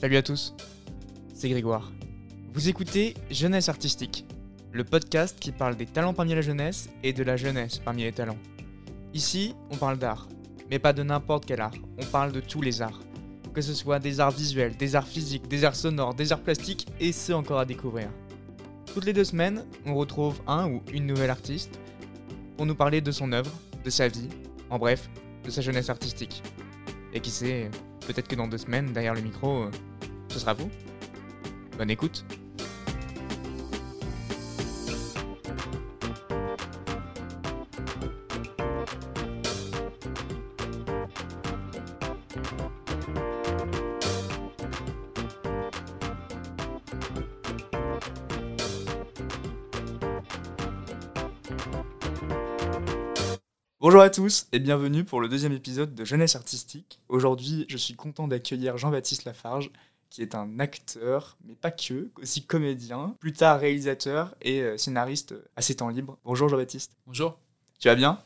Salut 0.00 0.16
à 0.16 0.22
tous, 0.22 0.54
c'est 1.34 1.50
Grégoire. 1.50 1.92
Vous 2.54 2.70
écoutez 2.70 3.12
Jeunesse 3.30 3.68
Artistique, 3.68 4.24
le 4.72 4.82
podcast 4.82 5.38
qui 5.38 5.52
parle 5.52 5.76
des 5.76 5.84
talents 5.84 6.14
parmi 6.14 6.34
la 6.34 6.40
jeunesse 6.40 6.88
et 7.02 7.12
de 7.12 7.22
la 7.22 7.36
jeunesse 7.36 7.76
parmi 7.76 8.04
les 8.04 8.12
talents. 8.12 8.38
Ici, 9.12 9.54
on 9.70 9.76
parle 9.76 9.98
d'art, 9.98 10.26
mais 10.70 10.78
pas 10.78 10.94
de 10.94 11.02
n'importe 11.02 11.44
quel 11.44 11.60
art, 11.60 11.74
on 11.98 12.04
parle 12.06 12.32
de 12.32 12.40
tous 12.40 12.62
les 12.62 12.80
arts. 12.80 12.98
Que 13.52 13.60
ce 13.60 13.74
soit 13.74 13.98
des 13.98 14.20
arts 14.20 14.30
visuels, 14.30 14.74
des 14.74 14.96
arts 14.96 15.06
physiques, 15.06 15.48
des 15.48 15.66
arts 15.66 15.76
sonores, 15.76 16.14
des 16.14 16.32
arts 16.32 16.40
plastiques 16.40 16.86
et 16.98 17.12
ceux 17.12 17.34
encore 17.34 17.58
à 17.58 17.66
découvrir. 17.66 18.08
Toutes 18.94 19.04
les 19.04 19.12
deux 19.12 19.24
semaines, 19.24 19.66
on 19.84 19.94
retrouve 19.94 20.40
un 20.46 20.66
ou 20.66 20.82
une 20.94 21.04
nouvelle 21.04 21.28
artiste 21.28 21.78
pour 22.56 22.64
nous 22.64 22.74
parler 22.74 23.02
de 23.02 23.10
son 23.10 23.32
œuvre, 23.32 23.52
de 23.84 23.90
sa 23.90 24.08
vie, 24.08 24.30
en 24.70 24.78
bref, 24.78 25.10
de 25.44 25.50
sa 25.50 25.60
jeunesse 25.60 25.90
artistique. 25.90 26.42
Et 27.12 27.20
qui 27.20 27.30
sait, 27.30 27.70
peut-être 28.06 28.28
que 28.28 28.36
dans 28.36 28.48
deux 28.48 28.56
semaines, 28.56 28.94
derrière 28.94 29.14
le 29.14 29.20
micro, 29.20 29.64
euh, 29.64 29.70
ce 30.30 30.38
sera 30.38 30.54
vous. 30.54 30.70
Bonne 31.76 31.90
écoute. 31.90 32.24
Bonjour 53.82 54.02
à 54.02 54.10
tous 54.10 54.46
et 54.52 54.60
bienvenue 54.60 55.02
pour 55.04 55.20
le 55.20 55.28
deuxième 55.28 55.52
épisode 55.52 55.96
de 55.96 56.04
Jeunesse 56.04 56.36
Artistique. 56.36 57.00
Aujourd'hui, 57.08 57.66
je 57.68 57.76
suis 57.76 57.94
content 57.94 58.28
d'accueillir 58.28 58.76
Jean-Baptiste 58.76 59.24
Lafarge, 59.24 59.72
qui 60.10 60.22
est 60.22 60.34
un 60.34 60.58
acteur, 60.58 61.38
mais 61.44 61.54
pas 61.54 61.70
que, 61.70 62.10
aussi 62.20 62.44
comédien, 62.44 63.16
plus 63.20 63.32
tard 63.32 63.60
réalisateur 63.60 64.34
et 64.42 64.60
euh, 64.60 64.76
scénariste 64.76 65.34
à 65.56 65.62
ses 65.62 65.76
temps 65.76 65.88
libres. 65.88 66.18
Bonjour 66.24 66.48
Jean-Baptiste. 66.48 66.92
Bonjour. 67.06 67.38
Tu 67.78 67.88
vas 67.88 67.94
bien? 67.94 68.20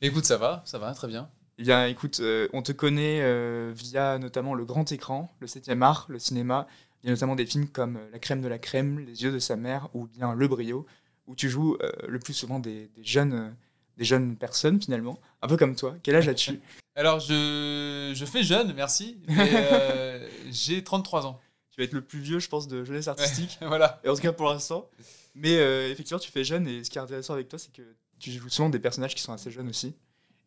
Écoute, 0.00 0.24
ça 0.24 0.36
va, 0.36 0.62
ça 0.66 0.78
va, 0.78 0.92
très 0.92 1.06
bien. 1.06 1.30
Eh 1.58 1.62
bien, 1.62 1.86
écoute, 1.86 2.18
euh, 2.20 2.48
on 2.52 2.62
te 2.62 2.72
connaît 2.72 3.20
euh, 3.22 3.72
via 3.74 4.18
notamment 4.18 4.54
le 4.54 4.64
grand 4.64 4.90
écran, 4.90 5.32
le 5.38 5.46
7 5.46 5.70
art, 5.80 6.06
le 6.08 6.18
cinéma. 6.18 6.66
Il 7.02 7.06
y 7.06 7.10
a 7.10 7.14
notamment 7.14 7.36
des 7.36 7.46
films 7.46 7.68
comme 7.68 8.00
La 8.10 8.18
crème 8.18 8.42
de 8.42 8.48
la 8.48 8.58
crème, 8.58 8.98
Les 8.98 9.22
yeux 9.22 9.32
de 9.32 9.38
sa 9.38 9.54
mère 9.54 9.88
ou 9.94 10.06
bien 10.06 10.34
Le 10.34 10.48
brio, 10.48 10.86
où 11.28 11.36
tu 11.36 11.48
joues 11.48 11.78
le 12.06 12.18
plus 12.18 12.32
souvent 12.32 12.58
des, 12.58 12.88
des 12.96 13.04
jeunes 13.04 13.56
des 13.96 14.04
jeunes 14.04 14.36
personnes 14.36 14.80
finalement, 14.80 15.18
un 15.42 15.48
peu 15.48 15.56
comme 15.56 15.76
toi. 15.76 15.94
Quel 16.02 16.16
âge 16.16 16.28
as-tu 16.28 16.60
Alors, 16.94 17.20
je, 17.20 18.12
je, 18.14 18.24
fais 18.24 18.42
jeune, 18.42 18.72
merci. 18.74 19.18
euh, 19.30 20.28
J'ai 20.50 20.84
33 20.84 21.26
ans. 21.26 21.40
Tu 21.70 21.80
vas 21.80 21.84
être 21.84 21.94
le 21.94 22.02
plus 22.02 22.20
vieux, 22.20 22.38
je 22.38 22.48
pense, 22.48 22.68
de 22.68 22.84
jeunesse 22.84 23.08
artistique. 23.08 23.58
voilà. 23.62 24.00
Et 24.04 24.08
en 24.08 24.14
tout 24.14 24.20
cas 24.20 24.32
pour 24.32 24.48
l'instant. 24.48 24.90
Mais 25.34 25.56
euh, 25.58 25.90
effectivement, 25.90 26.20
tu 26.20 26.30
fais 26.30 26.44
jeune 26.44 26.68
et 26.68 26.84
ce 26.84 26.90
qui 26.90 26.98
est 26.98 27.00
intéressant 27.00 27.32
avec 27.32 27.48
toi, 27.48 27.58
c'est 27.58 27.72
que 27.72 27.82
tu 28.18 28.30
joues 28.30 28.50
souvent 28.50 28.68
des 28.68 28.78
personnages 28.78 29.14
qui 29.14 29.22
sont 29.22 29.32
assez 29.32 29.50
jeunes 29.50 29.70
aussi. 29.70 29.94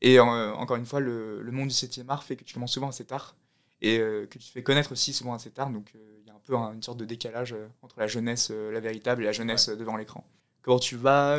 Et 0.02 0.20
euh, 0.20 0.54
encore 0.54 0.78
une 0.78 0.86
fois, 0.86 1.00
le, 1.00 1.42
le, 1.42 1.52
monde 1.52 1.70
du 1.70 1.74
7e 1.74 2.08
art 2.10 2.24
fait 2.24 2.36
que 2.36 2.44
tu 2.44 2.54
commences 2.54 2.74
souvent 2.74 2.90
assez 2.90 3.06
tard 3.06 3.36
et 3.82 3.98
que 3.98 4.28
tu 4.38 4.40
te 4.40 4.52
fais 4.52 4.64
connaître 4.64 4.92
aussi 4.92 5.14
souvent 5.14 5.34
assez 5.34 5.50
tard. 5.50 5.72
Donc 5.72 5.92
il 5.96 6.28
y 6.28 6.30
a 6.30 6.34
un 6.34 6.40
peu 6.46 6.56
une 6.56 6.84
sorte 6.84 6.98
de 6.98 7.06
décalage 7.06 7.56
entre 7.82 8.00
la 8.00 8.08
jeunesse, 8.08 8.52
la 8.52 8.80
véritable, 8.80 9.24
et 9.24 9.26
la 9.26 9.32
jeunesse 9.32 9.68
ouais. 9.68 9.76
devant 9.76 9.98
l'écran. 9.98 10.26
Comment 10.62 10.80
tu 10.80 10.96
vas 10.96 11.38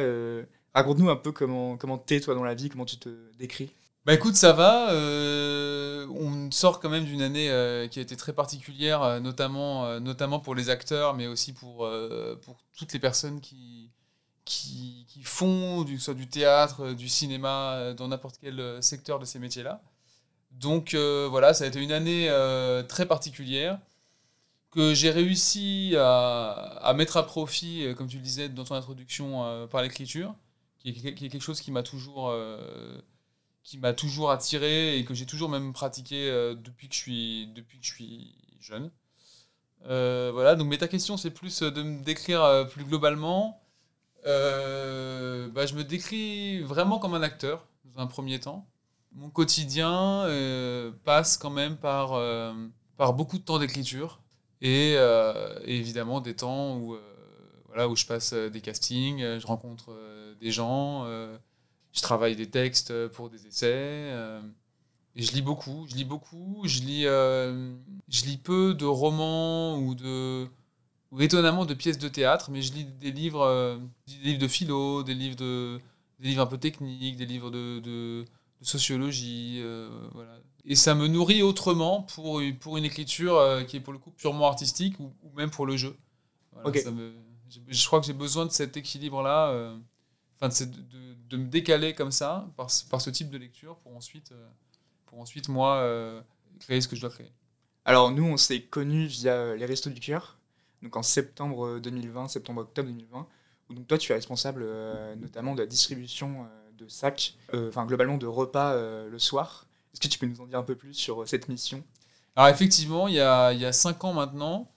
Raconte-nous 0.76 1.08
un 1.08 1.16
peu 1.16 1.32
comment 1.32 1.78
comment 1.78 1.96
t'es 1.96 2.20
toi 2.20 2.34
dans 2.34 2.44
la 2.44 2.52
vie, 2.52 2.68
comment 2.68 2.84
tu 2.84 2.98
te 2.98 3.08
décris. 3.38 3.70
Bah 4.04 4.12
écoute, 4.12 4.36
ça 4.36 4.52
va. 4.52 4.92
Euh, 4.92 6.06
on 6.08 6.50
sort 6.50 6.80
quand 6.80 6.90
même 6.90 7.06
d'une 7.06 7.22
année 7.22 7.48
euh, 7.48 7.88
qui 7.88 7.98
a 7.98 8.02
été 8.02 8.14
très 8.14 8.34
particulière, 8.34 9.02
euh, 9.02 9.18
notamment, 9.18 9.98
notamment 10.00 10.38
pour 10.38 10.54
les 10.54 10.68
acteurs, 10.68 11.14
mais 11.14 11.28
aussi 11.28 11.54
pour, 11.54 11.90
pour 12.42 12.58
toutes 12.76 12.92
les 12.92 12.98
personnes 12.98 13.40
qui, 13.40 13.90
qui, 14.44 15.06
qui 15.08 15.22
font 15.22 15.82
du, 15.82 15.98
soit 15.98 16.12
du 16.12 16.28
théâtre, 16.28 16.92
du 16.92 17.08
cinéma, 17.08 17.94
dans 17.94 18.08
n'importe 18.08 18.36
quel 18.42 18.82
secteur 18.82 19.18
de 19.18 19.24
ces 19.24 19.38
métiers-là. 19.38 19.80
Donc 20.50 20.94
voilà, 20.94 21.54
ça 21.54 21.64
a 21.64 21.68
été 21.68 21.82
une 21.82 21.92
année 21.92 22.30
très 22.86 23.06
particulière 23.06 23.78
que 24.70 24.92
j'ai 24.92 25.10
réussi 25.10 25.94
à, 25.96 26.50
à, 26.82 26.92
mettre 26.92 27.16
à 27.16 27.24
profit, 27.24 27.94
comme 27.96 28.08
tu 28.08 28.16
le 28.18 28.22
disais 28.22 28.50
dans 28.50 28.64
ton 28.64 28.74
introduction, 28.74 29.66
par 29.68 29.80
l'écriture 29.80 30.34
qui 30.92 31.06
est, 31.06 31.14
qui 31.14 31.26
est, 31.26 31.28
quelque 31.28 31.42
chose 31.42 31.60
qui 31.60 31.72
m'a 31.72 31.82
toujours, 31.82 32.28
euh, 32.30 32.96
qui 33.62 33.78
m'a 33.78 33.92
toujours 33.92 34.30
attiré 34.30 34.98
et 34.98 35.04
que 35.04 35.14
j'ai 35.14 35.26
toujours 35.26 35.48
même 35.48 35.72
pratiqué 35.72 36.30
euh, 36.30 36.54
depuis, 36.54 36.88
que 36.88 36.94
je 36.94 37.00
suis, 37.00 37.46
depuis 37.48 37.78
que 37.78 37.86
je 37.86 37.92
suis 37.92 38.34
jeune. 38.60 38.90
Euh, 39.88 40.30
voilà, 40.32 40.54
donc, 40.54 40.68
mais 40.68 40.78
ta 40.78 40.88
question, 40.88 41.16
c'est 41.16 41.30
plus 41.30 41.62
de 41.62 41.82
me 41.82 42.02
décrire 42.02 42.66
plus 42.70 42.84
globalement. 42.84 43.60
Bah, 44.24 45.64
je 45.66 45.74
me 45.74 45.84
décris 45.84 46.60
vraiment 46.60 46.98
comme 46.98 47.14
un 47.14 47.22
acteur, 47.22 47.66
dans 47.84 48.02
un 48.02 48.06
premier 48.06 48.40
temps. 48.40 48.66
Mon 49.12 49.30
quotidien 49.30 50.26
passe 51.04 51.36
quand 51.36 51.50
même 51.50 51.76
par, 51.76 52.20
par 52.96 53.14
beaucoup 53.14 53.38
de 53.38 53.44
temps 53.44 53.58
d'écriture 53.58 54.20
et, 54.60 54.94
et, 54.94 55.76
évidemment 55.78 56.20
des 56.20 56.34
temps 56.34 56.76
où 56.76 56.98
voilà, 57.68 57.88
où 57.88 57.94
je 57.94 58.04
passe 58.04 58.32
des 58.34 58.60
castings, 58.60 59.38
je 59.38 59.46
rencontre 59.46 59.92
des 60.40 60.50
gens, 60.50 61.06
je 61.92 62.00
travaille 62.00 62.36
des 62.36 62.48
textes 62.48 63.08
pour 63.08 63.30
des 63.30 63.46
essais. 63.46 64.12
et 65.14 65.22
je 65.22 65.32
lis 65.32 65.42
beaucoup, 65.42 65.86
je 65.88 65.94
lis 65.94 66.04
beaucoup, 66.04 66.62
je 66.64 66.80
lis, 66.80 67.02
je 67.02 68.24
lis 68.24 68.38
peu 68.38 68.74
de 68.74 68.84
romans 68.84 69.78
ou 69.78 69.94
de 69.94 70.46
ou 71.12 71.20
étonnamment 71.20 71.64
de 71.64 71.74
pièces 71.74 71.98
de 71.98 72.08
théâtre, 72.08 72.50
mais 72.50 72.62
je 72.62 72.72
lis 72.72 72.84
des 72.84 73.12
livres, 73.12 73.80
des 74.06 74.14
livres 74.24 74.40
de 74.40 74.48
philo, 74.48 75.02
des 75.02 75.14
livres 75.14 75.36
de 75.36 75.80
des 76.18 76.28
livres 76.28 76.42
un 76.42 76.46
peu 76.46 76.58
techniques, 76.58 77.16
des 77.16 77.26
livres 77.26 77.50
de, 77.50 77.80
de, 77.80 78.24
de 78.60 78.64
sociologie, 78.64 79.60
euh, 79.62 79.88
voilà. 80.12 80.38
Et 80.64 80.74
ça 80.74 80.94
me 80.94 81.06
nourrit 81.06 81.42
autrement 81.42 82.02
pour, 82.02 82.42
pour 82.60 82.76
une 82.76 82.84
écriture 82.84 83.36
euh, 83.36 83.62
qui 83.62 83.76
est 83.76 83.80
pour 83.80 83.92
le 83.92 83.98
coup 83.98 84.10
purement 84.10 84.48
artistique 84.48 84.98
ou, 84.98 85.12
ou 85.22 85.30
même 85.36 85.50
pour 85.50 85.66
le 85.66 85.76
jeu. 85.76 85.96
Voilà, 86.52 86.68
okay. 86.68 86.80
ça 86.80 86.90
me, 86.90 87.12
je 87.68 87.86
crois 87.86 88.00
que 88.00 88.06
j'ai 88.06 88.12
besoin 88.12 88.46
de 88.46 88.50
cet 88.50 88.76
équilibre-là, 88.76 89.50
euh, 89.50 89.76
enfin 90.40 90.48
de, 90.48 90.70
de, 90.70 91.14
de, 91.28 91.36
me 91.36 91.48
décaler 91.48 91.94
comme 91.94 92.12
ça 92.12 92.48
par, 92.56 92.68
par, 92.90 93.00
ce 93.00 93.10
type 93.10 93.30
de 93.30 93.38
lecture 93.38 93.76
pour 93.76 93.96
ensuite, 93.96 94.32
euh, 94.32 94.48
pour 95.06 95.20
ensuite 95.20 95.48
moi, 95.48 95.76
euh, 95.76 96.20
créer 96.60 96.80
ce 96.80 96.88
que 96.88 96.96
je 96.96 97.00
dois 97.00 97.10
créer. 97.10 97.32
Alors 97.84 98.10
nous, 98.10 98.24
on 98.24 98.36
s'est 98.36 98.62
connus 98.62 99.06
via 99.06 99.54
les 99.54 99.66
Restos 99.66 99.90
du 99.90 100.00
Cœur, 100.00 100.38
donc 100.82 100.96
en 100.96 101.02
septembre 101.02 101.78
2020, 101.78 102.28
septembre-octobre 102.28 102.88
2020, 102.88 103.26
où 103.68 103.74
donc 103.74 103.86
toi 103.86 103.98
tu 103.98 104.12
es 104.12 104.14
responsable 104.14 104.66
notamment 105.16 105.54
de 105.54 105.60
la 105.60 105.66
distribution 105.66 106.46
de 106.76 106.88
sacs, 106.88 107.36
enfin 107.52 107.86
globalement 107.86 108.18
de 108.18 108.26
repas 108.26 108.74
le 109.06 109.18
soir. 109.20 109.66
Est-ce 109.92 110.00
que 110.00 110.08
tu 110.08 110.18
peux 110.18 110.26
nous 110.26 110.40
en 110.40 110.46
dire 110.46 110.58
un 110.58 110.64
peu 110.64 110.74
plus 110.74 110.94
sur 110.94 111.26
cette 111.28 111.48
mission? 111.48 111.84
Alors 112.34 112.48
effectivement, 112.48 113.08
il 113.08 113.14
y 113.14 113.20
a, 113.20 113.52
il 113.52 113.60
y 113.60 113.64
a 113.64 113.72
cinq 113.72 114.02
ans 114.04 114.12
maintenant, 114.12 114.68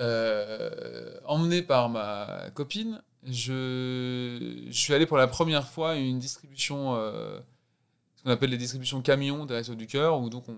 euh, 0.00 1.16
emmené 1.26 1.62
par 1.62 1.88
ma 1.88 2.50
copine, 2.54 3.02
je, 3.24 4.66
je, 4.68 4.76
suis 4.76 4.94
allé 4.94 5.06
pour 5.06 5.16
la 5.16 5.28
première 5.28 5.68
fois 5.68 5.92
à 5.92 5.94
une 5.94 6.18
distribution, 6.18 6.94
euh, 6.96 7.38
ce 8.16 8.22
qu'on 8.22 8.30
appelle 8.30 8.50
les 8.50 8.56
distributions 8.56 9.00
camions 9.02 9.46
des 9.46 9.54
Restos 9.54 9.74
du 9.74 9.86
Cœur, 9.86 10.20
où 10.20 10.28
donc 10.28 10.48
on, 10.48 10.56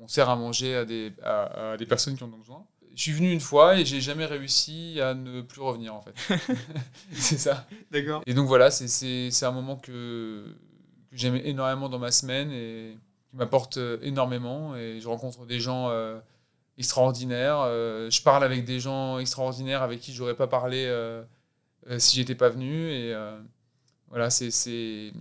on, 0.00 0.08
sert 0.08 0.28
à 0.28 0.36
manger 0.36 0.76
à 0.76 0.84
des, 0.84 1.12
à, 1.22 1.72
à 1.72 1.76
des 1.76 1.86
personnes 1.86 2.16
qui 2.16 2.24
en 2.24 2.32
ont 2.32 2.38
besoin. 2.38 2.64
Je 2.94 3.02
suis 3.02 3.12
venu 3.12 3.30
une 3.32 3.40
fois 3.40 3.78
et 3.78 3.84
j'ai 3.84 4.00
jamais 4.00 4.26
réussi 4.26 5.00
à 5.00 5.14
ne 5.14 5.40
plus 5.40 5.60
revenir 5.60 5.94
en 5.94 6.00
fait. 6.00 6.14
c'est 7.12 7.38
ça. 7.38 7.66
D'accord. 7.90 8.22
Et 8.26 8.34
donc 8.34 8.46
voilà, 8.46 8.70
c'est 8.70 9.44
un 9.44 9.52
moment 9.52 9.76
que, 9.76 10.44
que 11.10 11.16
j'aime 11.16 11.36
énormément 11.36 11.88
dans 11.88 11.98
ma 11.98 12.10
semaine 12.10 12.50
et 12.50 12.96
qui 13.30 13.36
m'apporte 13.36 13.78
énormément. 14.02 14.74
Et 14.76 15.00
je 15.00 15.08
rencontre 15.08 15.46
des 15.46 15.60
gens. 15.60 15.90
Euh, 15.90 16.18
extraordinaire. 16.78 17.58
Euh, 17.60 18.08
je 18.10 18.22
parle 18.22 18.44
avec 18.44 18.64
des 18.64 18.80
gens 18.80 19.18
extraordinaires 19.18 19.82
avec 19.82 20.00
qui 20.00 20.14
j'aurais 20.14 20.36
pas 20.36 20.46
parlé 20.46 20.86
euh, 20.86 21.22
euh, 21.22 21.24
si 21.98 22.16
j'étais 22.16 22.34
pas 22.34 22.48
venu. 22.48 22.90
Et 22.90 23.14
voilà, 24.08 24.30
c'est 24.30 25.12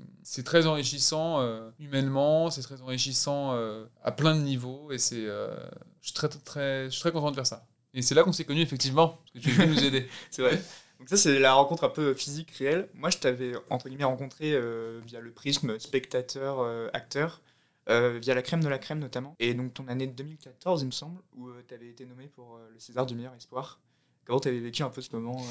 très 0.46 0.66
enrichissant 0.68 1.42
humainement, 1.80 2.50
c'est 2.50 2.62
très 2.62 2.82
enrichissant 2.82 3.58
à 4.04 4.12
plein 4.12 4.36
de 4.36 4.42
niveaux. 4.42 4.92
Et 4.92 4.98
c'est, 4.98 5.26
je, 5.26 5.68
suis 6.02 6.14
très, 6.14 6.30
très, 6.30 6.86
je 6.86 6.90
suis 6.92 7.02
très 7.02 7.12
content 7.12 7.32
de 7.32 7.36
faire 7.36 7.48
ça. 7.48 7.66
Et 7.94 8.02
c'est 8.02 8.16
là 8.16 8.24
qu'on 8.24 8.34
s'est 8.34 8.46
connus, 8.46 8.62
effectivement, 8.62 9.08
parce 9.08 9.32
que 9.34 9.40
tu 9.40 9.50
es 9.50 9.54
venu 9.54 9.76
nous 9.76 9.84
aider. 9.84 10.08
c'est 10.30 10.42
vrai. 10.42 10.62
Donc 11.00 11.10
ça, 11.10 11.18
c'est 11.18 11.40
la 11.40 11.54
rencontre 11.54 11.84
un 11.84 11.90
peu 11.90 12.14
physique, 12.14 12.52
réelle. 12.52 12.90
Moi, 12.94 13.10
je 13.10 13.18
t'avais, 13.18 13.54
entre 13.70 13.88
guillemets, 13.88 14.04
rencontré 14.04 14.60
via 15.06 15.20
le 15.20 15.32
prisme 15.32 15.80
spectateur-acteur. 15.80 17.42
Euh, 17.90 18.20
via 18.20 18.36
la 18.36 18.42
crème 18.42 18.62
de 18.62 18.68
la 18.68 18.80
crème 18.80 19.00
notamment. 19.00 19.36
Et 19.40 19.54
donc 19.54 19.74
ton 19.74 19.88
année 19.88 20.08
de 20.08 20.12
2014, 20.12 20.82
il 20.82 20.88
me 20.88 20.92
semble, 20.92 21.22
où 21.36 21.48
euh, 21.48 21.64
tu 21.66 21.74
avais 21.74 21.88
été 21.88 22.06
nommé 22.06 22.28
pour 22.28 22.56
euh, 22.56 22.70
le 22.74 22.80
César 22.80 23.06
du 23.06 23.16
meilleur 23.16 23.34
espoir. 23.34 23.80
Comment 24.26 24.42
tu 24.42 24.50
avais 24.50 24.60
vécu 24.60 24.84
un 24.84 24.90
peu 24.90 25.02
ce 25.02 25.16
moment 25.16 25.42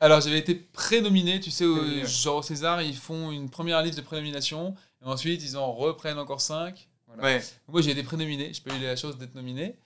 Alors 0.00 0.22
j'avais 0.22 0.38
été 0.38 0.54
prénominé, 0.54 1.40
tu 1.40 1.50
sais, 1.50 1.66
au, 1.66 1.78
genre 2.06 2.36
au 2.36 2.42
César, 2.42 2.80
ils 2.80 2.96
font 2.96 3.30
une 3.30 3.50
première 3.50 3.82
liste 3.82 3.98
de 3.98 4.02
prénomination, 4.02 4.74
et 5.02 5.06
ensuite 5.06 5.42
ils 5.44 5.58
en 5.58 5.72
reprennent 5.72 6.18
encore 6.18 6.40
cinq. 6.40 6.88
Voilà. 7.06 7.22
Ouais. 7.22 7.42
Moi 7.68 7.82
j'ai 7.82 7.90
été 7.90 8.02
prénominé, 8.02 8.52
j'ai 8.54 8.62
pas 8.62 8.74
eu 8.74 8.82
la 8.82 8.96
chance 8.96 9.18
d'être 9.18 9.34
nominé. 9.34 9.76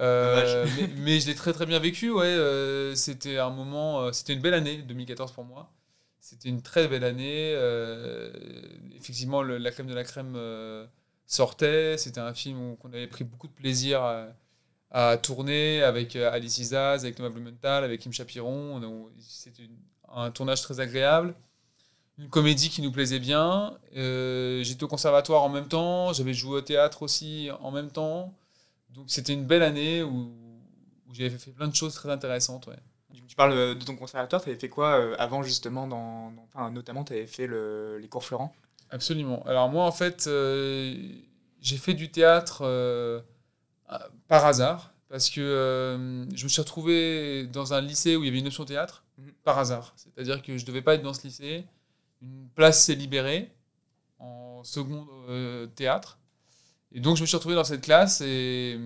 Euh, 0.00 0.66
mais, 0.78 0.88
mais, 0.96 1.20
je 1.20 1.26
l'ai 1.26 1.34
très 1.34 1.52
très 1.52 1.66
bien 1.66 1.78
vécu, 1.78 2.10
ouais. 2.10 2.24
Euh, 2.24 2.94
c'était 2.94 3.38
un 3.38 3.50
moment, 3.50 4.00
euh, 4.00 4.12
c'était 4.12 4.32
une 4.32 4.40
belle 4.40 4.54
année, 4.54 4.78
2014 4.78 5.32
pour 5.32 5.44
moi. 5.44 5.70
C'était 6.20 6.48
une 6.48 6.62
très 6.62 6.88
belle 6.88 7.04
année. 7.04 7.52
effectivement, 8.96 9.42
la 9.42 9.70
crème 9.70 9.86
de 9.86 9.94
la 9.94 10.04
crème 10.04 10.36
sortait. 11.26 11.96
C'était 11.96 12.20
un 12.20 12.34
film 12.34 12.60
où 12.60 12.78
on 12.84 12.92
avait 12.92 13.06
pris 13.06 13.24
beaucoup 13.24 13.48
de 13.48 13.52
plaisir 13.52 14.02
à, 14.02 14.26
tourner 15.22 15.82
avec 15.82 16.16
Alice 16.16 16.58
Isaz, 16.58 17.04
avec 17.04 17.16
Thomas 17.16 17.30
Blumenthal, 17.30 17.84
avec 17.84 18.00
Kim 18.00 18.12
Chapiron. 18.12 18.80
C'était 19.18 19.68
un 20.08 20.30
tournage 20.30 20.62
très 20.62 20.80
agréable 20.80 21.34
une 22.18 22.28
comédie 22.28 22.68
qui 22.68 22.82
nous 22.82 22.90
plaisait 22.90 23.20
bien. 23.20 23.78
J'étais 23.92 24.82
au 24.82 24.88
conservatoire 24.88 25.42
en 25.42 25.48
même 25.48 25.68
temps, 25.68 26.12
j'avais 26.12 26.34
joué 26.34 26.58
au 26.58 26.60
théâtre 26.60 27.02
aussi 27.02 27.48
en 27.60 27.70
même 27.70 27.90
temps. 27.90 28.34
Donc 28.90 29.04
c'était 29.08 29.32
une 29.32 29.44
belle 29.44 29.62
année 29.62 30.02
où, 30.02 30.32
où 31.08 31.14
j'avais 31.14 31.30
fait 31.30 31.52
plein 31.52 31.68
de 31.68 31.74
choses 31.74 31.94
très 31.94 32.10
intéressantes. 32.10 32.66
Ouais. 32.66 32.76
Tu 33.26 33.36
parles 33.36 33.52
euh, 33.52 33.74
de 33.74 33.84
ton 33.84 33.94
conservatoire, 33.94 34.42
tu 34.42 34.48
avais 34.48 34.58
fait 34.58 34.68
quoi 34.68 34.98
euh, 34.98 35.14
avant 35.18 35.42
justement 35.42 35.86
dans, 35.86 36.32
enfin, 36.44 36.70
Notamment, 36.70 37.04
tu 37.04 37.12
avais 37.12 37.26
fait 37.26 37.46
le, 37.46 37.98
les 37.98 38.08
cours 38.08 38.24
Florent? 38.24 38.54
Absolument. 38.90 39.42
Alors 39.46 39.68
moi, 39.68 39.84
en 39.84 39.92
fait, 39.92 40.26
euh, 40.26 40.96
j'ai 41.60 41.76
fait 41.76 41.94
du 41.94 42.10
théâtre 42.10 42.62
par 44.26 44.44
hasard, 44.44 44.92
parce 45.08 45.30
que 45.30 46.26
je 46.34 46.44
me 46.44 46.48
suis 46.48 46.60
retrouvé 46.60 47.46
dans 47.46 47.74
un 47.74 47.80
lycée 47.80 48.16
où 48.16 48.22
il 48.22 48.26
y 48.26 48.28
avait 48.28 48.38
une 48.38 48.46
option 48.46 48.64
théâtre, 48.64 49.04
mhm. 49.18 49.32
par 49.44 49.58
hasard. 49.58 49.94
C'est-à-dire 49.96 50.42
que 50.42 50.56
je 50.56 50.62
ne 50.62 50.66
devais 50.66 50.82
pas 50.82 50.94
être 50.94 51.02
dans 51.02 51.14
ce 51.14 51.26
lycée. 51.26 51.64
Une 52.20 52.48
place 52.54 52.84
s'est 52.84 52.94
libérée 52.94 53.50
en 54.18 54.62
second 54.64 55.06
théâtre. 55.74 56.18
Et 56.92 57.00
donc, 57.00 57.16
je 57.16 57.22
me 57.22 57.26
suis 57.26 57.36
retrouvé 57.36 57.54
dans 57.54 57.64
cette 57.64 57.82
classe 57.82 58.20
et 58.20 58.78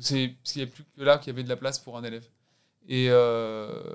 c'est 0.00 0.34
qu'il 0.44 0.62
n'y 0.62 0.68
a 0.68 0.70
plus 0.70 0.84
que 0.84 1.02
là 1.02 1.18
qu'il 1.18 1.28
y 1.28 1.30
avait 1.30 1.42
de 1.42 1.48
la 1.48 1.56
place 1.56 1.78
pour 1.78 1.96
un 1.96 2.04
élève. 2.04 2.26
Et, 2.88 3.08
euh, 3.10 3.94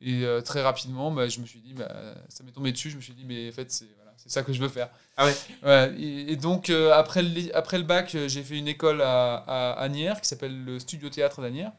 et 0.00 0.24
euh, 0.24 0.40
très 0.40 0.62
rapidement, 0.62 1.10
bah, 1.10 1.28
je 1.28 1.40
me 1.40 1.46
suis 1.46 1.60
dit, 1.60 1.74
bah, 1.74 2.14
ça 2.28 2.44
m'est 2.44 2.52
tombé 2.52 2.72
dessus, 2.72 2.90
je 2.90 2.96
me 2.96 3.00
suis 3.00 3.14
dit, 3.14 3.24
mais 3.24 3.48
en 3.48 3.52
fait, 3.52 3.70
c'est 3.70 3.88
voilà, 3.96 4.07
ça 4.26 4.42
que 4.42 4.52
je 4.52 4.60
veux 4.60 4.68
faire. 4.68 4.88
Ah 5.16 5.26
ouais, 5.26 5.36
ouais 5.62 5.94
et, 6.00 6.36
donc, 6.36 6.70
euh, 6.70 6.92
après, 6.92 7.22
le, 7.22 7.56
après 7.56 7.78
le 7.78 7.84
bac, 7.84 8.16
j'ai 8.26 8.42
fait 8.42 8.58
une 8.58 8.68
école 8.68 9.00
à, 9.02 9.36
à 9.36 9.72
Agnières 9.80 10.20
qui 10.20 10.28
s'appelle 10.28 10.64
le 10.64 10.78
Studio 10.78 11.08
Théâtre 11.08 11.40
d'Agnières 11.40 11.72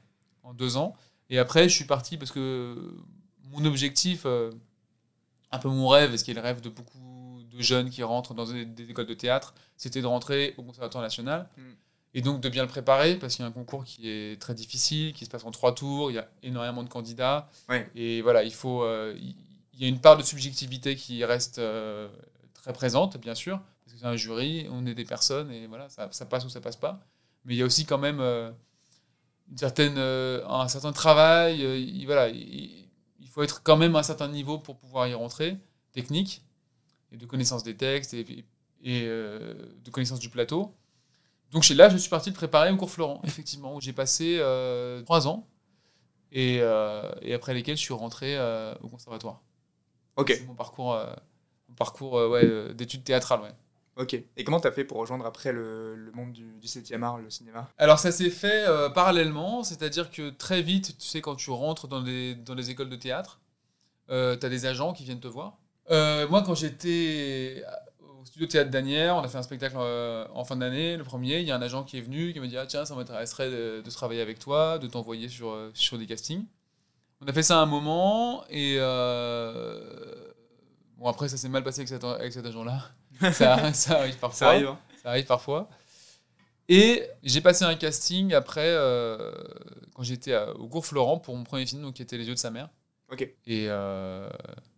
en 0.44 0.54
deux 0.54 0.78
ans. 0.78 0.96
Et 1.30 1.38
après, 1.38 1.70
je 1.70 1.76
suis 1.76 1.86
parti 1.86 2.18
parce 2.18 2.32
que 2.32 2.76
mon 3.52 3.66
objectif, 3.66 4.26
un 4.26 5.60
peu 5.60 5.70
mon 5.70 5.88
rêve, 5.88 6.14
et 6.14 6.18
ce 6.18 6.24
qui 6.24 6.32
est 6.32 6.36
le 6.36 6.42
rêve 6.42 6.62
de 6.62 6.70
beaucoup 6.70 7.42
de 7.52 7.62
jeunes 7.62 7.90
qui 7.90 8.04
rentrent 8.04 8.34
dans 8.34 8.46
des, 8.46 8.90
écoles 8.90 9.06
de 9.06 9.14
théâtre, 9.14 9.54
c'était 9.78 10.02
de 10.02 10.08
rentrer 10.08 10.54
au 10.58 10.64
Conservatoire 10.64 11.04
national. 11.04 11.50
Mm. 11.58 11.62
Et 12.16 12.22
donc 12.22 12.42
de 12.42 12.50
bien 12.50 12.64
le 12.64 12.70
préparer, 12.70 13.16
parce 13.18 13.36
qu'il 13.36 13.44
y 13.44 13.46
a 13.46 13.50
un 13.50 13.52
concours 13.54 13.86
qui 13.86 14.10
est 14.10 14.42
très 14.42 14.56
difficile, 14.56 15.14
qui 15.14 15.26
se 15.26 15.30
passe 15.30 15.46
en 15.46 15.52
trois 15.52 15.76
tours, 15.76 16.10
il 16.10 16.16
y 16.16 16.18
a 16.18 16.28
énormément 16.42 16.84
de 16.84 16.90
candidats. 16.90 17.50
Et 17.96 18.22
voilà, 18.22 18.44
il 18.44 18.54
faut. 18.54 18.84
Euh, 18.84 19.16
il 19.20 19.36
y 19.84 19.86
a 19.86 19.90
une 19.90 20.00
part 20.00 20.18
de 20.18 20.24
subjectivité 20.24 20.96
qui 20.96 21.24
reste 21.26 21.60
euh, 21.60 22.10
très 22.54 22.74
présente, 22.74 23.18
bien 23.18 23.36
sûr, 23.36 23.60
parce 23.84 23.94
que 23.94 24.00
c'est 24.00 24.06
un 24.06 24.16
jury, 24.16 24.68
on 24.72 24.86
est 24.86 24.96
des 24.96 25.06
personnes, 25.06 25.52
et 25.52 25.68
voilà, 25.68 25.90
ça, 25.90 26.10
ça, 26.12 26.26
passe 26.26 26.46
ou 26.46 26.50
ça 26.50 26.62
passe 26.62 26.76
pas. 26.76 27.00
Mais 27.46 27.56
il 27.56 27.58
y 27.58 27.62
a 27.62 27.66
aussi 27.66 27.86
quand 27.86 27.98
même 27.98 28.20
euh, 28.20 28.52
une 29.50 29.58
certaine, 29.58 29.98
un 29.98 30.68
certain 30.68 30.92
travail. 30.92 31.62
il, 31.62 32.06
voilà, 32.06 32.30
il, 32.30 32.88
il, 33.20 33.28
faut 33.28 33.44
être 33.44 33.64
quand 33.64 33.78
même 33.78 33.96
à 33.96 34.00
un 34.00 34.04
certain 34.04 34.28
niveau 34.28 34.58
pour 34.58 34.78
pouvoir 34.78 35.08
y 35.08 35.14
rentrer, 35.14 35.58
technique 35.94 36.44
et 37.12 37.18
de 37.18 37.26
connaissance 37.26 37.64
des 37.64 37.76
textes 37.76 38.14
et, 38.14 38.46
et 38.84 39.04
euh, 39.06 39.54
de 39.84 39.90
connaissance 39.92 40.20
du 40.20 40.30
plateau. 40.30 40.76
Donc 41.52 41.68
là, 41.70 41.90
je 41.90 41.98
suis 41.98 42.10
parti 42.10 42.30
de 42.30 42.36
préparer 42.36 42.70
un 42.70 42.78
cours 42.78 42.92
Florent, 42.92 43.22
effectivement, 43.26 43.76
où 43.76 43.82
j'ai 43.82 43.94
passé 43.94 44.38
euh, 44.40 45.02
trois 45.04 45.28
ans 45.28 45.48
et, 46.32 46.60
euh, 46.62 47.10
et, 47.22 47.34
après 47.34 47.54
lesquels 47.54 47.78
je 47.78 47.82
suis 47.82 47.94
rentré 47.94 48.38
au 48.82 48.88
conservatoire. 48.88 49.42
Ok. 50.16 50.34
C'est 50.36 50.46
mon 50.46 50.56
parcours, 50.56 50.98
mon 51.70 51.76
parcours 51.76 52.14
ouais, 52.14 52.74
d'études 52.74 53.04
théâtrales. 53.04 53.42
Ouais. 53.42 53.54
Ok. 53.98 54.14
Et 54.14 54.44
comment 54.44 54.60
tu 54.60 54.68
as 54.68 54.72
fait 54.72 54.84
pour 54.84 54.98
rejoindre 54.98 55.26
après 55.26 55.52
le, 55.52 55.96
le 55.96 56.12
monde 56.12 56.32
du, 56.32 56.54
du 56.60 56.68
7e 56.68 57.04
art, 57.04 57.18
le 57.18 57.30
cinéma? 57.30 57.70
Alors 57.78 58.00
ça 58.00 58.12
s'est 58.12 58.30
fait 58.30 58.66
parallèlement, 58.94 59.64
c'est-à-dire 59.64 60.12
que 60.12 60.30
très 60.30 60.62
vite, 60.62 60.98
tu 60.98 61.08
sais, 61.08 61.22
quand 61.22 61.36
tu 61.36 61.52
rentres 61.52 61.88
dans 61.88 62.02
les, 62.02 62.36
dans 62.36 62.56
les 62.56 62.70
écoles 62.70 62.90
de 62.90 62.96
théâtre, 62.96 63.40
tu 64.08 64.14
as 64.14 64.36
des 64.36 64.66
agents 64.66 64.94
qui 64.94 65.04
viennent 65.04 65.20
te 65.20 65.28
voir 65.28 65.58
euh, 65.92 66.28
moi, 66.28 66.44
quand 66.44 66.56
j'étais 66.56 67.64
au 68.22 68.26
studio 68.26 68.48
Théâtre 68.48 68.70
d'Anière, 68.70 69.16
on 69.16 69.22
a 69.22 69.28
fait 69.28 69.38
un 69.38 69.44
spectacle 69.44 69.76
euh, 69.80 70.26
en 70.34 70.44
fin 70.44 70.56
d'année, 70.56 70.98
le 70.98 71.04
premier. 71.04 71.40
Il 71.40 71.48
y 71.48 71.52
a 71.52 71.56
un 71.56 71.62
agent 71.62 71.84
qui 71.84 71.98
est 71.98 72.02
venu, 72.02 72.32
qui 72.34 72.40
m'a 72.40 72.48
dit 72.48 72.58
ah, 72.58 72.66
Tiens, 72.66 72.86
ça 72.86 72.96
m'intéresserait 72.96 73.50
de, 73.50 73.90
travailler 73.90 74.22
avec 74.22 74.40
toi, 74.40 74.78
de 74.78 74.88
t'envoyer 74.88 75.30
sur, 75.30 75.50
euh, 75.50 75.72
sur 75.74 75.98
des 75.98 76.06
castings. 76.06 76.46
On 77.22 77.28
a 77.28 77.34
fait 77.34 77.44
ça 77.44 77.60
un 77.60 77.66
moment, 77.66 78.46
et. 78.50 78.78
Bon, 80.98 81.08
après, 81.08 81.30
ça 81.30 81.38
s'est 81.38 81.50
mal 81.50 81.64
passé 81.64 81.80
avec 81.80 81.90
cet, 81.90 82.04
avec 82.04 82.34
cet 82.34 82.46
agent-là. 82.46 82.92
ça, 83.32 83.74
ça, 83.74 84.00
arrive 84.00 84.18
parfois. 84.18 84.38
Ça 84.38 84.50
arrive, 84.50 84.68
hein. 84.68 84.80
Ça 85.02 85.10
arrive 85.10 85.26
parfois. 85.26 85.70
Et 86.68 87.04
j'ai 87.24 87.42
passé 87.42 87.66
un 87.66 87.76
casting 87.76 88.34
après, 88.34 88.76
quand 89.94 90.04
j'étais 90.04 90.38
au 90.56 90.68
cours 90.68 90.86
Florent 90.86 91.20
pour 91.20 91.36
mon 91.36 91.44
premier 91.44 91.66
film, 91.66 91.82
donc, 91.82 91.96
qui 91.96 92.02
était 92.02 92.18
Les 92.18 92.28
yeux 92.28 92.34
de 92.34 92.40
sa 92.40 92.52
mère. 92.52 92.70
Ok. 93.12 93.28
Et, 93.48 93.70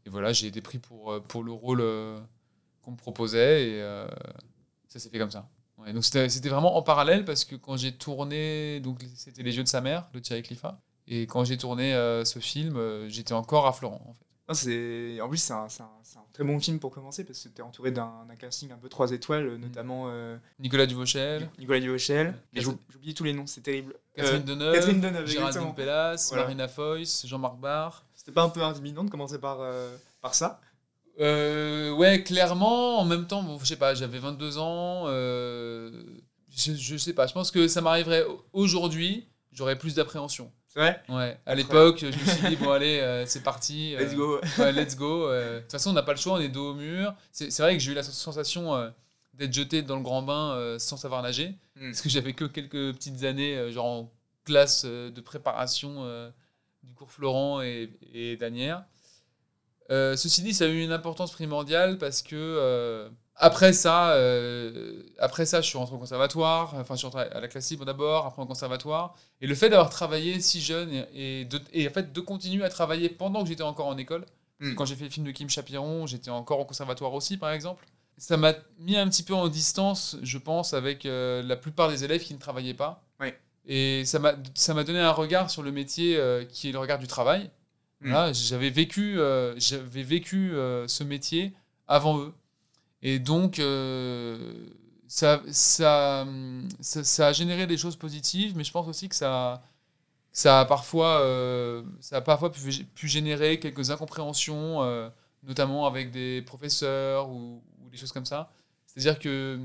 et 0.06 0.10
voilà, 0.10 0.34
j'ai 0.34 0.48
été 0.48 0.62
pris 0.62 0.80
pour, 0.80 1.12
euh, 1.12 1.20
pour 1.20 1.44
le 1.44 1.52
rôle 1.52 1.82
euh, 1.82 2.20
qu'on 2.82 2.92
me 2.92 2.98
proposait 2.98 3.70
et 3.70 3.82
euh, 3.82 4.08
ça 4.88 5.00
s'est 5.00 5.10
fait 5.10 5.20
comme 5.20 5.32
ça. 5.32 5.50
donc 5.94 6.04
c'était 6.04 6.50
vraiment 6.50 6.76
en 6.76 6.82
parallèle 6.82 7.24
parce 7.24 7.46
que 7.46 7.56
quand 7.56 7.78
j'ai 7.78 7.92
tourné, 7.92 8.80
donc 8.80 9.04
c'était 9.16 9.44
Les 9.44 9.58
yeux 9.58 9.64
de 9.64 9.68
sa 9.68 9.82
mère, 9.82 10.10
de 10.14 10.20
Thierry 10.20 10.42
Cliffat, 10.42 10.82
et 11.12 11.28
quand 11.28 11.44
j'ai 11.44 11.58
tourné 11.58 11.94
ce 12.26 12.40
film, 12.40 12.80
j'étais 13.08 13.34
encore 13.34 13.68
à 13.68 13.74
Florent 13.74 14.02
en 14.08 14.14
fait. 14.14 14.26
Ah, 14.48 15.24
en 15.24 15.30
plus, 15.30 15.38
c'est 15.38 15.54
un, 15.54 15.64
un, 15.64 16.24
très 16.34 16.44
bon 16.44 16.60
film 16.60 16.80
pour 16.80 16.92
commencer 16.92 17.24
parce 17.24 17.42
que 17.42 17.48
tu 17.48 17.62
es 17.62 17.62
entouré 17.62 17.92
d'un 17.92 18.26
casting 18.38 18.70
un 18.72 18.78
peu 18.78 18.90
trois 18.90 19.12
étoiles, 19.12 19.56
notamment. 19.56 20.12
Nicolas 20.60 20.88
Duvauchel. 20.88 21.50
Nicolas 21.60 21.80
Duvauchel. 21.80 22.34
J'oublie 22.54 23.14
tous 23.14 23.24
les 23.24 23.34
noms, 23.34 23.48
c'est 23.48 23.62
terrible. 23.62 23.96
Catherine 24.16 24.44
Deneuve. 24.44 24.74
Catherine 24.74 25.02
Deneuve, 25.02 25.26
Géraldine 25.28 25.74
Pellas, 25.76 26.32
Marina 26.36 26.68
Foyce, 26.68 27.26
Jean-Marc 27.26 27.58
Barr. 27.60 28.06
C'était 28.22 28.34
pas 28.34 28.44
un 28.44 28.50
peu 28.50 28.62
intimidant 28.62 29.04
de 29.04 29.10
commencer 29.10 29.40
par, 29.40 29.62
euh, 29.62 29.96
par 30.22 30.36
ça? 30.36 30.62
Euh, 31.20 31.92
Ouais, 31.92 32.24
clairement. 32.24 33.00
En 33.00 33.06
même 33.06 33.26
temps, 33.26 33.42
bon, 33.42 33.58
je 33.58 33.66
sais 33.66 33.78
pas, 33.78 33.96
j'avais 33.96 34.20
22 34.20 34.60
ans. 34.60 35.06
Euh, 35.08 36.04
je, 36.50 36.74
je 36.74 36.98
sais 36.98 37.14
pas, 37.14 37.26
je 37.26 37.34
pense 37.34 37.50
que 37.50 37.68
ça 37.68 37.82
m'arriverait 37.82 38.26
aujourd'hui, 38.54 39.28
j'aurais 39.52 39.76
plus 39.76 39.96
d'appréhension. 39.96 40.52
C'est 40.74 40.80
vrai 40.80 41.04
Ouais. 41.10 41.38
À 41.46 41.54
l'époque, 41.56 42.00
je 42.00 42.06
me 42.06 42.12
suis 42.12 42.48
dit, 42.50 42.56
bon, 42.56 42.72
allez, 42.72 43.24
c'est 43.26 43.44
parti. 43.44 43.96
let's 43.98 44.16
go. 44.16 44.40
let's 44.60 44.96
go. 44.96 45.30
De 45.30 45.60
toute 45.62 45.72
façon, 45.72 45.90
on 45.90 45.94
n'a 45.94 46.04
pas 46.04 46.14
le 46.14 46.20
choix, 46.20 46.34
on 46.34 46.40
est 46.40 46.50
dos 46.50 46.72
au 46.72 46.74
mur. 46.74 47.14
C'est 47.32 47.58
vrai 47.60 47.74
que 47.74 47.80
j'ai 47.80 47.92
eu 47.92 47.96
la 47.96 48.04
sensation 48.04 48.92
d'être 49.34 49.54
jeté 49.54 49.82
dans 49.82 49.96
le 49.98 50.04
grand 50.04 50.22
bain 50.22 50.78
sans 50.80 50.98
savoir 50.98 51.22
nager. 51.22 51.56
Hmm. 51.76 51.92
Parce 51.92 52.02
que 52.02 52.10
j'avais 52.10 52.34
que 52.34 52.46
quelques 52.46 52.94
petites 52.94 53.24
années, 53.24 53.72
genre 53.72 53.86
en 53.86 54.14
classe 54.46 54.86
de 54.86 55.22
préparation 55.22 56.32
du 56.84 56.94
cours 56.94 57.12
Florent 57.12 57.62
et, 57.62 57.90
et 58.14 58.38
Danière. 58.38 58.86
Euh, 59.92 60.16
ceci 60.16 60.42
dit, 60.42 60.54
ça 60.54 60.66
a 60.66 60.68
eu 60.68 60.82
une 60.82 60.94
importance 60.94 61.32
primordiale 61.34 61.98
parce 61.98 62.22
que 62.22 62.36
euh, 62.36 63.10
après 63.36 63.74
ça, 63.74 64.12
euh, 64.12 65.04
après 65.20 65.46
ça, 65.46 65.62
je 65.62 65.68
suis 65.68 65.78
rentré 65.78 65.96
au 65.96 66.00
conservatoire. 66.00 66.74
Enfin, 66.76 66.96
je 66.96 67.00
suis 67.00 67.08
rentré 67.08 67.24
à 67.24 67.40
la 67.40 67.48
classique 67.48 67.84
d'abord, 67.84 68.26
après 68.26 68.42
au 68.42 68.46
conservatoire. 68.46 69.16
Et 69.40 69.48
le 69.48 69.56
fait 69.56 69.70
d'avoir 69.70 69.90
travaillé 69.90 70.40
si 70.40 70.62
jeune 70.62 71.06
et, 71.14 71.46
de, 71.46 71.60
et, 71.74 71.88
en 71.88 71.92
fait 71.92 72.14
de 72.14 72.22
continuer 72.22 72.64
à 72.64 72.70
travailler 72.70 73.10
pendant 73.10 73.44
que 73.44 73.50
j'étais 73.50 73.64
encore 73.64 73.88
en 73.88 73.98
école. 73.98 74.26
Hmm. 74.60 74.76
Quand 74.76 74.86
j'ai 74.86 74.96
fait 74.96 75.06
le 75.06 75.10
film 75.10 75.26
de 75.26 75.32
Kim 75.32 75.50
Chapiron, 75.50 76.06
j'étais 76.06 76.30
encore 76.30 76.60
au 76.60 76.66
conservatoire 76.66 77.14
aussi, 77.14 77.38
par 77.38 77.52
exemple. 77.52 77.86
Ça 78.18 78.38
m'a 78.38 78.54
mis 78.78 78.98
un 78.98 79.08
petit 79.08 79.24
peu 79.24 79.34
en 79.34 79.48
distance, 79.48 80.18
je 80.22 80.38
pense, 80.38 80.74
avec 80.74 81.06
la 81.06 81.56
plupart 81.56 81.90
des 81.90 82.04
élèves 82.04 82.22
qui 82.24 82.36
ne 82.36 82.40
travaillaient 82.40 82.76
pas. 82.76 83.04
Oui. 83.20 83.30
Et 83.66 84.04
ça 84.06 84.20
m'a 84.20 84.84
donné 84.84 85.00
un 85.00 85.12
regard 85.12 85.50
sur 85.50 85.64
le 85.64 85.72
métier 85.72 86.18
euh, 86.18 86.44
qui 86.46 86.70
est 86.70 86.72
le 86.72 86.80
regard 86.80 87.00
du 87.00 87.08
travail. 87.08 87.50
Mm. 88.02 88.34
j'avais 88.34 88.72
vécu, 88.72 89.20
euh, 89.20 89.54
j'avais 89.58 90.02
vécu 90.04 90.54
euh, 90.54 90.88
ce 90.88 91.04
métier 91.04 91.54
avant 91.88 92.20
eux. 92.20 92.34
Et 93.02 93.20
donc, 93.20 93.62
ça, 95.08 95.42
ça, 95.52 96.28
ça, 96.82 97.28
a 97.28 97.34
généré 97.34 97.68
des 97.68 97.78
choses 97.78 97.96
positives, 97.96 98.56
mais 98.56 98.64
je 98.64 98.72
pense 98.72 98.88
aussi 98.88 99.10
que 99.10 99.16
ça, 99.16 99.62
ça, 100.32 100.62
a, 100.62 100.66
parfois, 100.66 101.26
ça 102.00 102.18
a 102.18 102.22
parfois 102.22 102.52
pu, 102.52 102.86
pu 102.94 103.08
générer 103.08 103.60
quelques 103.60 103.90
incompréhensions, 103.92 104.82
notamment 105.44 105.88
avec 105.88 106.12
des 106.12 106.44
professeurs 106.44 107.30
ou, 107.30 107.62
ou 107.84 107.90
des 107.90 107.98
choses 107.98 108.12
comme 108.12 108.26
ça. 108.26 108.52
C'est-à-dire 108.86 109.20
que 109.20 109.60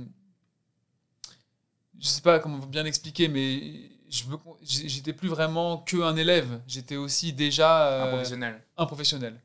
je 2.00 2.06
sais 2.06 2.20
pas 2.20 2.38
comment 2.38 2.58
bien 2.58 2.82
l'expliquer, 2.82 3.28
mais 3.28 3.90
j'étais 4.62 5.12
plus 5.12 5.28
vraiment 5.28 5.78
que 5.78 6.02
un 6.02 6.16
élève. 6.16 6.60
J'étais 6.66 6.96
aussi 6.96 7.32
déjà 7.32 7.88
euh, 7.88 8.04
un 8.04 8.08
professionnel. 8.08 8.62
Un 8.76 8.86
professionnel. 8.86 9.40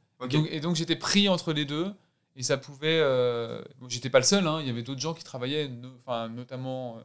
et 0.49 0.59
donc 0.59 0.75
j'étais 0.75 0.95
pris 0.95 1.29
entre 1.29 1.53
les 1.53 1.65
deux. 1.65 1.93
Et 2.35 2.43
ça 2.43 2.57
pouvait. 2.57 2.99
Euh, 3.01 3.61
j'étais 3.87 4.09
pas 4.09 4.19
le 4.19 4.25
seul. 4.25 4.47
Hein, 4.47 4.59
il 4.61 4.67
y 4.67 4.69
avait 4.69 4.83
d'autres 4.83 5.01
gens 5.01 5.13
qui 5.13 5.23
travaillaient, 5.23 5.69
enfin 5.97 6.29
notamment 6.29 6.97
euh, 6.97 7.01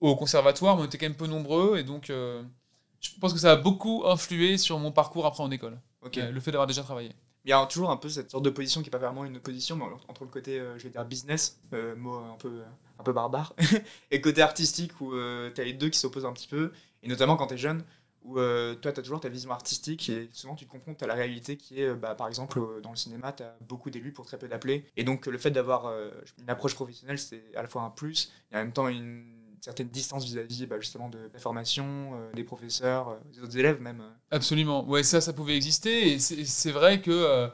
au 0.00 0.16
conservatoire, 0.16 0.78
on 0.78 0.84
était 0.84 0.98
quand 0.98 1.06
même 1.06 1.16
peu 1.16 1.26
nombreux, 1.26 1.78
et 1.78 1.84
donc 1.84 2.06
je 2.08 3.10
pense 3.20 3.32
que 3.32 3.38
ça 3.38 3.52
a 3.52 3.56
beaucoup 3.56 4.02
influé 4.06 4.58
sur 4.58 4.78
mon 4.78 4.92
parcours 4.92 5.24
après 5.24 5.42
en 5.42 5.50
école. 5.50 5.78
le 6.02 6.40
fait 6.40 6.50
d'avoir 6.50 6.66
déjà 6.66 6.82
travaillé. 6.82 7.12
Il 7.46 7.50
y 7.50 7.52
a 7.52 7.64
toujours 7.66 7.90
un 7.90 7.96
peu 7.96 8.08
cette 8.08 8.30
sorte 8.30 8.44
de 8.44 8.50
position 8.50 8.80
qui 8.80 8.86
n'est 8.86 8.90
pas 8.90 8.98
vraiment 8.98 9.24
une 9.24 9.36
opposition, 9.36 9.76
mais 9.76 9.84
entre 10.08 10.24
le 10.24 10.30
côté, 10.30 10.60
je 10.76 10.82
vais 10.82 10.90
dire, 10.90 11.04
business, 11.06 11.58
mot 11.96 12.16
un 12.16 12.36
peu, 12.38 12.62
un 12.98 13.02
peu 13.02 13.12
barbare, 13.12 13.54
et 14.10 14.16
le 14.16 14.22
côté 14.22 14.42
artistique 14.42 15.00
où 15.00 15.12
tu 15.54 15.60
as 15.60 15.64
les 15.64 15.72
deux 15.72 15.88
qui 15.88 15.98
s'opposent 15.98 16.26
un 16.26 16.32
petit 16.32 16.48
peu, 16.48 16.72
et 17.02 17.08
notamment 17.08 17.36
quand 17.36 17.46
tu 17.46 17.54
es 17.54 17.58
jeune, 17.58 17.82
où 18.24 18.38
euh, 18.38 18.74
toi, 18.74 18.90
tu 18.90 19.00
as 19.00 19.02
toujours 19.02 19.20
ta 19.20 19.28
vision 19.28 19.50
artistique 19.50 20.08
et 20.08 20.28
souvent 20.32 20.54
tu 20.54 20.64
te 20.64 20.70
confrontes 20.70 21.02
à 21.02 21.06
la 21.06 21.14
réalité 21.14 21.56
qui 21.56 21.80
est, 21.80 21.94
bah, 21.94 22.14
par 22.14 22.26
exemple, 22.26 22.58
euh, 22.58 22.80
dans 22.80 22.90
le 22.90 22.96
cinéma, 22.96 23.32
tu 23.32 23.42
as 23.42 23.54
beaucoup 23.60 23.90
d'élus 23.90 24.12
pour 24.12 24.24
très 24.24 24.38
peu 24.38 24.48
d'appelés. 24.48 24.86
Et 24.96 25.04
donc, 25.04 25.26
le 25.26 25.38
fait 25.38 25.50
d'avoir 25.50 25.86
euh, 25.86 26.10
une 26.40 26.48
approche 26.48 26.74
professionnelle, 26.74 27.18
c'est 27.18 27.44
à 27.54 27.62
la 27.62 27.68
fois 27.68 27.82
un 27.82 27.90
plus 27.90 28.32
et 28.50 28.56
en 28.56 28.60
même 28.60 28.72
temps 28.72 28.88
une 28.88 29.24
certaine 29.60 29.88
distance 29.88 30.24
vis-à-vis 30.24 30.66
bah, 30.66 30.80
justement 30.80 31.10
de 31.10 31.18
la 31.32 31.38
formation, 31.38 32.12
des 32.34 32.44
professeurs, 32.44 33.18
des 33.32 33.40
autres 33.40 33.58
élèves 33.58 33.80
même. 33.80 34.02
Absolument. 34.30 34.84
Ouais, 34.86 35.02
ça, 35.02 35.20
ça 35.20 35.32
pouvait 35.32 35.56
exister. 35.56 36.12
Et 36.12 36.18
c'est 36.18 36.70
vrai 36.70 37.00
que. 37.00 37.50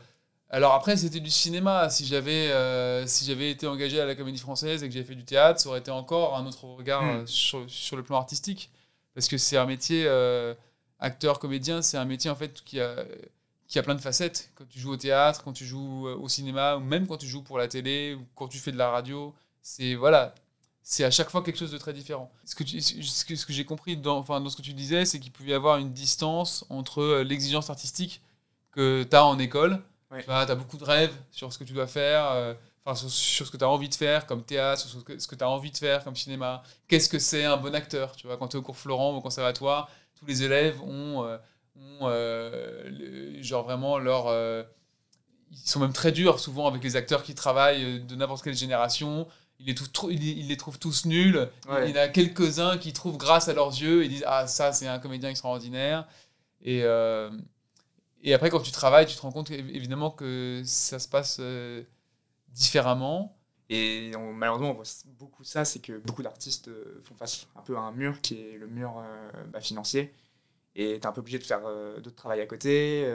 alors 0.50 0.74
après, 0.74 0.96
c'était 0.96 1.20
du 1.20 1.30
cinéma. 1.30 1.88
Si 1.88 2.04
j'avais 2.06 2.48
si 3.06 3.24
j'avais 3.24 3.50
été 3.50 3.66
engagé 3.66 4.00
à 4.00 4.06
la 4.06 4.16
Comédie 4.16 4.40
Française 4.40 4.82
et 4.82 4.88
que 4.88 4.92
j'avais 4.92 5.04
fait 5.04 5.14
du 5.14 5.24
théâtre, 5.24 5.60
ça 5.60 5.68
aurait 5.68 5.80
été 5.80 5.92
encore 5.92 6.36
un 6.36 6.46
autre 6.46 6.64
regard 6.64 7.02
hmm. 7.02 7.26
sur, 7.26 7.64
sur, 7.68 7.96
le 7.96 8.02
plan 8.02 8.16
artistique 8.16 8.70
parce 9.14 9.28
que 9.28 9.38
c'est 9.38 9.56
un 9.56 9.66
métier 9.66 10.04
euh, 10.06 10.54
acteur 10.98 11.38
comédien 11.38 11.82
c'est 11.82 11.96
un 11.96 12.04
métier 12.04 12.30
en 12.30 12.36
fait 12.36 12.62
qui 12.64 12.80
a 12.80 13.04
qui 13.66 13.78
a 13.78 13.82
plein 13.82 13.94
de 13.94 14.00
facettes 14.00 14.50
quand 14.54 14.68
tu 14.68 14.78
joues 14.78 14.92
au 14.92 14.96
théâtre 14.96 15.42
quand 15.44 15.52
tu 15.52 15.64
joues 15.64 16.08
euh, 16.08 16.16
au 16.16 16.28
cinéma 16.28 16.76
ou 16.76 16.80
même 16.80 17.06
quand 17.06 17.16
tu 17.16 17.26
joues 17.26 17.42
pour 17.42 17.58
la 17.58 17.68
télé 17.68 18.14
ou 18.14 18.26
quand 18.34 18.48
tu 18.48 18.58
fais 18.58 18.72
de 18.72 18.78
la 18.78 18.90
radio 18.90 19.34
c'est 19.62 19.94
voilà 19.94 20.34
c'est 20.82 21.04
à 21.04 21.10
chaque 21.10 21.30
fois 21.30 21.42
quelque 21.42 21.58
chose 21.58 21.70
de 21.70 21.78
très 21.78 21.92
différent. 21.92 22.32
Ce 22.44 22.54
que, 22.56 22.64
ce 22.66 23.24
que, 23.24 23.36
ce 23.36 23.46
que 23.46 23.52
j'ai 23.52 23.64
compris 23.64 23.96
dans, 23.96 24.18
enfin, 24.18 24.40
dans 24.40 24.48
ce 24.48 24.56
que 24.56 24.62
tu 24.62 24.72
disais, 24.72 25.04
c'est 25.04 25.20
qu'il 25.20 25.30
pouvait 25.30 25.50
y 25.50 25.54
avoir 25.54 25.78
une 25.78 25.92
distance 25.92 26.64
entre 26.68 27.00
euh, 27.00 27.22
l'exigence 27.22 27.70
artistique 27.70 28.22
que 28.72 29.04
tu 29.08 29.14
as 29.14 29.24
en 29.24 29.38
école. 29.38 29.80
Tu 30.10 30.28
as 30.28 30.54
beaucoup 30.56 30.78
de 30.78 30.84
rêves 30.84 31.14
sur 31.30 31.52
ce 31.52 31.58
que 31.58 31.64
tu 31.64 31.72
dois 31.72 31.86
faire 31.86 32.56
enfin, 32.90 33.08
sur, 33.08 33.46
ce 33.46 33.50
que 33.50 33.56
tu 33.56 33.64
as 33.64 33.68
envie 33.68 33.88
de 33.88 33.94
faire 33.94 34.26
comme 34.26 34.42
théâtre, 34.42 34.82
sur 34.82 35.00
ce 35.00 35.26
que, 35.26 35.34
tu 35.34 35.44
as 35.44 35.48
envie 35.48 35.70
de 35.70 35.76
faire 35.76 36.04
comme 36.04 36.16
cinéma. 36.16 36.62
Qu'est-ce 36.88 37.08
que 37.08 37.18
c'est 37.18 37.44
un 37.44 37.56
bon 37.56 37.74
acteur 37.74 38.16
Tu 38.16 38.26
vois, 38.26 38.36
quand 38.36 38.48
tu 38.48 38.56
es 38.56 38.60
au 38.60 38.62
cours 38.62 38.76
Florent, 38.76 39.14
au 39.14 39.20
conservatoire, 39.20 39.90
tous 40.18 40.26
les 40.26 40.42
élèves 40.42 40.80
ont, 40.82 41.24
euh, 41.24 41.38
euh, 42.02 43.42
genre 43.42 43.64
vraiment 43.64 43.98
leur. 43.98 44.26
Euh, 44.28 44.62
ils 45.50 45.68
sont 45.68 45.80
même 45.80 45.92
très 45.92 46.12
durs 46.12 46.38
souvent 46.38 46.68
avec 46.68 46.82
les 46.84 46.94
acteurs 46.94 47.24
qui 47.24 47.34
travaillent 47.34 48.00
de 48.00 48.14
n'importe 48.14 48.44
quelle 48.44 48.56
génération. 48.56 49.26
Ils 49.58 49.66
les, 49.66 49.74
trouvent, 49.74 50.12
ils, 50.12 50.48
les 50.48 50.56
trouvent 50.56 50.78
tous 50.78 51.04
nuls. 51.06 51.48
Il 51.84 51.90
y 51.90 51.92
en 51.92 52.02
a 52.02 52.08
quelques-uns 52.08 52.78
qui 52.78 52.92
trouvent 52.92 53.18
grâce 53.18 53.48
à 53.48 53.52
leurs 53.52 53.70
yeux 53.70 54.04
et 54.04 54.08
disent 54.08 54.24
Ah, 54.26 54.46
ça, 54.46 54.72
c'est 54.72 54.86
un 54.86 54.98
comédien 54.98 55.28
extraordinaire. 55.28 56.06
Et, 56.62 56.84
et 58.22 58.34
après, 58.34 58.48
quand 58.48 58.60
tu 58.60 58.70
travailles, 58.70 59.06
tu 59.06 59.16
te 59.16 59.22
rends 59.22 59.32
compte 59.32 59.50
évidemment 59.50 60.10
que 60.10 60.62
ça 60.64 60.98
se 60.98 61.08
passe 61.08 61.40
différemment. 62.52 63.36
Et 63.72 64.10
malheureusement, 64.34 64.70
on 64.70 64.74
voit 64.74 64.84
beaucoup 65.16 65.44
ça, 65.44 65.64
c'est 65.64 65.78
que 65.78 65.98
beaucoup 65.98 66.24
d'artistes 66.24 66.66
euh, 66.66 67.00
font 67.04 67.14
face 67.14 67.46
un 67.54 67.62
peu 67.62 67.76
à 67.76 67.80
un 67.80 67.92
mur 67.92 68.20
qui 68.20 68.34
est 68.34 68.58
le 68.58 68.66
mur 68.66 68.98
euh, 68.98 69.30
bah, 69.52 69.60
financier. 69.60 70.12
Et 70.74 70.98
tu 70.98 71.02
es 71.02 71.06
un 71.06 71.12
peu 71.12 71.20
obligé 71.20 71.38
de 71.38 71.44
faire 71.44 71.60
euh, 71.64 72.00
d'autres 72.00 72.16
travail 72.16 72.40
à 72.40 72.46
côté 72.46 73.08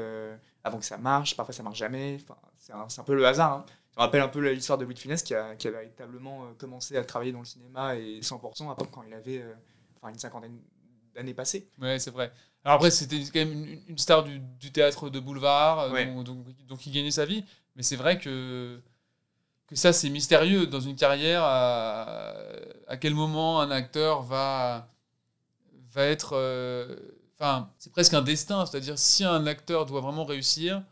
avant 0.63 0.79
que 0.79 0.85
ça 0.85 0.97
marche. 0.97 1.35
Parfois, 1.35 1.53
ça 1.53 1.61
marche 1.61 1.77
jamais. 1.77 2.17
Enfin, 2.21 2.37
c'est 2.57 2.71
un, 2.71 2.87
un, 2.97 3.03
peu 3.03 3.15
le 3.15 3.27
hasard. 3.27 3.51
Hein. 3.51 3.65
Ça 3.93 4.01
rappelle 4.01 4.21
un 4.21 4.29
peu 4.29 4.39
l'histoire 4.49 4.77
de 4.77 4.85
Louis 4.85 4.93
de 4.93 4.99
Funès 4.99 5.21
qui 5.23 5.35
a, 5.35 5.55
qui 5.55 5.67
a 5.67 5.71
véritablement 5.71 6.53
commencé 6.57 6.95
à 6.95 7.03
travailler 7.03 7.33
dans 7.33 7.39
le 7.39 7.45
cinéma 7.45 7.95
et 7.95 8.21
100% 8.21 8.71
après 8.71 8.87
quand 8.91 9.03
il 9.03 9.13
avait 9.13 9.43
enfin, 9.97 10.13
une 10.13 10.19
cinquantaine 10.19 10.57
d'années 11.13 11.33
passées. 11.33 11.69
Ouais, 11.81 11.99
c'est 11.99 12.11
vrai. 12.11 12.31
Alors 12.63 12.75
après, 12.75 12.91
c'était 12.91 13.19
quand 13.19 13.45
même 13.45 13.79
une, 13.87 13.97
star 13.97 14.23
du, 14.23 14.39
du, 14.39 14.71
théâtre 14.71 15.09
de 15.09 15.19
boulevard, 15.19 15.91
donc, 16.23 16.47
donc, 16.65 16.87
il 16.87 16.93
gagnait 16.93 17.11
sa 17.11 17.25
vie. 17.25 17.43
Mais 17.75 17.83
c'est 17.83 17.95
vrai 17.97 18.17
que 18.17 18.81
que 19.67 19.75
ça 19.75 19.93
c'est 19.93 20.09
mystérieux 20.09 20.67
dans 20.67 20.79
une 20.79 20.95
carrière 20.95 21.43
à, 21.43 22.35
quel 22.99 23.13
moment 23.13 23.61
un 23.61 23.71
acteur 23.71 24.21
va 24.21 24.87
va 25.93 26.05
être 26.05 26.33
euh, 26.33 26.95
enfin 27.33 27.69
c'est 27.77 27.91
presque 27.91 28.13
un 28.13 28.21
destin. 28.21 28.65
C'est-à-dire 28.65 28.97
si 28.97 29.23
un 29.23 29.47
acteur 29.47 29.85
doit 29.85 30.01
vraiment 30.01 30.25
réussir 30.25 30.83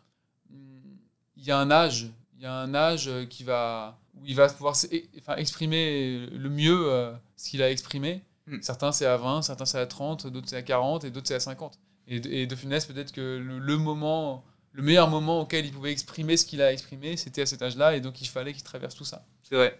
il 1.35 1.43
y 1.43 1.51
a 1.51 1.57
un 1.57 1.71
âge. 1.71 2.09
Il 2.37 2.43
y 2.43 2.45
a 2.45 2.53
un 2.53 2.73
âge 2.73 3.11
qui 3.29 3.43
va 3.43 3.99
où 4.15 4.25
il 4.25 4.35
va 4.35 4.47
pouvoir 4.47 4.75
enfin, 5.19 5.35
exprimer 5.35 6.27
le 6.31 6.49
mieux 6.49 6.91
euh, 6.91 7.13
ce 7.35 7.49
qu'il 7.49 7.61
a 7.61 7.71
exprimé. 7.71 8.23
Hmm. 8.45 8.61
certains 8.61 8.91
c'est 8.91 9.05
à 9.05 9.15
20 9.15 9.41
certains 9.41 9.65
c'est 9.65 9.79
à 9.79 9.85
30 9.85 10.27
d'autres 10.27 10.49
c'est 10.49 10.57
à 10.57 10.61
40 10.61 11.05
et 11.05 11.11
d'autres 11.11 11.29
c'est 11.29 11.35
à 11.35 11.39
50 11.39 11.79
et, 12.09 12.41
et 12.41 12.45
de 12.45 12.55
Funès 12.57 12.85
peut-être 12.85 13.13
que 13.13 13.37
le 13.37 13.77
moment 13.77 14.43
le 14.73 14.83
meilleur 14.83 15.09
moment 15.09 15.41
auquel 15.41 15.65
il 15.65 15.71
pouvait 15.71 15.91
exprimer 15.91 16.35
ce 16.35 16.45
qu'il 16.45 16.61
a 16.61 16.73
exprimé, 16.73 17.15
c'était 17.15 17.43
à 17.43 17.45
cet 17.45 17.61
âge-là, 17.61 17.95
et 17.95 18.01
donc 18.01 18.21
il 18.21 18.27
fallait 18.27 18.53
qu'il 18.53 18.63
traverse 18.63 18.95
tout 18.95 19.05
ça. 19.05 19.25
C'est 19.43 19.55
vrai. 19.55 19.79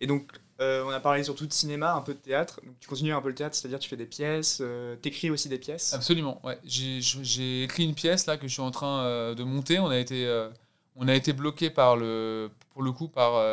Et 0.00 0.06
donc, 0.06 0.32
euh, 0.60 0.84
on 0.84 0.90
a 0.90 1.00
parlé 1.00 1.22
surtout 1.22 1.46
de 1.46 1.52
cinéma, 1.52 1.94
un 1.94 2.00
peu 2.00 2.14
de 2.14 2.18
théâtre. 2.18 2.60
Donc, 2.64 2.74
tu 2.80 2.88
continues 2.88 3.12
un 3.12 3.20
peu 3.20 3.28
le 3.28 3.34
théâtre, 3.34 3.54
c'est-à-dire 3.54 3.78
tu 3.78 3.88
fais 3.88 3.96
des 3.96 4.06
pièces, 4.06 4.58
euh, 4.60 4.96
tu 5.00 5.08
écris 5.08 5.30
aussi 5.30 5.48
des 5.48 5.58
pièces 5.58 5.92
Absolument, 5.92 6.40
ouais. 6.44 6.58
J'ai 6.64 7.64
écrit 7.64 7.84
une 7.84 7.94
pièce 7.94 8.26
là 8.26 8.36
que 8.36 8.46
je 8.48 8.52
suis 8.52 8.62
en 8.62 8.70
train 8.70 9.04
euh, 9.04 9.34
de 9.34 9.44
monter. 9.44 9.78
On 9.78 9.88
a 9.88 9.98
été, 9.98 10.48
on 10.96 11.08
a 11.08 11.14
été 11.14 11.32
bloqué 11.32 11.70
par 11.70 11.96
le, 11.96 12.50
pour 12.70 12.82
le 12.82 12.92
coup 12.92 13.08
par 13.08 13.44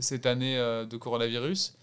cette 0.00 0.26
année 0.26 0.56
de 0.56 0.96
coronavirus. 0.96 1.76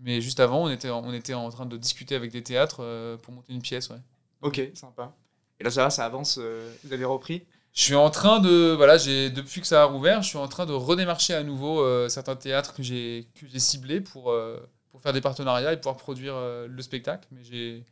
Mais 0.00 0.20
juste 0.20 0.40
avant, 0.40 0.64
on 0.64 0.68
était, 0.68 0.90
on 0.90 1.12
était 1.12 1.34
en 1.34 1.48
train 1.50 1.66
de 1.66 1.76
discuter 1.76 2.16
avec 2.16 2.32
des 2.32 2.42
théâtres 2.42 3.18
pour 3.22 3.32
monter 3.32 3.52
une 3.52 3.62
pièce, 3.62 3.90
ouais. 3.90 4.00
Ok, 4.40 4.60
sympa. 4.74 5.14
Et 5.60 5.64
là, 5.64 5.70
ça 5.70 5.84
va, 5.84 5.90
ça 5.90 6.04
avance, 6.04 6.38
vous 6.84 6.92
avez 6.92 7.04
repris? 7.04 7.44
Je 7.72 7.82
suis 7.82 7.94
en 7.94 8.10
train 8.10 8.38
de 8.40 8.74
voilà 8.76 8.98
j'ai 8.98 9.30
depuis 9.30 9.60
que 9.60 9.66
ça 9.66 9.82
a 9.82 9.84
rouvert 9.86 10.22
je 10.22 10.28
suis 10.28 10.38
en 10.38 10.48
train 10.48 10.66
de 10.66 10.72
redémarcher 10.72 11.34
à 11.34 11.42
nouveau 11.42 11.80
euh, 11.80 12.08
certains 12.08 12.36
théâtres 12.36 12.74
que 12.74 12.82
j'ai 12.82 13.26
que 13.34 13.46
j'ai 13.46 13.58
ciblés 13.58 14.00
pour 14.00 14.30
euh, 14.30 14.58
pour 14.90 15.00
faire 15.00 15.14
des 15.14 15.22
partenariats 15.22 15.72
et 15.72 15.76
pouvoir 15.78 15.96
produire 15.96 16.34
euh, 16.36 16.68
le 16.68 16.82
spectacle. 16.82 17.26
Mais 17.32 17.42
j'ai 17.42 17.84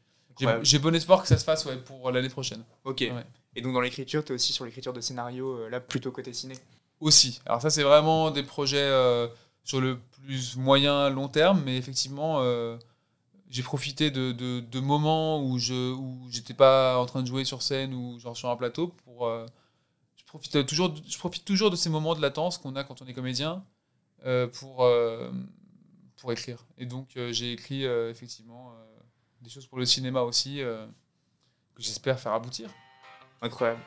j'ai 0.63 0.79
bon 0.79 0.95
espoir 0.95 1.21
que 1.21 1.29
ça 1.29 1.37
se 1.37 1.45
fasse 1.45 1.67
ouais, 1.67 1.77
pour 1.77 2.11
l'année 2.11 2.31
prochaine. 2.31 2.63
Ok. 2.85 3.03
Et 3.03 3.63
donc 3.63 3.75
dans 3.75 3.81
l'écriture 3.81 4.25
tu 4.25 4.33
es 4.33 4.35
aussi 4.35 4.53
sur 4.53 4.65
l'écriture 4.65 4.93
de 4.93 5.01
scénario 5.01 5.69
là 5.69 5.81
plutôt 5.81 6.11
côté 6.13 6.33
ciné. 6.33 6.55
Aussi. 7.01 7.41
Alors 7.47 7.61
ça 7.63 7.71
c'est 7.71 7.83
vraiment 7.83 8.31
des 8.31 8.43
projets 8.43 8.91
sur 9.65 9.81
le 9.81 9.99
plus 10.23 10.57
moyen 10.57 11.09
long 11.11 11.29
terme. 11.29 11.63
Mais 11.65 11.77
effectivement 11.77 12.43
j'ai 13.51 13.63
profité 13.63 14.11
de, 14.11 14.33
de, 14.33 14.61
de, 14.61 14.81
moments 14.81 15.43
où 15.43 15.59
je 15.59 15.93
où 15.93 16.27
j'étais 16.31 16.55
pas 16.55 16.99
en 16.99 17.07
train 17.07 17.23
de 17.23 17.27
jouer 17.27 17.45
sur 17.45 17.61
scène 17.61 17.93
ou 17.93 18.19
genre 18.19 18.37
sur 18.37 18.49
un 18.49 18.57
plateau 18.57 18.95
pour 19.05 19.31
profite 20.31 20.65
toujours, 20.65 20.95
je 21.09 21.19
profite 21.19 21.45
toujours 21.45 21.73
de 21.73 21.77
ces 21.77 21.91
moments 21.91 22.15
de 22.15 22.23
latence 22.23 22.57
qu'on 22.57 22.77
a 22.77 22.85
quand 22.85 23.03
on 23.03 23.07
est 23.07 23.13
comédien 23.13 23.65
euh, 24.25 24.47
pour, 24.47 24.85
euh, 24.85 25.29
pour 26.19 26.31
écrire. 26.31 26.65
Et 26.79 26.87
donc, 26.87 27.17
euh, 27.17 27.33
j'ai 27.33 27.53
écrit 27.53 27.83
effectivement 27.83 28.73
des 29.41 29.51
choses 29.51 29.67
pour 29.67 29.79
le 29.79 29.85
cinéma 29.85 30.23
aussi 30.23 30.59
que 30.59 31.83
j'espère 31.83 32.21
faire 32.21 32.33
aboutir. 32.33 32.71
Incroyable. 33.43 33.81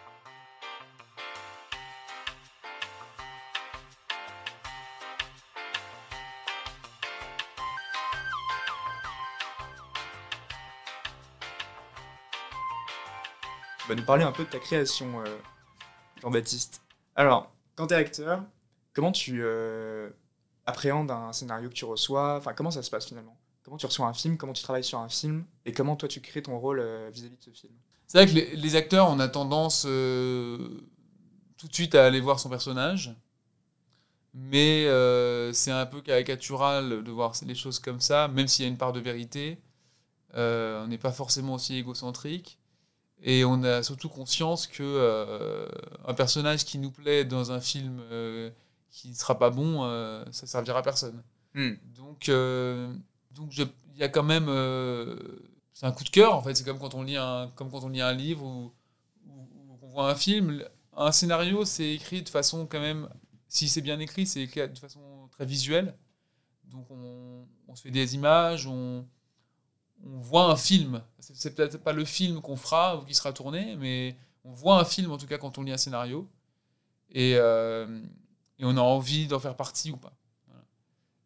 Vas 13.87 13.95
nous 13.95 14.05
parler 14.05 14.23
un 14.23 14.31
peu 14.33 14.43
de 14.43 14.49
ta 14.49 14.59
création 14.59 15.23
Jean-Baptiste. 16.23 16.81
Alors, 17.15 17.51
quand 17.75 17.87
tu 17.87 17.93
es 17.93 17.97
acteur, 17.97 18.43
comment 18.93 19.11
tu 19.11 19.41
euh, 19.43 20.09
appréhendes 20.65 21.11
un 21.11 21.33
scénario 21.33 21.69
que 21.69 21.73
tu 21.73 21.85
reçois? 21.85 22.37
Enfin, 22.37 22.53
comment 22.53 22.71
ça 22.71 22.81
se 22.81 22.89
passe 22.89 23.05
finalement? 23.05 23.37
Comment 23.63 23.77
tu 23.77 23.85
reçois 23.85 24.07
un 24.07 24.13
film? 24.13 24.37
Comment 24.37 24.53
tu 24.53 24.63
travailles 24.63 24.83
sur 24.83 24.99
un 24.99 25.09
film? 25.09 25.43
Et 25.65 25.73
comment 25.73 25.95
toi 25.95 26.07
tu 26.07 26.21
crées 26.21 26.41
ton 26.41 26.57
rôle 26.57 26.79
euh, 26.79 27.09
vis-à-vis 27.13 27.35
de 27.35 27.43
ce 27.43 27.51
film? 27.51 27.73
C'est 28.07 28.23
vrai 28.23 28.27
que 28.27 28.55
les, 28.55 28.75
acteurs, 28.75 29.09
on 29.09 29.19
a 29.19 29.27
tendance 29.27 29.85
euh, 29.87 30.81
tout 31.57 31.67
de 31.67 31.73
suite 31.73 31.95
à 31.95 32.05
aller 32.05 32.21
voir 32.21 32.39
son 32.39 32.49
personnage. 32.49 33.13
Mais 34.35 34.85
c'est 35.53 35.71
un 35.71 35.85
peu 35.85 36.01
caricatural 36.01 37.03
de 37.03 37.11
voir 37.11 37.33
les 37.45 37.53
choses 37.53 37.77
comme 37.77 38.01
ça, 38.01 38.27
même 38.27 38.47
s'il 38.47 38.65
y 38.65 38.67
a 38.67 38.71
une 38.71 38.77
part 38.77 38.91
de 38.91 38.99
vérité. 38.99 39.59
on 40.33 40.87
n'est 40.87 40.97
pas 40.97 41.11
forcément 41.11 41.53
aussi 41.53 41.75
égocentrique. 41.75 42.59
Et 43.25 43.45
on 43.45 43.63
a 43.63 43.81
surtout 43.83 44.09
conscience 44.09 44.67
que 44.67 44.83
euh, 44.83 45.65
un 46.05 46.13
personnage 46.13 46.65
qui 46.65 46.77
nous 46.77 46.91
plaît 46.91 47.23
dans 47.23 47.53
un 47.53 47.61
film 47.61 48.01
euh, 48.11 48.51
qui 48.89 49.09
ne 49.09 49.15
sera 49.15 49.39
pas 49.39 49.49
bon, 49.49 49.85
euh, 49.85 50.25
ça 50.31 50.45
servira 50.45 50.79
à 50.79 50.81
personne. 50.81 51.23
Hmm. 51.53 51.75
Donc, 51.95 52.29
donc 53.31 53.57
il 53.57 53.97
y 53.97 54.03
a 54.03 54.09
quand 54.09 54.23
même, 54.23 54.47
c'est 55.71 55.85
un 55.85 55.93
coup 55.93 56.03
de 56.03 56.09
cœur 56.09 56.35
en 56.35 56.41
fait. 56.41 56.53
C'est 56.53 56.65
comme 56.65 56.79
quand 56.79 56.95
on 56.95 57.03
lit 57.03 57.15
un, 57.15 57.49
comme 57.55 57.71
quand 57.71 57.85
on 57.85 57.89
lit 57.89 58.01
un 58.01 58.13
livre 58.13 58.43
ou, 58.45 58.73
ou, 59.29 59.77
qu'on 59.79 59.87
voit 59.87 60.11
un 60.11 60.15
film. 60.15 60.61
Un 60.95 61.13
scénario, 61.13 61.63
c'est 61.63 61.93
écrit 61.93 62.23
de 62.23 62.29
façon 62.29 62.67
quand 62.67 62.81
même, 62.81 63.07
si 63.47 63.69
c'est 63.69 63.81
bien 63.81 63.99
écrit, 63.99 64.27
c'est 64.27 64.41
écrit 64.41 64.67
de 64.67 64.77
façon 64.77 65.29
très 65.31 65.45
visuelle. 65.45 65.95
Donc 66.65 66.91
on, 66.91 67.47
on 67.69 67.75
se 67.75 67.83
fait 67.83 67.91
des 67.91 68.15
images, 68.15 68.67
on, 68.67 69.05
on 70.05 70.17
voit 70.17 70.45
un 70.45 70.55
film. 70.55 71.01
C'est 71.19 71.55
peut-être 71.55 71.77
pas 71.77 71.93
le 71.93 72.05
film 72.05 72.41
qu'on 72.41 72.55
fera 72.55 72.97
ou 72.97 73.03
qui 73.03 73.13
sera 73.13 73.33
tourné, 73.33 73.75
mais 73.77 74.15
on 74.43 74.51
voit 74.51 74.79
un 74.79 74.85
film 74.85 75.11
en 75.11 75.17
tout 75.17 75.27
cas 75.27 75.37
quand 75.37 75.57
on 75.57 75.63
lit 75.63 75.71
un 75.71 75.77
scénario. 75.77 76.27
Et, 77.11 77.35
euh, 77.35 78.01
on 78.59 78.77
a 78.77 78.81
envie 78.81 79.27
d'en 79.27 79.39
faire 79.39 79.55
partie 79.55 79.91
ou 79.91 79.97
pas. 79.97 80.13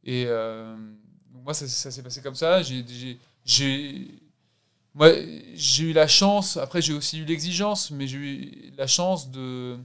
Et 0.04 0.26
euh, 0.28 0.76
moi, 1.32 1.54
ça, 1.54 1.68
s'est 1.68 2.02
passé 2.02 2.22
comme 2.22 2.36
ça. 2.36 2.62
J'ai 2.64 3.20
j'ai 3.46 4.20
eu 5.84 5.94
la 5.94 6.08
chance, 6.08 6.58
après 6.58 6.82
j'ai 6.82 6.94
aussi 6.94 7.20
eu 7.20 7.26
l'exigence, 7.26 7.92
mais 7.92 8.08
j'ai 8.08 8.18
eu 8.18 8.74
la 8.76 8.88
chance 8.88 9.30
de 9.30 9.78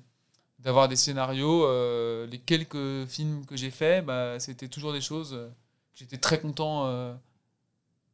d'avoir 0.59 0.89
des 0.89 0.97
scénarios. 0.97 1.67
Euh, 1.67 2.27
les 2.27 2.39
quelques 2.39 3.07
films 3.07 3.45
que 3.45 3.57
j'ai 3.57 3.71
faits, 3.71 4.07
bah, 4.07 4.39
c'était 4.39 4.69
toujours 4.69 4.93
des 4.93 5.03
choses 5.03 5.39
j'étais 5.95 6.19
très 6.19 6.41
content 6.41 6.87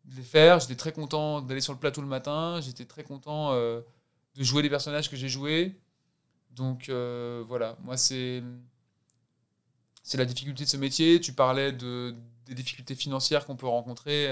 de 0.09 0.17
les 0.17 0.23
faire. 0.23 0.61
J'étais 0.61 0.77
très 0.77 0.93
content 0.93 1.41
d'aller 1.41 1.61
sur 1.61 1.73
le 1.73 1.79
plateau 1.79 2.00
le 2.00 2.07
matin. 2.07 2.61
J'étais 2.61 2.85
très 2.85 3.05
content 3.05 3.53
euh, 3.53 3.81
de 4.35 4.43
jouer 4.43 4.62
les 4.62 4.71
personnages 4.71 5.11
que 5.11 5.17
j'ai 5.17 5.29
joués. 5.29 5.79
Donc 6.50 6.88
euh, 6.88 7.43
voilà, 7.47 7.77
moi 7.85 7.97
c'est 7.97 8.43
c'est 10.03 10.19
la 10.19 10.25
difficulté 10.25 10.65
de 10.65 10.69
ce 10.69 10.77
métier. 10.77 11.21
Tu 11.21 11.33
parlais 11.33 11.73
de, 11.73 12.15
des 12.47 12.55
difficultés 12.55 12.95
financières 12.95 13.45
qu'on 13.45 13.57
peut 13.57 13.67
rencontrer. 13.67 14.27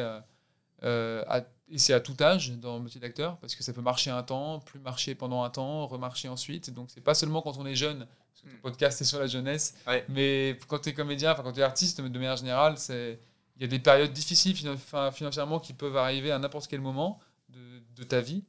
et 0.82 1.78
c'est 1.78 1.92
à 1.92 2.00
tout 2.00 2.16
âge 2.20 2.52
dans 2.52 2.78
le 2.78 2.84
métier 2.84 3.00
d'acteur, 3.00 3.36
parce 3.38 3.54
que 3.54 3.62
ça 3.62 3.72
peut 3.72 3.82
marcher 3.82 4.10
un 4.10 4.22
temps, 4.22 4.60
plus 4.60 4.80
marcher 4.80 5.14
pendant 5.14 5.42
un 5.42 5.50
temps, 5.50 5.86
remarcher 5.86 6.28
ensuite. 6.28 6.70
Donc 6.70 6.90
c'est 6.90 7.02
pas 7.02 7.14
seulement 7.14 7.42
quand 7.42 7.58
on 7.58 7.66
est 7.66 7.74
jeune, 7.76 8.06
parce 8.32 8.42
que 8.42 8.60
podcast 8.62 9.00
est 9.02 9.04
sur 9.04 9.20
la 9.20 9.26
jeunesse, 9.26 9.74
mais 10.08 10.58
quand 10.66 10.78
tu 10.78 10.88
es 10.88 10.94
comédien, 10.94 11.32
enfin 11.32 11.42
quand 11.42 11.52
tu 11.52 11.60
es 11.60 11.64
artiste 11.64 12.00
de 12.00 12.18
manière 12.18 12.36
générale, 12.36 12.78
c'est 12.78 13.20
il 13.56 13.62
y 13.62 13.64
a 13.64 13.68
des 13.68 13.78
périodes 13.78 14.12
difficiles 14.12 14.54
financièrement 14.54 15.58
qui 15.60 15.72
peuvent 15.72 15.96
arriver 15.96 16.30
à 16.30 16.38
n'importe 16.38 16.68
quel 16.68 16.80
moment 16.80 17.20
de, 17.48 18.04
ta 18.04 18.20
vie. 18.20 18.44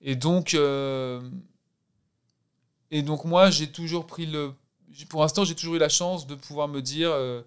Et 0.00 0.14
donc, 0.14 0.54
euh, 0.54 1.20
et 2.92 3.02
donc 3.02 3.24
moi, 3.24 3.50
j'ai 3.50 3.70
toujours 3.70 4.06
pris 4.06 4.26
le... 4.26 4.52
Pour 5.08 5.22
l'instant, 5.22 5.44
j'ai 5.44 5.56
toujours 5.56 5.74
eu 5.74 5.78
la 5.78 5.88
chance 5.88 6.26
de 6.26 6.36
pouvoir 6.36 6.68
me 6.68 6.80
dire, 6.80 7.10
euh, 7.10 7.42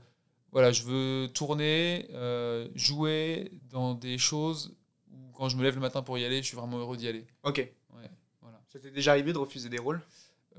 voilà, 0.51 0.71
je 0.71 0.83
veux 0.83 1.29
tourner, 1.33 2.07
euh, 2.13 2.67
jouer 2.75 3.51
dans 3.69 3.93
des 3.93 4.17
choses 4.17 4.75
où 5.11 5.31
quand 5.33 5.47
je 5.47 5.55
me 5.55 5.63
lève 5.63 5.75
le 5.75 5.81
matin 5.81 6.01
pour 6.01 6.17
y 6.17 6.25
aller, 6.25 6.41
je 6.41 6.47
suis 6.47 6.57
vraiment 6.57 6.77
heureux 6.77 6.97
d'y 6.97 7.07
aller. 7.07 7.25
Ok. 7.43 7.57
Ouais, 7.93 8.09
voilà. 8.41 8.59
Ça 8.67 8.79
t'est 8.79 8.91
déjà 8.91 9.11
arrivé 9.11 9.31
de 9.31 9.37
refuser 9.37 9.69
des 9.69 9.77
rôles? 9.77 10.01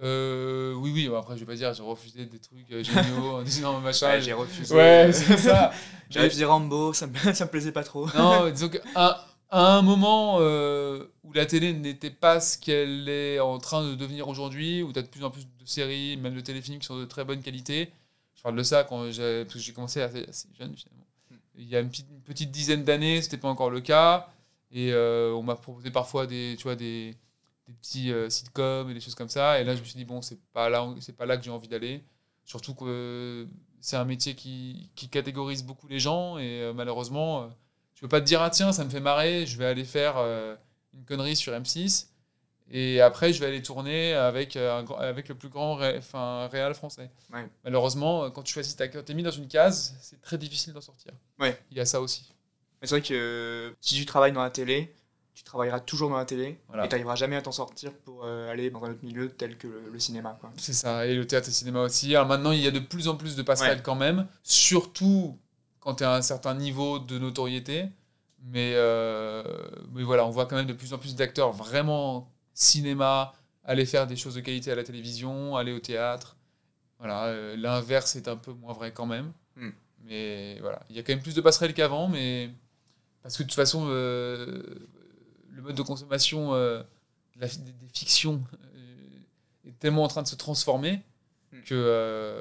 Euh, 0.03 0.75
oui, 0.75 0.93
oui, 0.95 1.11
après, 1.17 1.37
je 1.37 1.41
vais 1.41 1.47
pas 1.47 1.55
dire, 1.55 1.73
j'ai 1.73 1.83
refusé 1.83 2.27
des 2.27 2.39
trucs 2.39 2.71
euh, 2.71 2.83
géniaux 2.83 3.37
en 3.37 3.43
disant 3.43 3.81
machin. 3.83 4.09
Ouais, 4.09 4.21
j'ai 4.21 4.33
refusé. 4.33 4.75
Ouais, 4.75 5.11
c'est 5.13 5.39
ça. 5.39 5.73
j'ai 6.11 6.21
refusé 6.21 6.45
Rambo, 6.45 6.93
ça 6.93 7.07
me, 7.07 7.17
ça 7.35 7.45
me 7.47 7.51
plaisait 7.51 7.73
pas 7.73 7.85
trop. 7.85 8.07
non, 8.15 8.51
disons 8.51 8.69
qu'à 8.69 9.27
à 9.49 9.77
un 9.77 9.83
moment 9.83 10.39
euh, 10.41 11.05
où 11.23 11.33
la 11.33 11.47
télé 11.47 11.73
n'était 11.73 12.11
pas 12.11 12.41
ce 12.41 12.59
qu'elle 12.59 13.09
est 13.09 13.39
en 13.39 13.59
train 13.59 13.89
de 13.89 13.95
devenir 13.95 14.29
aujourd'hui, 14.29 14.83
où 14.83 14.93
tu 14.93 14.99
as 14.99 15.03
de 15.03 15.07
plus 15.07 15.25
en 15.25 15.31
plus 15.31 15.45
de 15.45 15.67
séries, 15.67 16.17
même 16.17 16.35
de 16.35 16.41
téléfilms 16.41 16.79
qui 16.79 16.87
sont 16.87 16.99
de 16.99 17.05
très 17.05 17.25
bonne 17.25 17.41
qualité. 17.43 17.93
Je 18.35 18.43
parle 18.43 18.57
de 18.57 18.63
ça 18.63 18.85
quand 18.85 19.11
j'ai, 19.11 19.47
j'ai 19.55 19.73
commencé 19.73 20.03
assez, 20.03 20.27
jeune 20.59 20.77
finalement. 20.77 21.07
Hmm. 21.31 21.37
Il 21.59 21.69
y 21.69 21.77
a 21.77 21.81
une 21.81 21.89
petite, 21.89 22.09
une 22.11 22.23
petite 22.23 22.51
dizaine 22.51 22.85
d'années, 22.85 23.23
c'était 23.23 23.39
pas 23.39 23.49
encore 23.49 23.71
le 23.71 23.81
cas. 23.81 24.29
Et 24.73 24.93
euh, 24.93 25.33
on 25.33 25.43
m'a 25.43 25.55
proposé 25.55 25.91
parfois 25.91 26.27
des, 26.27 26.57
tu 26.59 26.65
vois, 26.65 26.75
des, 26.75 27.15
des 27.67 27.75
petits 27.75 28.13
euh, 28.13 28.31
sitcoms 28.31 28.91
et 28.91 28.95
des 28.95 29.01
choses 29.01 29.15
comme 29.15 29.29
ça. 29.29 29.61
Et 29.61 29.65
là, 29.65 29.75
je 29.75 29.81
me 29.81 29.85
suis 29.85 29.97
dit, 29.97 30.05
bon, 30.05 30.23
c'est 30.23 30.41
pas 30.53 30.69
là, 30.69 30.87
c'est 31.01 31.17
pas 31.17 31.27
là 31.27 31.37
que 31.37 31.45
j'ai 31.45 31.51
envie 31.51 31.69
d'aller. 31.69 32.05
Surtout 32.45 32.75
que 32.75 33.49
c'est 33.81 33.97
un 33.97 34.05
métier 34.05 34.35
qui, 34.35 34.91
qui, 34.95 35.09
catégorise 35.09 35.65
beaucoup 35.65 35.89
les 35.89 35.99
gens 35.99 36.39
et 36.39 36.63
euh, 36.63 36.73
malheureusement, 36.73 37.43
euh, 37.43 37.47
tu 37.95 38.03
peux 38.03 38.09
pas 38.09 38.21
te 38.21 38.27
dire, 38.27 38.41
ah 38.43 38.51
tiens, 38.51 38.73
ça 38.73 38.85
me 38.85 38.91
fait 38.91 39.01
marrer, 39.01 39.47
je 39.47 39.59
vais 39.59 39.67
aller 39.67 39.85
faire 39.85 40.17
une 40.93 41.05
connerie 41.07 41.35
sur 41.35 41.53
M6 41.53 42.09
et 42.71 43.01
après, 43.01 43.33
je 43.33 43.41
vais 43.41 43.47
aller 43.47 43.63
tourner 43.63 44.13
avec, 44.13 44.57
un, 44.57 44.85
avec 44.99 45.29
le 45.29 45.35
plus 45.35 45.49
grand 45.49 45.77
ré, 45.77 46.01
réal 46.13 46.75
français. 46.75 47.11
Malheureusement, 47.65 48.31
quand 48.31 48.43
tu 48.43 48.53
choisis 48.53 48.77
ta 48.77 48.85
es 48.85 49.15
mis 49.15 49.23
dans 49.23 49.31
une 49.31 49.49
case, 49.49 49.97
c'est 50.03 50.21
très 50.21 50.37
difficile 50.37 50.75
d'en 50.75 50.83
sortir. 50.83 51.13
Ouais. 51.39 51.59
Il 51.71 51.77
y 51.79 51.81
a 51.81 51.87
ça 51.87 52.01
aussi. 52.01 52.35
C'est 52.83 52.91
vrai 52.91 53.03
que 53.03 53.75
si 53.81 53.95
tu 53.95 54.05
travailles 54.05 54.33
dans 54.33 54.43
la 54.43 54.51
télé, 54.51 54.95
tu 55.37 55.45
travailleras 55.45 55.81
toujours 55.81 56.09
dans 56.09 56.17
la 56.17 56.25
télé 56.25 56.45
et 56.45 56.59
tu 56.71 56.77
n'arriveras 56.77 57.15
jamais 57.15 57.37
à 57.37 57.43
t'en 57.43 57.53
sortir 57.53 57.93
pour 57.93 58.25
euh, 58.25 58.51
aller 58.51 58.71
dans 58.71 58.83
un 58.83 58.93
autre 58.93 59.05
milieu 59.05 59.29
tel 59.29 59.59
que 59.59 59.69
le, 59.93 59.99
cinéma. 59.99 60.39
C'est 60.57 60.73
ça, 60.73 61.05
et 61.07 61.15
le 61.15 61.27
théâtre 61.27 61.49
et 61.49 61.51
le 61.51 61.55
cinéma 61.55 61.83
aussi. 61.83 62.17
Alors 62.17 62.27
maintenant, 62.27 62.53
il 62.53 62.61
y 62.61 62.67
a 62.67 62.71
de 62.71 62.79
plus 62.79 63.07
en 63.07 63.17
plus 63.17 63.37
de 63.37 63.43
passerelles 63.43 63.83
quand 63.83 63.95
même, 63.95 64.27
surtout 64.43 65.39
quand 65.79 65.97
tu 65.97 66.05
as 66.05 66.15
un 66.15 66.23
certain 66.23 66.55
niveau 66.55 66.99
de 66.99 67.19
notoriété. 67.19 67.85
Mais, 68.45 68.73
euh, 68.77 69.43
mais 69.93 70.05
voilà, 70.05 70.25
on 70.25 70.31
voit 70.31 70.47
quand 70.47 70.57
même 70.57 70.67
de 70.67 70.73
plus 70.73 70.95
en 70.95 70.99
plus 70.99 71.15
d'acteurs 71.17 71.53
vraiment 71.53 72.33
cinéma, 72.55 73.35
aller 73.63 73.85
faire 73.85 74.07
des 74.07 74.17
choses 74.17 74.37
de 74.37 74.41
qualité 74.41 74.73
à 74.73 74.75
la 74.75 74.85
télévision, 74.85 75.57
aller 75.57 75.73
au 75.73 75.81
théâtre. 75.81 76.39
Voilà, 76.99 77.27
euh, 77.27 77.57
l'inverse 77.57 78.17
est 78.17 78.29
un 78.29 78.37
peu 78.37 78.53
moins 78.55 78.73
vrai 78.73 78.91
quand 78.91 79.07
même. 79.07 79.33
Hmm. 79.57 79.73
Mais 80.03 80.59
voilà, 80.61 80.81
il 80.89 80.97
y 80.97 80.99
a 80.99 81.03
quand 81.03 81.13
même 81.13 81.23
plus 81.23 81.35
de 81.35 81.43
passerelles 81.43 81.75
qu'avant, 81.75 82.09
mais 82.09 82.49
parce 83.23 83.37
que 83.37 83.43
de 83.43 83.49
toute 83.49 83.57
façon, 83.57 83.87
le 85.57 85.63
mode 85.63 85.75
de 85.75 85.83
consommation 85.83 86.55
euh, 86.55 86.83
des, 87.37 87.49
fictions 87.93 88.43
euh, 88.55 89.69
est 89.69 89.79
tellement 89.79 90.05
en 90.05 90.09
train 90.09 90.23
de 90.23 90.29
se 90.29 90.37
transformer 90.37 91.03
hmm. 91.53 91.63
que 91.63 91.75
euh, 91.75 92.41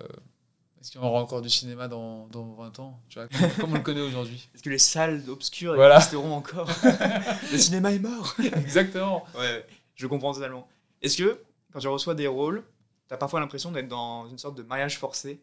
est-ce 0.79 0.91
qu'il 0.91 1.01
y 1.01 1.03
aura 1.03 1.21
encore 1.21 1.41
du 1.41 1.49
cinéma 1.49 1.87
dans, 1.87 2.27
dans 2.27 2.53
20 2.53 2.79
ans 2.79 2.99
tu 3.09 3.17
vois, 3.17 3.27
comme, 3.59 3.71
on 3.71 3.75
le 3.75 3.81
connaît 3.81 4.01
aujourd'hui? 4.01 4.49
Est-ce 4.53 4.61
que 4.61 4.69
les 4.69 4.77
salles 4.77 5.23
obscures 5.29 5.75
voilà. 5.75 5.95
existeront 5.95 6.35
encore? 6.35 6.69
Le 7.51 7.57
cinéma 7.57 7.91
est 7.91 7.99
mort 7.99 8.35
Exactement. 8.57 9.25
Ouais, 9.35 9.65
je 9.95 10.05
comprends 10.05 10.33
totalement. 10.33 10.67
Est-ce 11.01 11.17
que 11.17 11.41
quand 11.71 11.79
tu 11.79 11.87
reçois 11.87 12.13
des 12.13 12.27
rôles, 12.27 12.63
tu 13.07 13.13
as 13.13 13.17
parfois 13.17 13.39
l'impression 13.39 13.71
d'être 13.71 13.87
dans 13.87 14.27
une 14.27 14.37
sorte 14.37 14.55
de 14.55 14.63
mariage 14.63 14.99
forcé 14.99 15.41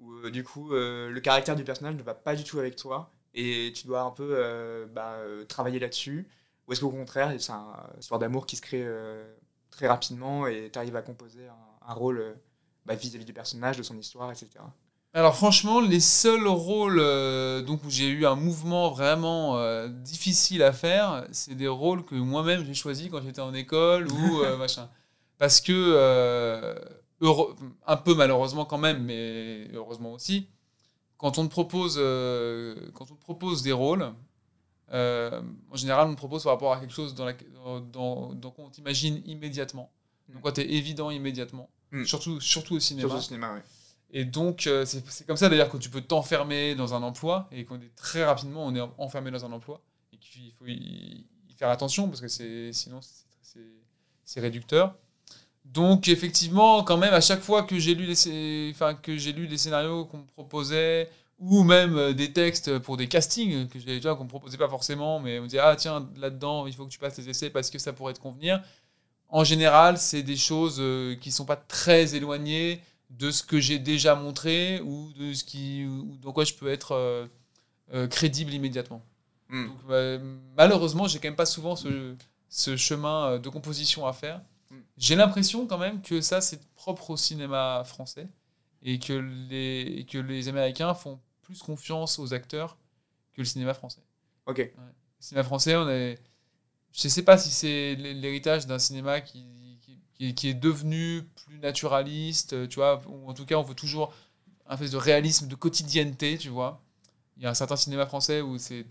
où 0.00 0.30
du 0.30 0.42
coup 0.42 0.70
le 0.70 1.18
caractère 1.20 1.54
du 1.54 1.62
personnage 1.62 1.94
ne 1.94 2.02
va 2.02 2.14
pas 2.14 2.34
du 2.34 2.42
tout 2.42 2.58
avec 2.58 2.74
toi 2.74 3.10
et 3.34 3.70
tu 3.76 3.86
dois 3.86 4.00
un 4.00 4.10
peu 4.10 4.88
bah, 4.94 5.18
travailler 5.46 5.78
là-dessus 5.78 6.26
ou 6.70 6.72
est-ce 6.72 6.80
qu'au 6.82 6.90
contraire, 6.90 7.32
c'est 7.36 7.50
une 7.50 7.98
histoire 7.98 8.20
d'amour 8.20 8.46
qui 8.46 8.54
se 8.54 8.62
crée 8.62 8.84
euh, 8.84 9.24
très 9.70 9.88
rapidement 9.88 10.46
et 10.46 10.70
tu 10.72 10.78
arrives 10.78 10.94
à 10.94 11.02
composer 11.02 11.48
un, 11.84 11.92
rôle 11.94 12.18
euh, 12.20 12.32
bah, 12.86 12.94
vis-à-vis 12.94 13.24
du 13.24 13.32
personnage, 13.32 13.76
de 13.76 13.82
son 13.82 13.98
histoire, 13.98 14.30
etc. 14.30 14.50
Alors 15.12 15.34
franchement, 15.34 15.80
les 15.80 15.98
seuls 15.98 16.46
rôles 16.46 17.00
euh, 17.00 17.60
donc, 17.62 17.82
où 17.84 17.90
j'ai 17.90 18.06
eu 18.06 18.24
un 18.24 18.36
mouvement 18.36 18.88
vraiment 18.88 19.58
difficile 19.88 20.62
à 20.62 20.72
faire, 20.72 21.26
c'est 21.32 21.56
des 21.56 21.66
rôles 21.66 22.04
que 22.04 22.14
moi-même 22.14 22.64
j'ai 22.64 22.74
choisis 22.74 23.08
quand 23.10 23.20
j'étais 23.20 23.40
en 23.40 23.52
école 23.52 24.06
ou 24.06 24.44
machin. 24.58 24.88
Parce 25.38 25.60
que, 25.60 26.76
un 27.84 27.96
peu 27.96 28.14
malheureusement 28.14 28.64
quand 28.64 28.78
même, 28.78 29.02
mais 29.02 29.66
heureusement 29.74 30.12
aussi, 30.12 30.46
quand 31.18 31.36
on 31.38 31.46
te 31.46 31.50
propose, 31.50 31.96
quand 32.94 33.10
on 33.10 33.16
te 33.16 33.20
propose 33.20 33.62
des 33.62 33.72
rôles, 33.72 34.12
euh, 34.92 35.40
en 35.70 35.76
général, 35.76 36.08
on 36.08 36.14
propose 36.14 36.42
par 36.42 36.52
rapport 36.52 36.72
à 36.72 36.80
quelque 36.80 36.92
chose 36.92 37.14
dans, 37.14 37.24
la, 37.24 37.34
dans, 37.92 38.34
dans, 38.34 38.50
qu'on 38.50 38.70
t'imagine 38.70 39.22
immédiatement. 39.24 39.92
Mm. 40.28 40.32
Donc, 40.34 40.42
quand 40.42 40.52
tu 40.52 40.60
es 40.62 40.72
évident 40.72 41.10
immédiatement. 41.10 41.70
Mm. 41.92 42.04
Surtout, 42.04 42.40
surtout 42.40 42.76
au 42.76 42.80
cinéma. 42.80 43.08
Surtout 43.08 43.18
au 43.18 43.22
cinéma, 43.22 43.52
oui. 43.54 43.60
Et 44.12 44.24
donc, 44.24 44.66
euh, 44.66 44.84
c'est, 44.84 45.26
comme 45.26 45.36
ça 45.36 45.48
d'ailleurs 45.48 45.68
que 45.68 45.76
tu 45.76 45.88
peux 45.88 46.00
t'enfermer 46.00 46.74
dans 46.74 46.94
un 46.94 47.02
emploi 47.02 47.48
et 47.52 47.64
qu'on 47.64 47.80
est 47.80 47.94
très 47.94 48.24
rapidement, 48.24 48.66
on 48.66 48.74
est 48.74 48.80
enfermé 48.98 49.30
dans 49.30 49.44
un 49.44 49.52
emploi. 49.52 49.80
Et 50.12 50.16
qu'il 50.16 50.50
faut 50.50 50.66
y, 50.66 51.24
faire 51.56 51.68
attention 51.68 52.08
parce 52.08 52.20
que 52.20 52.72
sinon, 52.72 53.00
c'est, 54.24 54.40
réducteur. 54.40 54.96
Donc, 55.64 56.08
effectivement, 56.08 56.82
quand 56.82 56.96
même, 56.96 57.14
à 57.14 57.20
chaque 57.20 57.40
fois 57.40 57.62
que 57.62 57.78
j'ai 57.78 57.94
lu 57.94 58.06
les, 58.06 58.70
enfin, 58.72 58.94
que 58.94 59.16
j'ai 59.16 59.32
lu 59.32 59.46
les 59.46 59.58
scénarios 59.58 60.06
qu'on 60.06 60.18
me 60.18 60.26
proposait, 60.26 61.08
ou 61.40 61.64
même 61.64 61.96
euh, 61.96 62.12
des 62.12 62.32
textes 62.32 62.78
pour 62.80 62.96
des 62.96 63.08
castings 63.08 63.66
que 63.68 63.78
j'ai 63.78 63.86
déjà 63.86 64.14
qu'on 64.14 64.24
me 64.24 64.28
proposait 64.28 64.58
pas 64.58 64.68
forcément 64.68 65.18
mais 65.18 65.38
on 65.38 65.42
me 65.42 65.48
disait 65.48 65.60
ah 65.60 65.74
tiens 65.74 66.08
là-dedans 66.16 66.66
il 66.66 66.74
faut 66.74 66.84
que 66.84 66.90
tu 66.90 66.98
passes 66.98 67.14
tes 67.14 67.28
essais 67.28 67.50
parce 67.50 67.70
que 67.70 67.78
ça 67.78 67.92
pourrait 67.92 68.12
te 68.12 68.20
convenir 68.20 68.62
en 69.30 69.42
général 69.42 69.96
c'est 69.96 70.22
des 70.22 70.36
choses 70.36 70.76
euh, 70.78 71.16
qui 71.16 71.32
sont 71.32 71.46
pas 71.46 71.56
très 71.56 72.14
éloignées 72.14 72.80
de 73.08 73.30
ce 73.30 73.42
que 73.42 73.58
j'ai 73.58 73.78
déjà 73.78 74.14
montré 74.14 74.80
ou 74.82 75.12
de 75.14 75.32
ce 75.32 75.42
qui 75.42 75.86
ou 75.86 76.16
dans 76.18 76.32
quoi 76.32 76.44
je 76.44 76.52
peux 76.54 76.70
être 76.70 76.92
euh, 76.92 78.06
crédible 78.08 78.52
immédiatement 78.52 79.02
hmm. 79.48 79.66
Donc, 79.66 79.86
bah, 79.88 80.18
malheureusement 80.58 81.08
j'ai 81.08 81.18
quand 81.18 81.28
même 81.28 81.36
pas 81.36 81.46
souvent 81.46 81.74
ce, 81.74 82.14
ce 82.50 82.76
chemin 82.76 83.38
de 83.38 83.48
composition 83.48 84.06
à 84.06 84.12
faire 84.12 84.42
hmm. 84.70 84.76
j'ai 84.98 85.16
l'impression 85.16 85.66
quand 85.66 85.78
même 85.78 86.02
que 86.02 86.20
ça 86.20 86.42
c'est 86.42 86.60
propre 86.74 87.10
au 87.10 87.16
cinéma 87.16 87.82
français 87.86 88.28
et 88.82 88.98
que 88.98 89.14
les, 89.48 90.06
que 90.10 90.18
les 90.18 90.48
Américains 90.48 90.94
font 90.94 91.18
plus 91.50 91.62
confiance 91.62 92.20
aux 92.20 92.32
acteurs 92.32 92.76
que 93.32 93.40
le 93.40 93.44
cinéma 93.44 93.74
français. 93.74 94.02
Ok. 94.46 94.58
Le 94.58 94.72
cinéma 95.18 95.42
français, 95.42 95.74
on 95.74 95.88
est. 95.88 96.18
Je 96.92 97.08
sais 97.08 97.22
pas 97.24 97.38
si 97.38 97.50
c'est 97.50 97.94
l'héritage 97.96 98.66
d'un 98.66 98.78
cinéma 98.78 99.20
qui, 99.20 99.44
qui, 100.14 100.34
qui, 100.34 100.48
est 100.48 100.54
devenu 100.54 101.22
plus 101.44 101.58
naturaliste, 101.58 102.68
tu 102.68 102.76
vois, 102.76 103.00
ou 103.06 103.28
en 103.28 103.34
tout 103.34 103.46
cas, 103.46 103.56
on 103.56 103.62
veut 103.62 103.74
toujours 103.74 104.12
un 104.66 104.74
espèce 104.74 104.90
de 104.92 104.96
réalisme, 104.96 105.48
de 105.48 105.54
quotidienneté, 105.54 106.38
tu 106.38 106.48
vois. 106.48 106.82
Il 107.36 107.42
y 107.42 107.46
a 107.46 107.50
un 107.50 107.54
certain 107.54 107.76
cinéma 107.76 108.06
français 108.06 108.40
où 108.40 108.58
c'est 108.58 108.86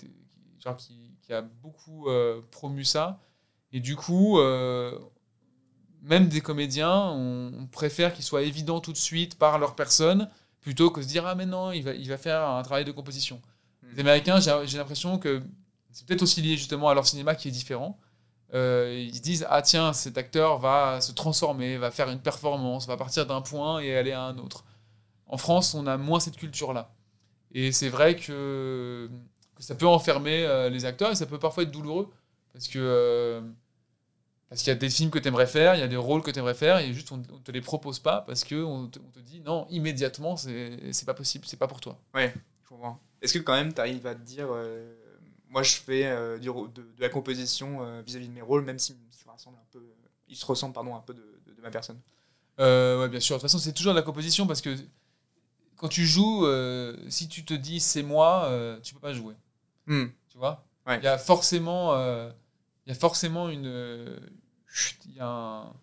genre 0.60 0.76
qui, 0.76 1.18
qui 1.22 1.34
a 1.34 1.42
beaucoup 1.42 2.10
euh, 2.10 2.42
promu 2.52 2.84
ça. 2.84 3.20
Et 3.72 3.80
du 3.80 3.96
coup, 3.96 4.40
euh, 4.40 4.98
même 6.02 6.28
des 6.28 6.42
comédiens, 6.42 7.10
on, 7.12 7.54
on 7.54 7.68
préfère 7.68 8.14
qu'ils 8.14 8.26
soient 8.26 8.44
évidents 8.44 8.80
tout 8.82 8.94
de 8.94 8.98
suite 8.98 9.38
par 9.38 9.60
leur 9.60 9.76
personne, 9.76 10.30
plutôt 10.62 10.92
que 10.92 11.02
se 11.02 11.08
dire, 11.08 11.26
ah 11.26 11.36
mais 11.36 11.46
non, 11.46 11.72
il 11.72 11.84
va, 11.84 11.94
il 11.94 12.08
va 12.08 12.18
faire 12.18 12.48
un 12.48 12.64
travail 12.64 12.86
de 12.86 12.92
composition. 12.92 13.42
Mm. 13.84 13.88
Les 13.94 14.00
Américains, 14.02 14.40
j'ai 14.40 14.56
j'ai 14.66 14.78
l'impression 14.78 15.18
que 15.18 15.42
c'est 15.92 16.06
peut-être 16.06 16.22
aussi 16.22 16.42
lié 16.42 16.58
justement 16.58 16.90
à 16.90 16.94
leur 16.94 17.06
cinéma 17.06 17.36
qui 17.36 17.48
est 17.48 17.52
différent. 17.52 18.00
Euh, 18.54 19.06
ils 19.08 19.16
se 19.16 19.22
disent, 19.22 19.46
ah 19.50 19.62
tiens, 19.62 19.94
cet 19.94 20.18
acteur 20.18 20.58
va 20.58 21.02
se 21.02 21.12
transformer, 21.12 21.78
va 21.78 21.92
faire 21.92 22.10
une 22.10 22.20
performance, 22.20 22.88
va 22.88 22.98
partir 22.98 23.26
d'un 23.26 23.42
point 23.42 23.80
et 23.80 23.96
aller 23.96 24.12
à 24.12 24.24
un 24.24 24.38
autre. 24.38 24.66
En 25.28 25.38
France, 25.38 25.74
on 25.76 25.86
a 25.88 25.98
moins 25.98 26.20
cette 26.20 26.38
culture-là. 26.38 26.92
Et 27.52 27.72
c'est 27.72 27.90
vrai 27.90 28.16
que, 28.16 29.10
que 29.56 29.64
ça 29.64 29.76
peut 29.76 29.88
enfermer 29.88 30.46
euh, 30.46 30.70
les 30.70 30.86
acteurs 30.86 31.12
et 31.12 31.16
ça 31.16 31.26
peut 31.26 31.40
parfois 31.40 31.64
être 31.64 31.72
douloureux. 31.72 32.10
Parce 32.54 32.68
que 32.68 32.80
euh, 32.80 33.42
parce 34.50 34.62
qu'il 34.62 34.70
y 34.70 34.76
a 34.76 34.80
des 34.80 34.90
films 34.90 35.12
que 35.12 35.20
tu 35.20 35.28
aimerais 35.28 35.48
faire, 35.48 35.76
il 35.76 35.80
y 35.80 35.84
a 35.84 35.88
des 35.88 35.96
rôles 35.96 36.22
que 36.24 36.32
tu 36.32 36.40
aimerais 36.40 36.56
faire, 36.56 36.78
et 36.80 36.92
juste 36.94 37.12
on 37.12 37.18
ne 37.18 37.24
te 37.24 37.52
les 37.52 37.62
propose 37.62 38.00
pas 38.00 38.22
parce 38.22 38.44
qu'on 38.44 38.88
te, 38.88 39.00
on 39.00 39.12
te 39.12 39.20
dit 39.20 39.42
non, 39.42 39.68
immédiatement, 39.70 40.36
c'est 40.38 41.06
pas 41.06 41.14
possible, 41.14 41.46
c'est 41.48 41.58
pas 41.58 41.68
pour 41.68 41.80
toi. 41.80 42.00
Ouais, 42.14 42.34
je 42.64 42.70
comprends. 42.70 43.00
Est-ce 43.22 43.34
que 43.34 43.40
quand 43.40 43.54
même 43.54 43.74
tu 43.74 43.80
arrives 43.80 44.08
à 44.08 44.16
te 44.16 44.22
dire, 44.22 44.48
euh, 44.50 44.94
moi 45.50 45.62
je 45.64 45.76
fais 45.76 46.06
euh, 46.08 46.38
du, 46.40 46.48
de, 46.48 46.82
de 46.82 47.02
la 47.02 47.10
composition 47.10 47.84
euh, 47.84 48.02
vis-à-vis 48.02 48.28
de 48.28 48.34
mes 48.34 48.42
rôles, 48.42 48.64
même 48.64 48.80
s'ils 48.80 48.96
se 49.12 49.28
ressemblent 49.30 49.58
un 49.58 49.68
peu, 49.72 49.84
ils 50.28 50.36
se 50.36 50.46
ressemblent 50.46 50.74
pardon 50.74 50.96
un 50.96 51.02
peu 51.02 51.14
de, 51.14 51.42
de- 51.46 51.54
de 51.54 51.62
ma 51.62 51.70
personne? 51.70 52.00
Ouais, 52.58 53.08
bien 53.10 53.20
sûr. 53.20 53.36
De 53.36 53.40
toute 53.40 53.50
façon, 53.50 53.58
c'est 53.60 53.74
toujours 53.74 53.94
de 53.94 53.98
la 54.00 54.04
composition 54.04 54.46
parce 54.48 54.62
que 54.62 54.76
quand 55.78 55.88
tu 55.88 56.06
joues, 56.06 56.46
si 57.10 57.28
tu 57.28 57.46
te 57.46 57.54
dis 57.54 57.80
c'est 57.80 58.04
moi, 58.04 58.50
tu 58.84 58.94
peux 58.94 59.00
pas 59.00 59.14
jouer. 59.14 59.36
Hmm. 59.86 60.08
Tu 60.30 60.38
vois? 60.38 60.66
Ouais. 60.88 60.98
Il 60.98 61.04
y 61.04 61.08
a 61.08 61.18
forcément, 61.18 61.94
il 62.90 62.94
y 62.94 62.98
a 62.98 63.00
forcément 63.00 63.50
une, 63.50 63.68
euh, 63.68 64.18
chut, 64.68 64.98
y 65.16 65.20
a 65.20 65.28
un- 65.28 65.74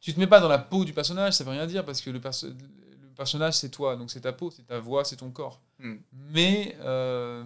Tu 0.00 0.14
te 0.14 0.20
mets 0.20 0.26
pas 0.28 0.40
dans 0.40 0.48
la 0.48 0.58
peau 0.58 0.84
du 0.86 0.92
personnage, 0.94 1.34
ça 1.34 1.44
veut 1.44 1.50
rien 1.50 1.66
dire 1.66 1.84
parce 1.84 2.00
que 2.00 2.08
le, 2.08 2.20
perso- 2.20 2.46
le 2.48 3.14
personnage 3.16 3.54
c'est 3.54 3.68
toi, 3.68 3.96
donc 3.96 4.10
c'est 4.10 4.20
ta 4.22 4.32
peau, 4.32 4.50
c'est 4.50 4.66
ta 4.66 4.78
voix, 4.80 5.04
c'est 5.04 5.16
ton 5.16 5.30
corps. 5.30 5.60
Hmm. 5.78 5.96
Mais 6.12 6.76
euh, 6.80 7.44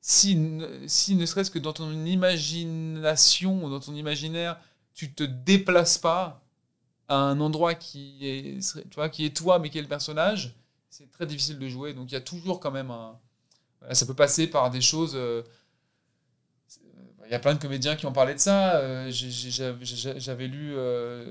si, 0.00 0.34
ne- 0.34 0.88
si 0.88 1.14
ne 1.14 1.24
serait-ce 1.26 1.50
que 1.50 1.60
dans 1.60 1.72
ton 1.72 1.92
imagination 2.04 3.64
ou 3.64 3.70
dans 3.70 3.80
ton 3.80 3.94
imaginaire, 3.94 4.58
tu 4.94 5.12
te 5.12 5.22
déplaces 5.22 5.98
pas 5.98 6.42
à 7.08 7.16
un 7.16 7.38
endroit 7.40 7.74
qui 7.74 8.18
est, 8.26 8.58
tu 8.90 8.94
vois, 8.96 9.08
qui 9.08 9.24
est 9.26 9.36
toi 9.36 9.58
mais 9.60 9.70
qui 9.70 9.78
est 9.78 9.82
le 9.82 9.88
personnage, 9.88 10.54
c'est 10.90 11.10
très 11.10 11.26
difficile 11.26 11.58
de 11.58 11.68
jouer. 11.68 11.92
Donc 11.94 12.10
il 12.10 12.14
y 12.14 12.18
a 12.18 12.20
toujours 12.20 12.58
quand 12.60 12.72
même 12.72 12.90
un. 12.90 13.16
ça 13.92 14.06
peut 14.06 14.14
passer 14.14 14.46
par 14.48 14.70
des 14.70 14.80
choses. 14.80 15.12
euh, 15.14 15.42
Il 17.26 17.32
y 17.32 17.34
a 17.34 17.38
plein 17.38 17.54
de 17.54 17.58
comédiens 17.60 17.96
qui 17.96 18.06
ont 18.06 18.12
parlé 18.12 18.34
de 18.34 18.38
ça. 18.38 18.76
Euh, 18.76 19.10
J'avais 19.10 20.46
lu 20.46 20.72
euh, 20.76 21.24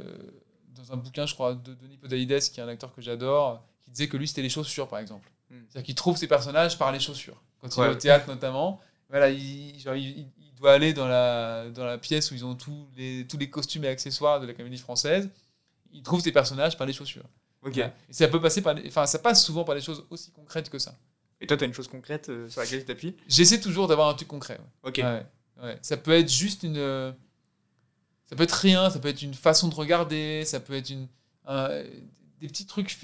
dans 0.76 0.92
un 0.94 0.98
bouquin, 0.98 1.26
je 1.26 1.34
crois, 1.34 1.54
de 1.56 1.74
Denis 1.74 1.98
Podalides, 1.98 2.40
qui 2.52 2.60
est 2.60 2.64
un 2.64 2.68
acteur 2.68 2.94
que 2.94 3.02
j'adore, 3.02 3.64
qui 3.84 3.92
disait 3.92 4.08
que 4.08 4.18
lui, 4.18 4.28
c'était 4.28 4.42
les 4.42 4.50
chaussures, 4.50 4.88
par 4.88 5.00
exemple. 5.00 5.30
Hmm. 5.50 5.56
C'est-à-dire 5.70 5.86
qu'il 5.86 5.96
trouve 5.96 6.18
ses 6.18 6.28
personnages 6.28 6.78
par 6.78 6.92
les 6.92 7.00
chaussures. 7.00 7.42
Quand 7.62 7.76
il 7.76 7.80
Ouais. 7.80 7.88
est 7.88 7.92
au 7.92 7.96
théâtre, 7.96 8.28
notamment, 8.28 8.82
voilà, 9.10 9.30
il, 9.30 9.80
genre, 9.80 9.96
il- 9.96 10.20
il- 10.20 10.32
il 10.40 10.54
doit 10.56 10.74
aller 10.74 10.94
dans 10.94 11.08
la, 11.08 11.70
dans 11.70 11.86
la 11.86 11.98
pièce 11.98 12.32
où 12.32 12.34
ils 12.34 12.46
ont 12.46 12.56
tous 12.56 12.88
les, 12.96 13.26
tous 13.28 13.38
les 13.38 13.50
costumes 13.50 13.84
et 13.86 13.88
accessoires 13.90 14.40
de 14.40 14.48
la 14.48 14.54
comédie 14.54 14.78
française. 14.78 15.30
Il 15.92 16.02
trouve 16.04 16.22
ses 16.22 16.32
personnages 16.32 16.78
par 16.78 16.88
les 16.88 16.94
chaussures. 16.94 17.26
Ok. 17.62 17.74
Voilà. 17.76 17.94
Et 18.10 18.14
ça 18.14 18.28
peut 18.28 18.42
passer 18.42 18.62
par, 18.62 18.76
enfin, 18.88 19.06
ça 19.06 19.20
passe 19.20 19.44
souvent 19.46 19.64
par 19.64 19.76
des 19.76 19.82
choses 19.82 20.06
aussi 20.10 20.32
concrètes 20.32 20.70
que 20.70 20.78
ça. 20.80 20.96
Et 21.42 21.48
toi, 21.48 21.58
tu 21.58 21.64
as 21.64 21.68
une 21.68 21.74
chose 21.74 21.88
concrète 21.88 22.30
euh, 22.30 22.48
sur 22.50 22.62
laquelle 22.62 22.80
tu 22.80 22.86
t'appuies? 22.86 23.16
J'essaie 23.28 23.60
toujours 23.60 23.88
d'avoir 23.88 24.08
un 24.10 24.14
truc 24.14 24.28
concret. 24.28 24.58
ouais. 24.84 24.90
Ok. 24.90 24.98
Ouais, 25.04 25.26
ouais. 25.62 25.78
Ça 25.82 25.98
peut 25.98 26.12
être 26.12 26.32
juste 26.32 26.64
une. 26.64 26.78
euh, 26.78 27.12
Ça 28.30 28.36
peut 28.36 28.44
être 28.44 28.52
rien, 28.54 28.90
ça 28.90 29.00
peut 29.00 29.08
être 29.10 29.22
une 29.22 29.34
façon 29.36 29.68
de 29.68 29.76
regarder, 29.76 30.44
ça 30.46 30.60
peut 30.60 30.74
être 30.74 30.90
une, 30.90 31.08
un- 31.46 31.84
des 32.40 32.48
petits 32.48 32.66
trucs. 32.66 32.98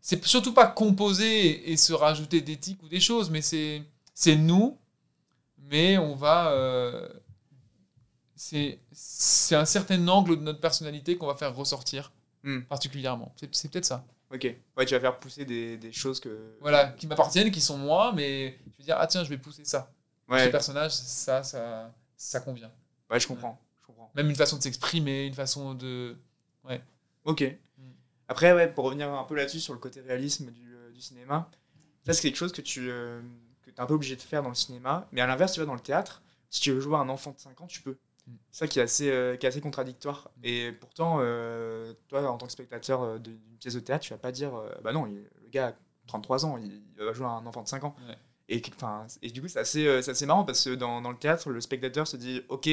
C'est 0.00 0.24
surtout 0.24 0.52
pas 0.54 0.66
composer 0.66 1.70
et, 1.70 1.76
se 1.76 1.92
rajouter 1.92 2.42
tics 2.58 2.82
ou 2.82 2.88
des 2.88 3.00
choses, 3.00 3.30
mais 3.30 3.42
c'est 3.42 3.82
c'est 4.14 4.36
nous, 4.36 4.76
mais 5.58 5.98
on 5.98 6.14
va. 6.14 6.50
euh, 6.52 7.08
c'est 8.34 9.54
un 9.54 9.64
certain 9.64 10.06
angle 10.08 10.36
de 10.38 10.42
notre 10.42 10.60
personnalité 10.60 11.16
qu'on 11.16 11.26
va 11.26 11.34
faire 11.34 11.54
ressortir 11.54 12.12
Hmm. 12.42 12.60
particulièrement. 12.62 13.34
C'est 13.36 13.54
c'est 13.54 13.70
peut-être 13.70 13.84
ça. 13.84 14.02
Ok. 14.32 14.44
Ouais, 14.76 14.86
tu 14.86 14.94
vas 14.94 15.00
faire 15.00 15.18
pousser 15.20 15.44
des, 15.44 15.76
des 15.76 15.92
choses 15.92 16.20
que. 16.20 16.54
Voilà, 16.62 16.86
qui 16.86 17.06
m'appartiennent, 17.06 17.50
qui 17.50 17.60
sont 17.60 17.76
moi, 17.76 18.12
mais 18.14 18.58
je 18.64 18.78
vais 18.78 18.84
dire, 18.84 18.96
ah 18.98 19.06
tiens, 19.06 19.22
je 19.24 19.28
vais 19.28 19.36
pousser 19.36 19.66
ça. 19.66 19.92
Ce 20.30 20.34
Ouais. 20.34 20.50
personnage, 20.50 20.92
ça, 20.92 21.42
ça, 21.42 21.92
ça 22.16 22.40
convient. 22.40 22.70
Ouais, 23.10 23.18
je 23.18 23.26
comprends. 23.26 23.60
Je 23.82 23.86
comprends. 23.86 24.10
Même 24.14 24.30
une 24.30 24.36
façon 24.36 24.56
de 24.58 24.62
s'exprimer, 24.62 25.26
une 25.26 25.34
façon 25.34 25.74
de. 25.74 26.16
Ok. 27.24 27.42
Mm. 27.76 27.82
Après, 28.28 28.52
ouais, 28.52 28.72
pour 28.72 28.84
revenir 28.84 29.12
un 29.12 29.24
peu 29.24 29.34
là-dessus 29.34 29.60
sur 29.60 29.72
le 29.74 29.78
côté 29.78 30.00
réalisme 30.00 30.50
du, 30.52 30.74
euh, 30.74 30.90
du 30.92 31.00
cinéma, 31.00 31.50
ça 32.06 32.12
c'est 32.14 32.22
quelque 32.22 32.36
chose 32.36 32.52
que 32.52 32.62
tu 32.62 32.88
euh, 32.90 33.20
que 33.62 33.70
es 33.70 33.80
un 33.80 33.86
peu 33.86 33.94
obligé 33.94 34.16
de 34.16 34.22
faire 34.22 34.42
dans 34.42 34.48
le 34.48 34.54
cinéma. 34.54 35.06
Mais 35.12 35.20
à 35.20 35.26
l'inverse, 35.26 35.52
tu 35.52 35.60
vois, 35.60 35.66
dans 35.66 35.74
le 35.74 35.80
théâtre, 35.80 36.22
si 36.48 36.60
tu 36.60 36.72
veux 36.72 36.80
jouer 36.80 36.96
un 36.96 37.08
enfant 37.08 37.32
de 37.32 37.38
5 37.38 37.60
ans, 37.60 37.66
tu 37.66 37.82
peux. 37.82 37.98
Mm. 38.26 38.32
C'est 38.50 38.58
ça 38.60 38.68
qui 38.68 38.78
est 38.78 38.82
assez, 38.82 39.10
euh, 39.10 39.36
qui 39.36 39.44
est 39.46 39.48
assez 39.48 39.60
contradictoire. 39.60 40.30
Et 40.42 40.72
pourtant, 40.72 41.18
euh, 41.20 41.92
toi, 42.08 42.30
en 42.30 42.38
tant 42.38 42.46
que 42.46 42.52
spectateur 42.52 43.18
d'une 43.20 43.38
pièce 43.58 43.74
de 43.74 43.80
théâtre, 43.80 44.04
tu 44.04 44.12
vas 44.14 44.18
pas 44.18 44.32
dire, 44.32 44.52
bah 44.82 44.92
non, 44.92 45.06
il- 45.06 45.28
le 45.42 45.48
gars 45.50 45.68
a 45.68 45.72
33 46.06 46.46
ans, 46.46 46.56
il, 46.56 46.82
il 46.98 47.04
va 47.04 47.12
jouer 47.12 47.26
un 47.26 47.44
enfant 47.46 47.62
de 47.62 47.68
5 47.68 47.84
ans. 47.84 47.94
Ouais. 48.08 48.16
Et, 48.50 48.60
et 49.22 49.30
du 49.30 49.40
coup, 49.40 49.48
c'est 49.48 49.60
assez, 49.60 49.86
euh, 49.86 49.98
assez 50.06 50.26
marrant 50.26 50.44
parce 50.44 50.64
que 50.64 50.74
dans, 50.74 51.00
dans 51.00 51.10
le 51.10 51.16
théâtre, 51.16 51.48
le 51.50 51.60
spectateur 51.60 52.06
se 52.06 52.16
dit, 52.16 52.42
ok, 52.48 52.68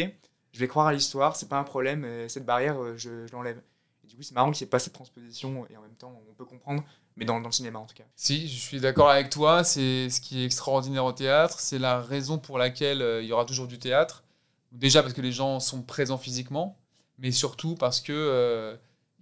je 0.51 0.59
vais 0.59 0.67
croire 0.67 0.87
à 0.87 0.93
l'histoire, 0.93 1.35
c'est 1.35 1.47
pas 1.47 1.59
un 1.59 1.63
problème, 1.63 2.03
euh, 2.03 2.27
cette 2.27 2.45
barrière, 2.45 2.81
euh, 2.81 2.97
je, 2.97 3.31
l'enlève. 3.31 3.61
Et 4.03 4.07
du 4.07 4.15
coup, 4.15 4.23
c'est 4.23 4.33
marrant 4.33 4.51
qu'il 4.51 4.65
n'y 4.65 4.69
ait 4.69 4.71
pas 4.71 4.79
cette 4.79 4.93
transposition 4.93 5.67
et 5.69 5.77
en 5.77 5.81
même 5.81 5.95
temps, 5.95 6.19
on 6.27 6.33
peut 6.33 6.45
comprendre, 6.45 6.83
mais 7.15 7.25
dans, 7.25 7.39
le 7.39 7.51
cinéma 7.51 7.77
en 7.77 7.85
tout 7.85 7.93
cas. 7.93 8.05
Si, 8.15 8.47
je 8.47 8.59
suis 8.59 8.79
d'accord 8.79 9.09
avec 9.09 9.29
toi, 9.29 9.63
c'est 9.63 10.09
ce 10.09 10.19
qui 10.19 10.41
est 10.41 10.45
extraordinaire 10.45 11.05
au 11.05 11.11
théâtre, 11.11 11.59
c'est 11.59 11.79
la 11.79 12.01
raison 12.01 12.39
pour 12.39 12.57
laquelle 12.57 13.05
il 13.21 13.27
y 13.27 13.31
aura 13.31 13.45
toujours 13.45 13.67
du 13.67 13.77
théâtre. 13.77 14.23
Déjà 14.71 15.01
parce 15.01 15.13
que 15.13 15.21
les 15.21 15.31
gens 15.31 15.59
sont 15.59 15.83
présents 15.83 16.17
physiquement, 16.17 16.77
mais 17.19 17.31
surtout 17.31 17.75
parce 17.75 18.01
que 18.01 18.13
euh, 18.13 18.75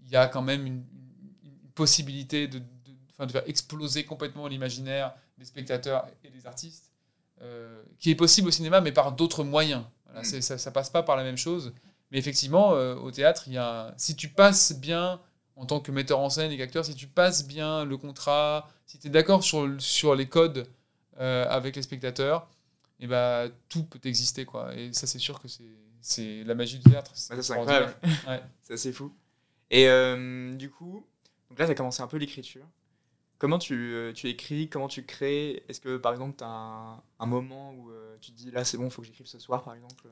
il 0.03 0.09
y 0.09 0.15
a 0.15 0.27
quand 0.27 0.41
même 0.41 0.65
une, 0.65 0.83
possibilité 1.75 2.47
de, 2.47 2.59
de, 2.59 3.25
de 3.25 3.31
faire 3.33 3.43
exploser 3.47 4.05
complètement 4.05 4.47
l'imaginaire 4.47 5.13
des 5.37 5.45
spectateurs 5.45 6.07
et 6.23 6.29
des 6.29 6.45
artistes, 6.47 6.91
euh, 7.41 7.81
qui 7.99 8.09
est 8.11 8.15
possible 8.15 8.47
au 8.47 8.51
cinéma, 8.51 8.81
mais 8.81 8.91
par 8.91 9.11
d'autres 9.11 9.43
moyens. 9.43 9.83
Voilà, 10.05 10.21
Mm. 10.21 10.25
c'est- 10.25 10.41
ça, 10.41 10.57
ça 10.57 10.71
passe 10.71 10.89
pas 10.89 11.03
par 11.03 11.15
la 11.17 11.23
même 11.23 11.37
chose. 11.37 11.73
Mais 12.11 12.17
effectivement, 12.19 12.73
euh, 12.73 12.95
au 12.95 13.11
théâtre, 13.11 13.43
il 13.47 13.53
y 13.53 13.57
a, 13.57 13.93
si 13.97 14.15
tu 14.15 14.29
passes 14.29 14.73
bien 14.79 15.19
en 15.57 15.65
tant 15.65 15.79
que 15.79 15.91
metteur 15.91 16.19
en 16.19 16.29
scène 16.29 16.51
et 16.51 16.57
qu'acteur, 16.57 16.85
si 16.85 16.95
tu 16.95 17.07
passes 17.07 17.47
bien 17.47 17.83
le 17.85 17.97
contrat, 17.97 18.69
si 18.85 18.99
tu 18.99 19.07
es 19.07 19.09
d'accord 19.09 19.43
sur, 19.43 19.69
sur 19.79 20.15
les 20.15 20.27
codes 20.29 20.67
euh, 21.19 21.45
avec 21.49 21.75
les 21.75 21.81
spectateurs, 21.81 22.47
et 22.99 23.07
ben 23.07 23.49
tout 23.69 23.83
peut 23.83 23.99
exister. 24.07 24.45
Quoi. 24.45 24.73
Et 24.75 24.93
ça, 24.93 25.07
c'est 25.07 25.19
sûr 25.19 25.41
que 25.41 25.47
c'est- 26.01 26.43
la 26.43 26.55
magie 26.55 26.77
du 26.79 26.89
théâtre. 26.89 27.11
Bah, 27.11 27.17
ça, 27.37 27.41
c'est 27.41 27.53
incroyable. 27.53 27.95
Ouais. 28.27 28.43
C'est 28.61 28.73
assez 28.73 28.93
fou. 28.93 29.11
Et 29.71 29.87
du 30.55 30.69
coup, 30.69 31.05
donc 31.49 31.57
là, 31.59 31.65
tu 31.65 31.71
as 31.71 31.75
commencé 31.75 32.01
un 32.03 32.07
peu 32.07 32.17
l'écriture. 32.17 32.65
Comment 33.37 33.59
tu, 33.59 33.93
euh, 33.93 34.13
tu 34.13 34.29
écris 34.29 34.69
Comment 34.69 34.87
tu 34.87 35.05
crées? 35.05 35.63
Est-ce 35.69 35.81
que 35.81 35.97
par 35.97 36.13
exemple, 36.13 36.35
tu 36.37 36.43
as 36.43 36.47
un, 37.19 37.25
moment 37.25 37.73
où 37.73 37.91
euh, 37.91 38.17
tu 38.21 38.31
te 38.31 38.37
dis 38.37 38.51
là, 38.51 38.63
c'est 38.63 38.77
bon, 38.77 38.85
il 38.85 38.91
faut 38.91 39.01
que 39.01 39.07
j'écrive 39.07 39.27
ce 39.27 39.39
soir 39.39 39.63
par 39.63 39.73
exemple 39.75 40.07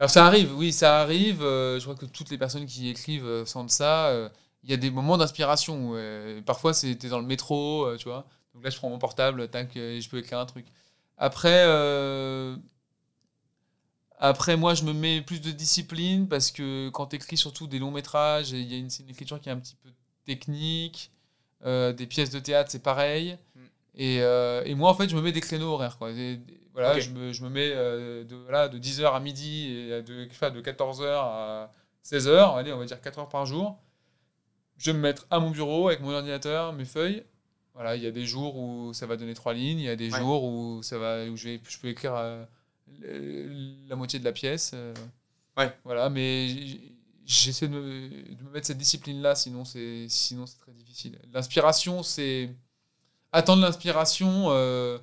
Alors 0.00 0.10
ça 0.10 0.26
arrive, 0.26 0.56
oui, 0.56 0.72
ça 0.72 1.00
arrive. 1.00 1.42
euh, 1.42 1.78
je 1.78 1.84
crois 1.84 1.96
que 1.96 2.06
toutes 2.06 2.30
les 2.30 2.38
personnes 2.38 2.66
qui 2.66 2.88
écrivent 2.88 3.26
euh, 3.26 3.44
sentent 3.46 3.70
ça. 3.70 4.08
euh, 4.08 4.28
Il 4.64 4.70
y 4.70 4.74
a 4.74 4.76
des 4.76 4.90
moments 4.90 5.16
d'inspiration. 5.18 5.90
ouais. 5.90 6.42
Parfois, 6.46 6.74
c'était 6.74 7.08
dans 7.08 7.20
le 7.20 7.26
métro, 7.26 7.84
euh, 7.86 7.96
tu 7.96 8.04
vois. 8.08 8.26
Donc 8.54 8.64
là, 8.64 8.70
je 8.70 8.76
prends 8.78 8.90
mon 8.90 8.98
portable, 8.98 9.48
tac, 9.50 9.76
euh, 9.76 9.96
et 9.96 10.00
je 10.00 10.08
peux 10.08 10.18
écrire 10.18 10.38
un 10.38 10.46
truc. 10.46 10.66
Après, 11.18 11.64
euh, 11.66 12.56
après, 14.18 14.56
moi, 14.56 14.74
je 14.74 14.82
me 14.84 14.92
mets 14.92 15.22
plus 15.22 15.40
de 15.40 15.50
discipline 15.52 16.28
parce 16.28 16.50
que 16.50 16.88
quand 16.90 17.06
tu 17.08 17.16
écris 17.16 17.36
surtout 17.36 17.66
des 17.68 17.78
longs 17.78 17.92
métrages, 17.92 18.50
il 18.50 18.62
y 18.66 18.74
a 18.74 18.78
une, 18.78 18.88
une 19.00 19.08
écriture 19.10 19.40
qui 19.40 19.48
est 19.48 19.52
un 19.52 19.58
petit 19.60 19.76
peu 19.76 19.90
technique. 20.24 21.12
Euh, 21.66 21.92
des 21.92 22.06
pièces 22.06 22.30
de 22.30 22.38
théâtre, 22.38 22.70
c'est 22.70 22.82
pareil. 22.82 23.36
Mm. 23.54 23.60
Et, 23.96 24.22
euh, 24.22 24.62
et 24.64 24.74
moi, 24.74 24.90
en 24.90 24.94
fait, 24.94 25.08
je 25.08 25.16
me 25.16 25.22
mets 25.22 25.32
des 25.32 25.40
créneaux 25.40 25.72
horaires. 25.72 25.98
Quoi. 25.98 26.10
Voilà, 26.72 27.00
je, 27.00 27.10
me, 27.10 27.32
je 27.32 27.42
me 27.42 27.48
mets 27.50 27.72
euh, 27.74 28.22
de, 28.24 28.36
voilà, 28.36 28.68
de 28.68 28.78
10h 28.78 29.12
à 29.12 29.18
midi 29.18 29.66
et 29.72 30.02
de, 30.02 30.24
de 30.50 30.60
14h 30.62 31.02
à 31.04 31.72
16h, 32.04 32.56
allez, 32.56 32.72
on 32.72 32.78
va 32.78 32.84
dire 32.84 33.00
4 33.00 33.18
heures 33.18 33.28
par 33.28 33.44
jour. 33.46 33.76
Je 34.76 34.92
vais 34.92 34.96
me 34.96 35.02
mettre 35.02 35.26
à 35.30 35.40
mon 35.40 35.50
bureau 35.50 35.88
avec 35.88 36.00
mon 36.00 36.12
ordinateur, 36.12 36.72
mes 36.72 36.84
feuilles. 36.84 37.24
Voilà, 37.74 37.96
il 37.96 38.02
y 38.02 38.06
a 38.06 38.12
des 38.12 38.24
jours 38.24 38.56
où 38.56 38.92
ça 38.92 39.06
va 39.06 39.16
donner 39.16 39.34
trois 39.34 39.54
lignes, 39.54 39.80
il 39.80 39.84
y 39.86 39.88
a 39.88 39.96
des 39.96 40.12
Ouais. 40.12 40.18
jours 40.20 40.44
où, 40.44 40.82
ça 40.84 40.98
va, 40.98 41.24
où 41.24 41.36
je, 41.36 41.48
vais, 41.48 41.60
je 41.68 41.78
peux 41.78 41.88
écrire 41.88 42.14
la 43.02 43.96
moitié 43.96 44.20
de 44.20 44.24
la 44.24 44.32
pièce. 44.32 44.74
Ouais. 45.56 45.72
Voilà, 45.84 46.08
mais 46.10 46.48
j'essaie 47.28 47.68
de 47.68 47.74
me, 47.74 48.34
de 48.34 48.42
me 48.42 48.50
mettre 48.50 48.66
cette 48.66 48.78
discipline-là, 48.78 49.36
sinon 49.36 49.64
c'est 49.64 50.06
sinon 50.08 50.46
c'est 50.46 50.58
très 50.58 50.72
difficile. 50.72 51.16
L'inspiration, 51.32 52.02
c'est 52.02 52.50
attendre 53.32 53.62
l'inspiration. 53.62 54.46
euh, 54.50 54.98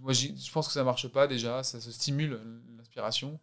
Moi, 0.00 0.12
je 0.14 0.50
pense 0.52 0.66
que 0.66 0.72
ça 0.72 0.82
marche 0.84 1.08
pas 1.08 1.26
déjà, 1.26 1.62
ça 1.62 1.80
se 1.80 1.90
stimule 1.92 2.40
l'inspiration. 2.76 3.38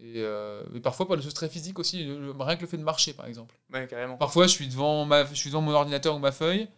Et, 0.00 0.14
euh, 0.16 0.64
mais 0.72 0.80
parfois, 0.80 1.06
pour 1.06 1.16
des 1.16 1.22
choses 1.22 1.34
très 1.34 1.48
physiques 1.48 1.78
aussi, 1.78 2.02
le- 2.04 2.18
le- 2.20 2.32
rien 2.32 2.56
que 2.56 2.62
le 2.62 2.66
fait 2.66 2.76
de 2.76 2.82
marcher, 2.82 3.12
par 3.14 3.26
exemple. 3.26 3.54
Ouais, 3.72 3.86
carrément. 3.86 4.16
Parfois, 4.16 4.48
je 4.48 4.52
suis 4.52 4.66
devant, 4.66 5.04
ma, 5.04 5.24
je 5.26 5.34
suis 5.34 5.48
devant 5.50 5.60
mon 5.60 5.70
ordinateur 5.72 6.16
ou 6.16 6.18
ma 6.18 6.32
feuille, 6.32 6.68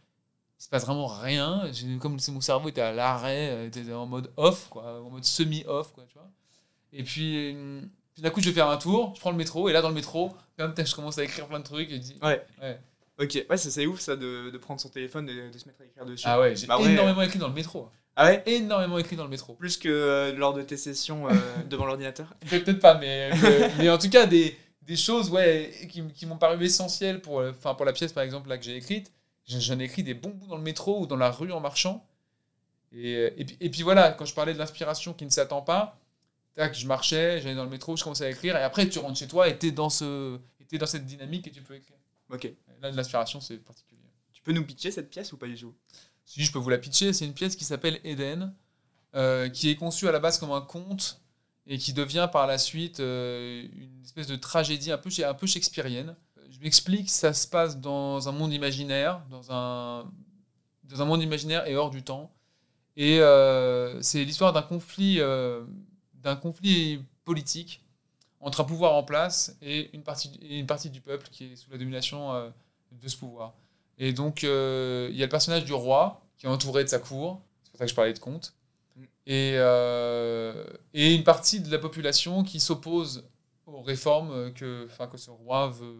il 0.60 0.62
se 0.62 0.68
passe 0.68 0.84
vraiment 0.84 1.06
rien. 1.06 1.70
Comme 2.00 2.18
si 2.20 2.30
mon 2.32 2.42
cerveau 2.42 2.68
était 2.68 2.82
à 2.82 2.92
l'arrêt, 2.92 3.50
euh, 3.50 3.66
était 3.68 3.90
en 3.94 4.04
mode 4.04 4.30
off, 4.36 4.68
quoi, 4.68 5.00
en 5.02 5.08
mode 5.08 5.24
semi-off, 5.24 5.92
quoi, 5.94 6.04
tu 6.06 6.14
vois. 6.14 6.30
Et 6.92 7.02
puis, 7.02 7.56
puis 8.14 8.22
d'un 8.22 8.30
coup, 8.30 8.40
je 8.40 8.46
vais 8.48 8.54
faire 8.54 8.68
un 8.70 8.76
tour, 8.76 9.12
je 9.14 9.20
prends 9.20 9.30
le 9.30 9.36
métro, 9.36 9.68
et 9.68 9.72
là, 9.72 9.82
dans 9.82 9.88
le 9.88 9.94
métro, 9.94 10.32
putain, 10.56 10.84
je 10.84 10.94
commence 10.94 11.18
à 11.18 11.24
écrire 11.24 11.46
plein 11.46 11.58
de 11.58 11.64
trucs, 11.64 11.90
et 11.90 11.94
je 11.96 12.00
dis, 12.00 12.16
Ouais. 12.22 12.44
Ouais. 12.62 12.78
Ok, 13.20 13.44
ouais, 13.48 13.56
ça, 13.56 13.70
c'est 13.70 13.86
ouf 13.86 14.00
ça 14.00 14.16
de, 14.16 14.50
de 14.50 14.58
prendre 14.58 14.80
son 14.80 14.88
téléphone 14.88 15.28
et 15.28 15.50
de 15.50 15.56
se 15.58 15.66
mettre 15.66 15.82
à 15.82 15.84
écrire 15.84 16.04
dessus. 16.04 16.24
ah 16.26 16.40
ouais, 16.40 16.56
j'ai 16.56 16.66
Bah 16.66 16.78
ouais. 16.80 16.92
énormément 16.92 17.22
écrit 17.22 17.38
dans 17.38 17.46
le 17.48 17.54
métro. 17.54 17.88
Ah 18.16 18.26
ouais? 18.26 18.42
Énormément 18.46 18.98
écrit 18.98 19.14
dans 19.16 19.22
le 19.24 19.30
métro. 19.30 19.54
Plus 19.54 19.76
que 19.76 19.88
euh, 19.88 20.32
lors 20.34 20.52
de 20.52 20.62
tes 20.62 20.76
sessions 20.76 21.28
euh, 21.28 21.32
devant 21.70 21.84
l'ordinateur? 21.86 22.32
Peut-être 22.50 22.80
pas, 22.80 22.94
mais, 22.98 23.30
mais, 23.40 23.70
mais 23.78 23.88
en 23.90 23.98
tout 23.98 24.08
cas, 24.10 24.26
des, 24.26 24.56
des 24.82 24.96
choses 24.96 25.30
ouais, 25.30 25.72
qui, 25.90 26.02
qui 26.12 26.26
m'ont 26.26 26.36
paru 26.38 26.64
essentielles 26.64 27.20
pour, 27.20 27.38
euh, 27.40 27.50
enfin, 27.56 27.74
pour 27.74 27.84
la 27.86 27.92
pièce, 27.92 28.12
par 28.12 28.22
exemple, 28.24 28.48
là, 28.48 28.58
que 28.58 28.64
j'ai 28.64 28.76
écrite. 28.76 29.12
J'en 29.46 29.78
ai 29.78 29.84
écrit 29.84 30.02
des 30.02 30.14
bons 30.14 30.30
bouts 30.30 30.46
dans 30.48 30.56
le 30.56 30.62
métro 30.62 31.00
ou 31.00 31.06
dans 31.06 31.16
la 31.16 31.30
rue 31.30 31.52
en 31.52 31.60
marchant. 31.60 32.04
Et, 32.92 33.14
euh, 33.16 33.30
et, 33.36 33.44
puis, 33.44 33.56
et 33.60 33.70
puis 33.70 33.82
voilà, 33.82 34.10
quand 34.12 34.24
je 34.24 34.34
parlais 34.34 34.54
de 34.54 34.58
l'inspiration 34.58 35.12
qui 35.12 35.24
ne 35.24 35.30
s'attend 35.30 35.62
pas, 35.62 35.98
tac, 36.54 36.74
je 36.74 36.86
marchais, 36.86 37.40
j'allais 37.40 37.54
dans 37.54 37.64
le 37.64 37.70
métro, 37.70 37.96
je 37.96 38.02
commençais 38.02 38.26
à 38.26 38.30
écrire, 38.30 38.56
et 38.56 38.62
après, 38.62 38.88
tu 38.88 38.98
rentres 38.98 39.18
chez 39.18 39.28
toi 39.28 39.48
et 39.48 39.58
t'es 39.58 39.72
dans, 39.72 39.90
ce, 39.90 40.38
t'es 40.68 40.78
dans 40.78 40.86
cette 40.86 41.04
dynamique 41.04 41.46
et 41.46 41.50
tu 41.50 41.62
peux 41.62 41.74
écrire. 41.74 41.96
Ok. 42.30 42.50
Là, 42.80 42.90
l'inspiration, 42.90 43.40
c'est 43.40 43.58
particulier. 43.58 44.00
Tu 44.32 44.42
peux 44.42 44.52
nous 44.52 44.64
pitcher 44.64 44.90
cette 44.90 45.10
pièce 45.10 45.32
ou 45.32 45.36
pas 45.36 45.46
du 45.46 45.56
tout? 45.56 45.74
Si 46.24 46.42
je 46.42 46.52
peux 46.52 46.58
vous 46.58 46.70
la 46.70 46.78
pitcher, 46.78 47.12
c'est 47.12 47.26
une 47.26 47.34
pièce 47.34 47.54
qui 47.56 47.64
s'appelle 47.64 48.00
Eden, 48.04 48.54
euh, 49.14 49.48
qui 49.48 49.68
est 49.70 49.76
conçue 49.76 50.08
à 50.08 50.12
la 50.12 50.18
base 50.18 50.38
comme 50.38 50.52
un 50.52 50.60
conte 50.62 51.20
et 51.66 51.78
qui 51.78 51.92
devient 51.92 52.28
par 52.32 52.46
la 52.46 52.58
suite 52.58 53.00
euh, 53.00 53.66
une 53.72 54.02
espèce 54.02 54.26
de 54.26 54.36
tragédie 54.36 54.90
un 54.90 54.98
peu, 54.98 55.10
un 55.24 55.34
peu 55.34 55.46
shakespearienne. 55.46 56.16
Je 56.50 56.58
m'explique, 56.60 57.10
ça 57.10 57.32
se 57.32 57.46
passe 57.46 57.78
dans 57.78 58.28
un 58.28 58.32
monde 58.32 58.52
imaginaire, 58.52 59.22
dans 59.30 59.50
un, 59.50 60.10
dans 60.84 61.02
un 61.02 61.04
monde 61.04 61.22
imaginaire 61.22 61.66
et 61.66 61.76
hors 61.76 61.90
du 61.90 62.02
temps. 62.02 62.32
Et 62.96 63.20
euh, 63.20 64.00
c'est 64.02 64.24
l'histoire 64.24 64.52
d'un 64.52 64.62
conflit, 64.62 65.20
euh, 65.20 65.64
d'un 66.24 66.36
conflit 66.36 67.04
politique 67.24 67.84
entre 68.40 68.60
un 68.60 68.64
pouvoir 68.64 68.94
en 68.94 69.02
place 69.02 69.56
et 69.62 69.94
une 69.94 70.02
partie, 70.02 70.30
une 70.42 70.66
partie 70.66 70.90
du 70.90 71.00
peuple 71.00 71.28
qui 71.30 71.44
est 71.44 71.56
sous 71.56 71.70
la 71.70 71.78
domination 71.78 72.32
euh, 72.32 72.50
de 72.92 73.08
ce 73.08 73.16
pouvoir. 73.16 73.54
Et 73.98 74.12
donc, 74.12 74.44
euh, 74.44 75.08
il 75.10 75.16
y 75.16 75.22
a 75.22 75.26
le 75.26 75.30
personnage 75.30 75.64
du 75.64 75.72
roi 75.72 76.22
qui 76.36 76.46
est 76.46 76.48
entouré 76.48 76.84
de 76.84 76.88
sa 76.88 76.98
cour. 76.98 77.40
C'est 77.62 77.70
pour 77.70 77.78
ça 77.78 77.84
que 77.84 77.90
je 77.90 77.94
parlais 77.94 78.12
de 78.12 78.18
conte. 78.18 78.54
Mm. 78.96 79.02
Et, 79.26 79.52
euh, 79.56 80.64
et 80.92 81.14
une 81.14 81.24
partie 81.24 81.60
de 81.60 81.70
la 81.70 81.78
population 81.78 82.42
qui 82.42 82.60
s'oppose 82.60 83.28
aux 83.66 83.80
réformes 83.80 84.52
que, 84.52 84.88
que 85.10 85.16
ce 85.16 85.30
roi 85.30 85.68
veut, 85.68 85.96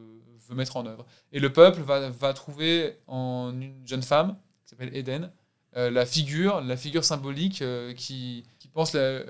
veut 0.49 0.55
mettre 0.55 0.77
en 0.77 0.85
œuvre. 0.85 1.07
Et 1.33 1.41
le 1.41 1.51
peuple 1.51 1.81
va, 1.81 2.11
va 2.11 2.35
trouver 2.35 2.99
en 3.07 3.59
une 3.59 3.87
jeune 3.87 4.03
femme 4.03 4.37
qui 4.65 4.71
s'appelle 4.71 4.95
Eden 4.95 5.31
la 5.77 6.07
figure, 6.07 6.61
la 6.61 6.77
figure 6.77 7.05
symbolique 7.05 7.65
qui, 7.97 8.45
qui 8.61 8.69
pense 8.69 8.93
la, 8.93 9.23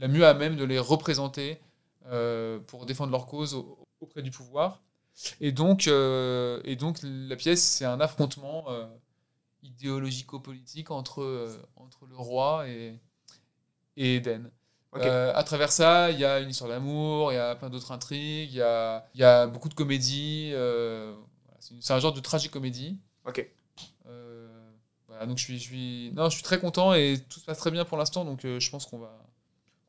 la 0.00 0.08
mieux 0.08 0.26
à 0.26 0.34
même 0.34 0.56
de 0.56 0.64
les 0.64 0.78
représenter 0.80 1.60
euh, 2.06 2.58
pour 2.66 2.86
défendre 2.86 3.12
leur 3.12 3.26
cause 3.26 3.54
au- 3.54 3.78
auprès 4.00 4.22
du 4.22 4.30
pouvoir. 4.32 4.82
Et 5.40 5.52
donc, 5.52 5.86
euh, 5.86 6.60
et 6.64 6.76
donc 6.76 6.98
la 7.02 7.36
pièce, 7.36 7.62
c'est 7.62 7.84
un 7.84 8.00
affrontement 8.00 8.64
euh, 8.70 8.86
idéologico-politique 9.62 10.90
entre, 10.90 11.48
entre 11.76 12.06
le 12.06 12.16
roi 12.16 12.68
et, 12.68 12.98
et 13.96 14.16
Eden. 14.16 14.50
Ok. 14.92 15.02
Euh, 15.04 15.32
à 15.34 15.44
travers 15.44 15.70
ça, 15.70 16.10
il 16.10 16.18
y 16.18 16.24
a 16.24 16.40
une 16.40 16.50
histoire 16.50 16.70
d'amour, 16.70 17.32
il 17.32 17.36
y 17.36 17.38
a 17.38 17.54
plein 17.54 17.70
d'autres 17.70 17.92
intrigues, 17.92 18.50
il 18.50 18.56
y 18.56 18.62
a, 18.62 19.06
y 19.14 19.22
a 19.22 19.46
beaucoup 19.46 19.68
de 19.68 19.74
comédie. 19.74 20.50
euh, 20.52 21.14
voilà, 21.44 21.58
c'est 21.80 21.92
un 21.92 22.00
genre 22.00 22.12
de 22.12 22.20
tragicomédie. 22.20 22.98
Ok. 23.24 23.48
Euh, 24.06 24.48
voilà, 25.06 25.26
donc 25.26 25.38
je 25.38 25.44
suis, 25.44 25.58
je, 25.58 25.62
suis, 25.64 26.12
non, 26.14 26.28
je 26.28 26.34
suis 26.34 26.42
très 26.42 26.58
content 26.58 26.94
et 26.94 27.18
tout 27.28 27.38
se 27.38 27.44
passe 27.44 27.58
très 27.58 27.70
bien 27.70 27.84
pour 27.84 27.98
l'instant, 27.98 28.24
donc 28.24 28.40
je 28.42 28.70
pense 28.70 28.86
qu'on 28.86 28.98
va, 28.98 29.16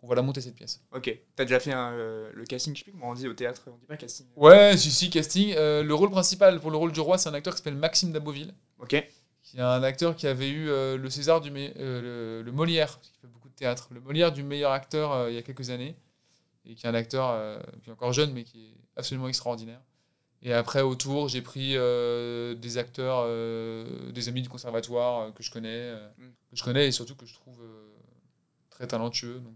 qu'on 0.02 0.08
va 0.08 0.16
la 0.16 0.22
monter 0.24 0.42
cette 0.42 0.56
pièce. 0.56 0.82
Ok. 0.94 1.16
T'as 1.36 1.46
déjà 1.46 1.60
fait 1.60 1.72
un, 1.72 1.92
euh, 1.94 2.32
le 2.34 2.44
casting, 2.46 2.74
je 2.74 2.80
sais 2.80 2.84
plus 2.86 2.92
comment 2.92 3.12
on 3.12 3.14
dit 3.14 3.28
au 3.28 3.34
théâtre, 3.34 3.62
on 3.68 3.78
dit 3.78 3.86
pas 3.86 3.96
casting. 3.98 4.26
Ouais, 4.36 4.76
si, 4.76 4.90
si, 4.92 5.10
casting. 5.12 5.54
Euh, 5.56 5.84
le 5.84 5.94
rôle 5.94 6.10
principal 6.10 6.60
pour 6.60 6.72
le 6.72 6.78
rôle 6.78 6.92
du 6.92 7.00
roi, 7.00 7.18
c'est 7.20 7.30
un 7.30 7.34
acteur 7.36 7.54
qui 7.54 7.60
s'appelle 7.60 7.76
Maxime 7.76 8.12
Daboville, 8.12 8.54
Ok. 8.80 8.96
qui 9.44 9.58
est 9.58 9.62
un 9.62 9.84
acteur 9.84 10.16
qui 10.16 10.26
avait 10.28 10.50
eu 10.50 10.70
euh, 10.70 10.98
le 10.98 11.10
César 11.12 11.40
du 11.40 11.52
me- 11.52 11.72
le, 11.78 12.42
le 12.42 12.52
Molière, 12.52 12.96
parce 12.98 13.10
qu'il 13.10 13.20
fait 13.22 13.28
beaucoup 13.28 13.48
de 13.50 13.54
théâtre, 13.54 13.90
le 13.92 14.00
Molière 14.02 14.32
du 14.32 14.42
meilleur 14.44 14.72
acteur 14.72 15.30
il 15.30 15.36
y 15.36 15.38
a 15.38 15.44
quelques 15.44 15.70
années, 15.70 15.96
et 16.66 16.74
qui 16.74 16.86
est 16.86 16.90
un 16.90 16.96
acteur 16.96 17.62
qui 17.84 17.90
est 17.90 17.94
encore 17.94 18.12
jeune, 18.14 18.34
mais 18.34 18.44
qui 18.44 18.66
est 18.70 18.74
absolument 18.98 19.28
extraordinaire. 19.28 19.82
Et 20.44 20.54
après, 20.54 20.82
autour, 20.82 21.30
j'ai 21.30 21.44
pris 21.44 21.78
euh, 21.78 22.56
des 22.56 22.80
acteurs, 22.80 23.24
euh, 23.28 24.12
des 24.12 24.28
amis 24.30 24.42
du 24.42 24.50
conservatoire 24.50 25.28
euh, 25.28 25.32
que 25.32 25.44
je 25.44 25.52
connais, 25.52 25.94
Mm. 26.18 26.24
que 26.50 26.56
je 26.56 26.64
connais 26.64 26.88
et 26.88 26.92
surtout 26.92 27.16
que 27.16 27.28
je 27.28 27.36
trouve 27.36 27.62
très 28.72 28.88
talentueux. 28.88 29.40
Donc. 29.40 29.54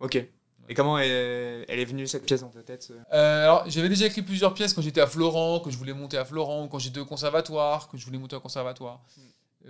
Ok. 0.00 0.26
Et 0.68 0.74
comment 0.74 0.98
elle, 0.98 1.64
elle 1.68 1.78
est 1.78 1.84
venue 1.84 2.06
cette 2.06 2.26
pièce 2.26 2.40
dans 2.40 2.48
ta 2.48 2.62
tête 2.62 2.88
euh 2.90 3.00
Euh, 3.12 3.44
alors, 3.44 3.70
j'avais 3.70 3.88
déjà 3.88 4.06
écrit 4.06 4.22
plusieurs 4.22 4.52
pièces 4.52 4.72
quand 4.74 4.82
j'étais 4.82 5.00
à 5.00 5.06
Florent, 5.06 5.60
que 5.60 5.70
je 5.70 5.76
voulais 5.76 5.92
monter 5.92 6.18
à 6.18 6.24
Florent, 6.24 6.66
quand 6.68 6.78
j'étais 6.78 6.98
au 6.98 7.06
conservatoire, 7.06 7.88
que 7.88 7.96
je 7.96 8.04
voulais 8.04 8.18
monter 8.18 8.36
au 8.36 8.40
conservatoire. 8.40 9.00
Mm. 9.16 9.20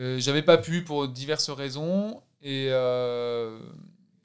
Euh, 0.01 0.19
j'avais 0.19 0.43
pas 0.43 0.59
pu 0.59 0.85
pour 0.85 1.09
diverses 1.09 1.51
raisons, 1.51 2.23
et, 2.43 2.69
euh, 2.71 3.59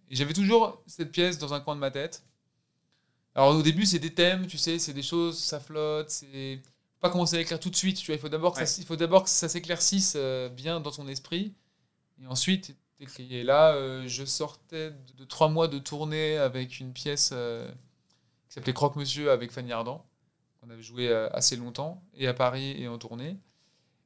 et 0.09 0.15
j'avais 0.15 0.33
toujours 0.33 0.81
cette 0.87 1.11
pièce 1.11 1.37
dans 1.37 1.53
un 1.53 1.59
coin 1.59 1.75
de 1.75 1.81
ma 1.81 1.91
tête. 1.91 2.23
Alors, 3.35 3.55
au 3.55 3.61
début, 3.61 3.85
c'est 3.85 3.99
des 3.99 4.13
thèmes, 4.13 4.47
tu 4.47 4.57
sais, 4.57 4.79
c'est 4.79 4.93
des 4.93 5.03
choses, 5.03 5.37
ça 5.39 5.59
flotte, 5.59 6.09
c'est. 6.09 6.61
Pas 6.99 7.09
commencer 7.09 7.35
à 7.37 7.39
écrire 7.39 7.59
tout 7.59 7.71
de 7.71 7.75
suite, 7.75 7.97
tu 7.97 8.05
vois, 8.05 8.15
il 8.15 8.19
faut 8.21 8.29
d'abord 8.29 8.53
que, 8.53 8.59
Ouais. 8.59 8.65
ça, 8.67 8.79
il 8.79 8.85
faut 8.85 8.95
d'abord 8.95 9.23
que 9.23 9.29
ça 9.29 9.49
s'éclaircisse 9.49 10.15
bien 10.55 10.79
dans 10.79 10.91
ton 10.91 11.07
esprit, 11.07 11.53
et 12.21 12.27
ensuite. 12.27 12.75
Et 13.17 13.43
là, 13.43 13.73
euh, 13.73 14.03
je 14.07 14.23
sortais 14.25 14.91
de, 14.91 15.13
de 15.17 15.25
trois 15.25 15.49
mois 15.49 15.67
de 15.67 15.79
tournée 15.79 16.37
avec 16.37 16.79
une 16.79 16.93
pièce. 16.93 17.31
euh, 17.33 17.69
qui 18.47 18.55
s'appelait 18.55 18.73
Croque-Monsieur 18.73 19.31
avec 19.31 19.51
Fanny 19.51 19.71
Ardant, 19.71 20.05
qu'on 20.59 20.69
avait 20.69 20.81
joué 20.81 21.07
euh, 21.07 21.29
assez 21.31 21.55
longtemps, 21.55 22.03
et 22.15 22.27
à 22.27 22.33
Paris 22.33 22.75
et 22.77 22.87
en 22.89 22.97
tournée. 22.97 23.37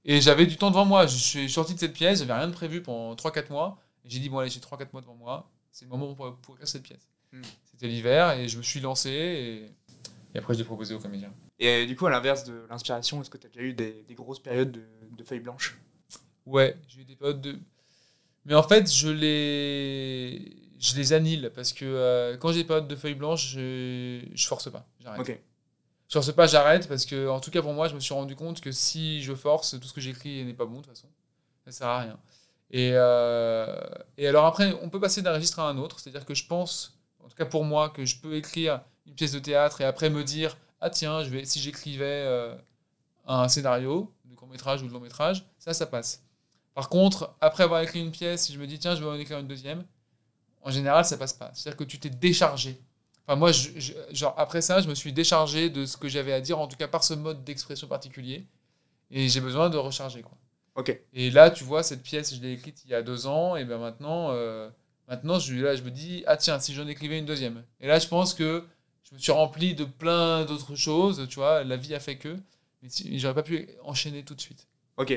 Et 0.06 0.22
j'avais 0.22 0.46
du 0.46 0.56
temps 0.56 0.70
devant 0.70 0.86
moi. 0.86 1.08
Je 1.08 1.18
suis 1.18 1.50
sorti 1.50 1.74
de 1.74 1.80
cette 1.80 1.94
pièce, 1.94 2.20
j'avais 2.20 2.34
rien 2.34 2.48
de 2.48 2.54
prévu 2.54 2.84
pendant 2.84 3.16
3-4 3.16 3.50
mois. 3.52 3.80
J'ai 4.06 4.20
dit, 4.20 4.30
bon, 4.30 4.38
allez, 4.38 4.52
j'ai 4.52 4.60
3-4 4.60 4.90
mois 4.94 5.02
devant 5.02 5.16
moi, 5.16 5.50
c'est 5.72 5.86
le 5.86 5.90
moment 5.90 6.14
pour, 6.14 6.36
pour 6.38 6.56
écrire 6.56 6.68
cette 6.68 6.84
pièce. 6.84 7.10
Hmm. 7.34 7.42
C'était 7.66 7.88
l'hiver, 7.88 8.32
et 8.32 8.48
je 8.48 8.58
me 8.60 8.64
suis 8.64 8.80
lancé, 8.80 9.10
et, 9.10 9.66
et 10.36 10.38
après, 10.38 10.54
je 10.54 10.60
l'ai 10.60 10.66
proposé 10.66 10.94
aux 10.94 11.00
comédiens. 11.00 11.34
Et 11.58 11.88
du 11.88 11.96
coup, 11.96 12.06
à 12.06 12.12
l'inverse 12.12 12.44
de 12.44 12.68
l'inspiration, 12.70 13.22
est-ce 13.22 13.32
que 13.32 13.38
t'as 13.38 13.48
déjà 13.48 13.62
eu 13.62 13.74
des, 13.74 14.04
des 14.08 14.14
grosses 14.14 14.40
périodes 14.42 14.72
de, 14.72 14.86
de 15.12 15.24
feuilles 15.24 15.40
blanches? 15.40 15.80
Ouais, 16.46 16.78
j'ai 16.88 17.02
eu 17.02 17.06
des 17.06 17.16
périodes 17.16 17.42
de. 17.42 17.58
Mais 18.46 18.54
en 18.54 18.64
fait, 18.64 18.92
je 18.92 19.10
les, 19.10 20.56
je 20.80 20.96
les 20.96 21.14
annule 21.14 21.52
parce 21.56 21.74
que 21.74 21.86
euh, 21.86 22.38
quand 22.38 22.52
j'ai 22.52 22.60
des 22.62 22.68
périodes 22.68 22.88
de 22.88 22.96
feuilles 22.96 23.16
blanches, 23.16 23.50
je, 23.50 24.22
je 24.34 24.48
force 24.48 24.72
pas. 24.72 24.86
J'arrête. 25.00 25.22
Ok. 25.22 25.40
Je 26.08 26.14
force 26.14 26.32
pas, 26.34 26.46
j'arrête 26.46 26.88
parce 26.88 27.06
que, 27.06 27.28
en 27.28 27.40
tout 27.40 27.50
cas 27.50 27.62
pour 27.62 27.74
moi, 27.74 27.88
je 27.88 27.96
me 27.96 28.00
suis 28.00 28.14
rendu 28.14 28.36
compte 28.36 28.62
que 28.62 28.72
si 28.72 29.24
je 29.24 29.34
force, 29.34 29.80
tout 29.80 29.88
ce 29.88 29.94
que 29.94 30.02
j'écris 30.02 30.46
n'est 30.46 30.54
pas 30.54 30.66
bon 30.66 30.78
de 30.78 30.86
toute 30.86 30.90
façon. 30.90 31.08
Ça 31.66 31.72
sert 31.72 31.88
à 31.88 32.00
rien. 32.02 32.20
Et, 32.70 32.92
euh, 32.94 33.76
et 34.18 34.28
alors 34.28 34.46
après, 34.46 34.74
on 34.84 34.90
peut 34.90 35.00
passer 35.00 35.22
d'un 35.24 35.34
registre 35.34 35.60
à 35.60 35.68
un 35.68 35.78
autre. 35.78 36.00
C'est-à-dire 36.00 36.26
que 36.26 36.36
je 36.36 36.46
pense, 36.46 37.00
en 37.24 37.28
tout 37.28 37.36
cas 37.36 37.46
pour 37.46 37.64
moi, 37.64 37.90
que 37.90 38.06
je 38.06 38.18
peux 38.20 38.36
écrire 38.36 38.82
une 39.08 39.16
pièce 39.16 39.32
de 39.32 39.40
théâtre 39.40 39.82
et 39.82 39.86
après 39.86 40.12
me 40.12 40.24
dire 40.24 40.58
ah 40.82 40.90
tiens, 40.92 41.24
je 41.24 41.30
vais, 41.30 41.46
si 41.46 41.60
j'écrivais 41.60 42.04
euh, 42.06 42.56
un 43.26 43.48
scénario 43.48 44.14
de 44.26 44.36
court 44.36 44.48
métrage 44.48 44.84
ou 44.84 44.88
de 44.88 44.94
long 44.94 45.00
métrage, 45.00 45.46
ça, 45.58 45.74
ça 45.74 45.88
passe. 45.88 46.25
Par 46.76 46.90
contre, 46.90 47.36
après 47.42 47.64
avoir 47.64 47.82
écrit 47.82 48.00
une 48.02 48.12
pièce, 48.12 48.46
si 48.46 48.54
je 48.54 48.60
me 48.60 48.68
dis 48.68 48.78
tiens, 48.78 48.96
je 48.96 49.02
vais 49.04 49.10
en 49.10 49.16
écrire 49.16 49.40
une 49.40 49.48
deuxième, 49.48 49.84
en 50.62 50.70
général, 50.72 51.06
ça 51.06 51.18
passe 51.18 51.34
pas. 51.34 51.52
C'est-à-dire 51.54 51.78
que 51.78 51.84
tu 51.86 52.00
t'es 52.00 52.10
déchargé. 52.10 52.80
Enfin, 53.28 53.38
moi, 53.38 53.52
je- 53.52 53.70
je- 53.80 53.94
genre, 54.12 54.36
après 54.38 54.62
ça, 54.62 54.82
je 54.82 54.88
me 54.88 54.94
suis 54.96 55.14
déchargé 55.14 55.70
de 55.72 55.86
ce 55.86 55.98
que 55.98 56.08
j'avais 56.08 56.34
à 56.34 56.42
dire, 56.42 56.60
en 56.60 56.68
tout 56.68 56.78
cas 56.78 56.88
par 56.88 57.04
ce 57.04 57.14
mode 57.16 57.44
d'expression 57.44 57.88
particulier. 57.88 58.46
Et 59.12 59.30
j'ai 59.30 59.42
besoin 59.42 59.70
de 59.70 59.78
recharger. 59.78 60.22
Quoi. 60.22 60.38
Ok. 60.76 61.00
Et 61.14 61.32
là, 61.32 61.50
tu 61.50 61.64
vois, 61.64 61.84
cette 61.84 62.04
pièce, 62.04 62.36
je 62.36 62.42
l'ai 62.42 62.54
écrite 62.54 62.84
il 62.86 62.92
y 62.92 62.96
a 62.96 63.02
deux 63.02 63.28
ans, 63.28 63.56
et 63.56 63.64
bien 63.66 63.78
maintenant, 63.78 64.32
euh, 64.32 64.70
maintenant 65.08 65.40
je, 65.40 65.56
là, 65.56 65.76
je 65.76 65.84
me 65.84 65.92
dis, 65.92 66.24
ah 66.28 66.38
tiens, 66.38 66.60
si 66.60 66.74
j'en 66.74 66.88
écrivais 66.88 67.18
une 67.20 67.26
deuxième. 67.26 67.64
Et 67.80 67.88
là, 67.88 68.00
je 68.00 68.08
pense 68.08 68.34
que 68.34 68.66
je 69.04 69.16
me 69.16 69.20
suis 69.20 69.32
rempli 69.32 69.76
de 69.76 69.86
plein 69.86 70.44
d'autres 70.46 70.76
choses, 70.76 71.28
tu 71.30 71.36
vois, 71.36 71.64
la 71.64 71.78
vie 71.78 71.96
a 71.96 72.00
fait 72.00 72.18
que, 72.18 72.36
mais 72.82 72.90
si- 72.90 73.18
j'aurais 73.20 73.36
pas 73.36 73.44
pu 73.44 73.70
enchaîner 73.84 74.24
tout 74.24 74.36
de 74.36 74.42
suite. 74.42 74.68
Ok. 74.98 75.14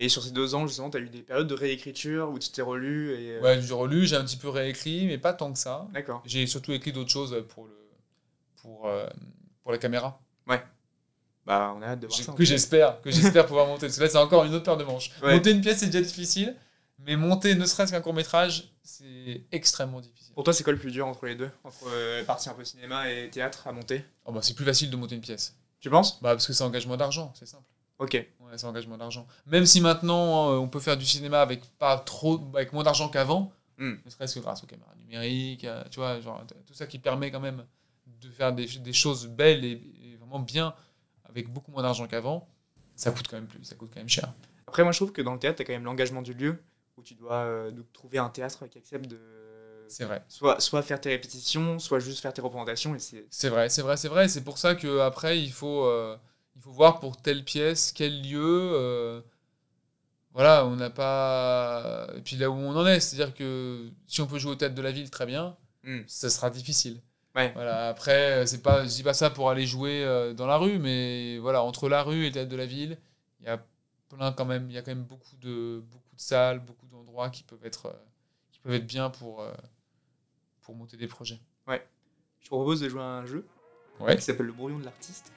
Et 0.00 0.08
sur 0.08 0.22
ces 0.22 0.30
deux 0.30 0.54
ans, 0.54 0.66
justement, 0.66 0.90
t'as 0.90 1.00
eu 1.00 1.08
des 1.08 1.22
périodes 1.22 1.48
de 1.48 1.54
réécriture 1.54 2.30
où 2.30 2.38
tu 2.38 2.50
t'es 2.50 2.62
relu 2.62 3.12
et. 3.14 3.32
euh, 3.32 3.40
Ouais, 3.42 3.60
j'ai 3.60 3.74
relu, 3.74 4.06
j'ai 4.06 4.16
un 4.16 4.24
petit 4.24 4.36
peu 4.36 4.48
réécrit, 4.48 5.06
mais 5.06 5.18
pas 5.18 5.32
tant 5.32 5.52
que 5.52 5.58
ça. 5.58 5.88
D'accord. 5.92 6.22
J'ai 6.24 6.46
surtout 6.46 6.72
écrit 6.72 6.92
d'autres 6.92 7.10
choses 7.10 7.44
pour, 7.48 7.66
le, 7.66 7.76
pour, 8.62 8.86
euh, 8.86 9.08
pour 9.62 9.72
la 9.72 9.78
caméra. 9.78 10.20
Bah, 11.46 11.74
on 11.74 11.80
a 11.80 11.86
hâte 11.86 12.00
de 12.00 12.06
voir 12.06 12.18
ça. 12.20 12.32
que 12.32 12.44
j'espère 12.44 13.00
que 13.00 13.10
j'espère 13.10 13.46
pouvoir 13.46 13.66
monter. 13.66 13.86
Parce 13.86 13.96
que 13.96 14.02
là, 14.02 14.08
c'est 14.10 14.18
encore 14.18 14.44
une 14.44 14.52
autre 14.54 14.64
paire 14.64 14.76
de 14.76 14.84
manches. 14.84 15.10
Ouais. 15.22 15.32
Monter 15.34 15.52
une 15.52 15.62
pièce, 15.62 15.78
c'est 15.78 15.86
déjà 15.86 16.02
difficile. 16.02 16.54
Mais 16.98 17.16
monter 17.16 17.54
ne 17.54 17.64
serait-ce 17.64 17.90
qu'un 17.90 18.02
court 18.02 18.12
métrage, 18.12 18.70
c'est 18.82 19.44
extrêmement 19.50 20.00
difficile. 20.02 20.34
Pour 20.34 20.44
toi, 20.44 20.52
c'est 20.52 20.62
quoi 20.62 20.74
le 20.74 20.78
plus 20.78 20.90
dur 20.90 21.06
entre 21.06 21.24
les 21.26 21.36
deux? 21.36 21.50
Entre 21.64 21.84
euh, 21.86 22.22
partie 22.24 22.50
un 22.50 22.52
peu 22.54 22.64
cinéma 22.64 23.10
et 23.10 23.30
théâtre 23.30 23.66
à 23.66 23.72
monter? 23.72 24.04
Oh 24.26 24.32
bah, 24.32 24.40
c'est 24.42 24.52
plus 24.54 24.64
facile 24.66 24.90
de 24.90 24.96
monter 24.96 25.14
une 25.14 25.22
pièce. 25.22 25.56
Tu 25.80 25.88
penses? 25.88 26.20
Bah, 26.20 26.32
parce 26.34 26.46
que 26.46 26.52
ça 26.52 26.66
engage 26.66 26.86
moins 26.86 26.98
d'argent, 26.98 27.32
c'est 27.34 27.46
simple. 27.46 27.64
Ok. 27.98 28.22
Ouais, 28.50 28.56
ça 28.58 28.68
engage 28.68 28.86
moins 28.86 28.98
d'argent. 28.98 29.26
Même 29.46 29.66
si 29.66 29.80
maintenant, 29.80 30.52
euh, 30.52 30.56
on 30.56 30.68
peut 30.68 30.80
faire 30.80 30.96
du 30.96 31.04
cinéma 31.04 31.40
avec 31.42 31.64
pas 31.78 31.98
trop, 31.98 32.40
avec 32.54 32.72
moins 32.72 32.84
d'argent 32.84 33.08
qu'avant, 33.08 33.52
Hmm. 33.80 33.94
ne 34.04 34.10
serait-ce 34.10 34.34
que 34.34 34.40
grâce 34.40 34.64
aux 34.64 34.66
caméras 34.66 34.92
numériques, 34.96 35.64
euh, 35.64 35.84
tu 35.88 36.00
vois, 36.00 36.18
genre, 36.20 36.44
tout 36.66 36.74
ça 36.74 36.88
qui 36.88 36.98
permet 36.98 37.30
quand 37.30 37.38
même 37.38 37.64
de 38.20 38.28
faire 38.28 38.52
des, 38.52 38.66
des 38.66 38.92
choses 38.92 39.28
belles 39.28 39.64
et, 39.64 39.80
et 40.02 40.16
vraiment 40.16 40.40
bien 40.40 40.74
avec 41.28 41.48
beaucoup 41.52 41.70
moins 41.70 41.82
d'argent 41.82 42.08
qu'avant, 42.08 42.48
ça 42.96 43.12
coûte 43.12 43.28
quand 43.28 43.36
même 43.36 43.46
plus, 43.46 43.62
ça 43.62 43.76
coûte 43.76 43.90
quand 43.94 44.00
même 44.00 44.08
cher. 44.08 44.32
Après, 44.66 44.82
moi, 44.82 44.90
je 44.90 44.98
trouve 44.98 45.12
que 45.12 45.22
dans 45.22 45.32
le 45.32 45.38
théâtre, 45.38 45.58
t'as 45.58 45.64
quand 45.64 45.74
même 45.74 45.84
l'engagement 45.84 46.22
du 46.22 46.34
lieu 46.34 46.60
où 46.96 47.02
tu 47.04 47.14
dois 47.14 47.34
euh, 47.34 47.70
donc, 47.70 47.92
trouver 47.92 48.18
un 48.18 48.28
théâtre 48.30 48.66
qui 48.66 48.78
accepte 48.78 49.06
de. 49.08 49.20
C'est 49.86 50.04
vrai. 50.04 50.24
Soit, 50.28 50.60
soit 50.60 50.82
faire 50.82 51.00
tes 51.00 51.10
répétitions, 51.10 51.78
soit 51.78 52.00
juste 52.00 52.18
faire 52.20 52.32
tes 52.32 52.42
représentations. 52.42 52.94
Et 52.96 52.98
c'est. 52.98 53.26
C'est 53.30 53.48
vrai, 53.48 53.68
c'est 53.68 53.82
vrai, 53.82 53.96
c'est 53.96 54.08
vrai. 54.08 54.26
C'est 54.28 54.42
pour 54.42 54.58
ça 54.58 54.74
que 54.74 54.98
après 54.98 55.40
il 55.40 55.52
faut, 55.52 55.84
euh, 55.84 56.16
il 56.58 56.62
faut 56.62 56.72
voir 56.72 57.00
pour 57.00 57.16
telle 57.16 57.42
pièce, 57.44 57.92
quel 57.92 58.20
lieu. 58.22 58.72
euh, 58.74 59.22
voilà, 60.34 60.66
on 60.66 60.76
n'a 60.76 60.90
pas. 60.90 62.08
Et 62.16 62.20
puis 62.20 62.36
là 62.36 62.50
où 62.50 62.54
on 62.54 62.76
en 62.76 62.86
est, 62.86 63.00
c'est-à-dire 63.00 63.34
que 63.34 63.88
si 64.06 64.20
on 64.20 64.26
peut 64.26 64.38
jouer 64.38 64.52
au 64.52 64.56
théâtre 64.56 64.74
de 64.74 64.82
la 64.82 64.92
ville, 64.92 65.10
très 65.10 65.24
bien. 65.26 65.56
Hmm. 65.84 66.00
Ça 66.06 66.28
sera 66.28 66.50
difficile. 66.50 67.00
Ouais. 67.34 67.52
Voilà. 67.54 67.88
Après, 67.88 68.46
c'est 68.46 68.62
pas, 68.62 68.82
je 68.84 68.88
dis 68.88 69.02
pas 69.02 69.14
ça 69.14 69.30
pour 69.30 69.48
aller 69.50 69.66
jouer 69.66 70.04
euh, 70.04 70.34
dans 70.34 70.46
la 70.46 70.56
rue, 70.58 70.78
mais 70.78 71.38
voilà, 71.38 71.62
entre 71.62 71.88
la 71.88 72.02
rue 72.02 72.24
et 72.24 72.26
le 72.26 72.32
théâtre 72.32 72.50
de 72.50 72.56
la 72.56 72.66
ville, 72.66 72.98
il 73.40 73.46
y 73.46 73.48
a 73.48 73.64
plein 74.08 74.32
quand 74.32 74.44
même, 74.44 74.68
il 74.68 74.74
y 74.74 74.78
a 74.78 74.82
quand 74.82 74.90
même 74.90 75.04
beaucoup 75.04 75.36
de, 75.36 75.80
beaucoup 75.88 76.14
de 76.14 76.20
salles, 76.20 76.58
beaucoup 76.60 76.86
d'endroits 76.86 77.30
qui 77.30 77.44
peuvent 77.44 77.64
être, 77.64 77.86
euh, 77.86 77.92
qui 78.50 78.58
peuvent 78.60 78.74
être 78.74 78.86
bien 78.86 79.08
pour, 79.10 79.40
euh, 79.42 79.52
pour 80.62 80.74
monter 80.74 80.96
des 80.96 81.06
projets. 81.06 81.38
Je 82.40 82.44
te 82.44 82.54
propose 82.54 82.80
de 82.80 82.88
jouer 82.88 83.02
à 83.02 83.04
un 83.04 83.26
jeu 83.26 83.44
Ouais. 84.00 84.14
qui 84.16 84.22
s'appelle 84.22 84.46
le 84.46 84.52
brouillon 84.52 84.78
de 84.78 84.84
l'artiste. 84.84 85.32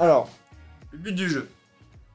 Alors, 0.00 0.30
le 0.92 0.98
but 0.98 1.12
du 1.12 1.28
jeu, 1.28 1.46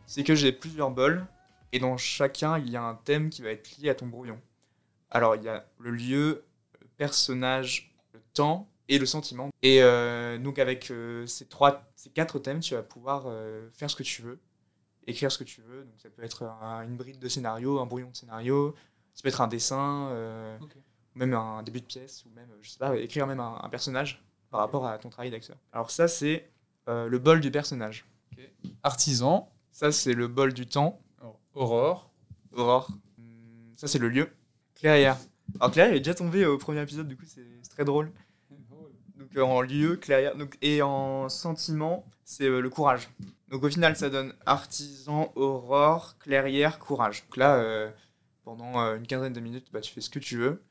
c'est 0.07 0.23
que 0.23 0.33
j'ai 0.33 0.51
plusieurs 0.51 0.89
bols 0.89 1.23
et 1.71 1.77
dans 1.77 1.97
chacun 1.97 2.57
il 2.57 2.67
y 2.71 2.75
a 2.75 2.81
un 2.81 2.95
thème 2.95 3.29
qui 3.29 3.43
va 3.43 3.49
être 3.51 3.77
lié 3.77 3.89
à 3.91 3.93
ton 3.93 4.07
brouillon. 4.07 4.41
Alors 5.11 5.35
il 5.35 5.43
y 5.43 5.49
a 5.49 5.67
le 5.77 5.91
lieu, 5.91 6.43
le 6.81 6.87
personnage, 6.97 7.93
le 8.13 8.19
temps 8.33 8.67
et 8.89 8.97
le 8.97 9.05
sentiment. 9.05 9.51
Et 9.61 9.83
euh, 9.83 10.39
donc 10.39 10.57
avec 10.57 10.89
euh, 10.89 11.27
ces 11.27 11.45
trois, 11.45 11.83
ces 11.95 12.09
quatre 12.09 12.39
thèmes, 12.39 12.59
tu 12.59 12.73
vas 12.73 12.81
pouvoir 12.81 13.25
euh, 13.27 13.69
faire 13.71 13.91
ce 13.91 13.95
que 13.95 14.01
tu 14.01 14.23
veux, 14.23 14.39
écrire 15.05 15.31
ce 15.31 15.37
que 15.37 15.43
tu 15.43 15.61
veux. 15.61 15.83
Donc 15.83 15.93
ça 16.01 16.09
peut 16.09 16.23
être 16.23 16.41
un- 16.41 16.81
une 16.81 16.97
bride 16.97 17.19
de 17.19 17.29
scénario, 17.29 17.79
un 17.79 17.85
brouillon 17.85 18.09
de 18.09 18.15
scénario, 18.15 18.73
ça 19.13 19.21
peut 19.21 19.29
être 19.29 19.41
un 19.41 19.47
dessin, 19.47 20.57
même 21.13 21.35
un 21.35 21.61
début 21.61 21.81
de 21.81 21.85
pièce, 21.85 22.25
ou 22.25 22.29
même 22.35 22.49
je 22.61 22.71
sais 22.71 22.79
pas, 22.79 22.97
écrire 22.97 23.27
même 23.27 23.39
un, 23.39 23.59
un 23.61 23.69
personnage 23.69 24.23
par 24.49 24.59
rapport 24.61 24.87
à 24.87 24.97
ton 24.97 25.09
travail 25.09 25.29
d'acteur. 25.29 25.57
Alors 25.71 25.91
ça 25.91 26.07
c'est 26.07 26.49
euh, 26.87 27.07
le 27.07 27.19
bol 27.19 27.39
du 27.41 27.51
personnage. 27.51 28.05
Artisan, 28.83 29.51
Ça 29.71 29.91
c'est 29.91 30.13
le 30.13 30.27
bol 30.27 30.53
du 30.53 30.65
temps. 30.67 30.99
Aurore. 31.53 32.11
Aurore. 32.53 32.89
Hum, 33.17 33.25
Ça, 33.75 33.87
c'est 33.87 33.99
le 33.99 34.09
lieu. 34.09 34.29
Clairière. 34.75 35.17
Alors, 35.59 35.71
Clairière, 35.71 35.95
est 35.95 35.99
déjà 35.99 36.13
tombé 36.13 36.45
au 36.45 36.57
premier 36.57 36.81
épisode, 36.81 37.07
du 37.07 37.15
coup, 37.15 37.25
c'est 37.25 37.45
très 37.69 37.85
drôle. 37.85 38.11
Donc, 39.17 39.35
euh, 39.37 39.41
en 39.41 39.61
lieu, 39.61 39.95
Clairière. 39.95 40.35
Donc, 40.35 40.57
et 40.61 40.81
en 40.81 41.29
sentiment, 41.29 42.05
c'est 42.23 42.45
euh, 42.45 42.59
le 42.59 42.69
courage. 42.69 43.09
Donc, 43.49 43.63
au 43.63 43.69
final, 43.69 43.95
ça 43.95 44.09
donne 44.09 44.33
artisan, 44.45 45.31
aurore, 45.35 46.17
clairière, 46.19 46.79
courage. 46.79 47.23
Donc 47.23 47.37
là, 47.37 47.91
pendant 48.43 48.79
une 48.95 49.05
quinzaine 49.07 49.33
de 49.33 49.39
minutes, 49.39 49.67
bah, 49.71 49.81
tu 49.81 49.93
fais 49.93 50.01
ce 50.01 50.09
que 50.09 50.19
tu 50.19 50.37
veux. 50.37 50.61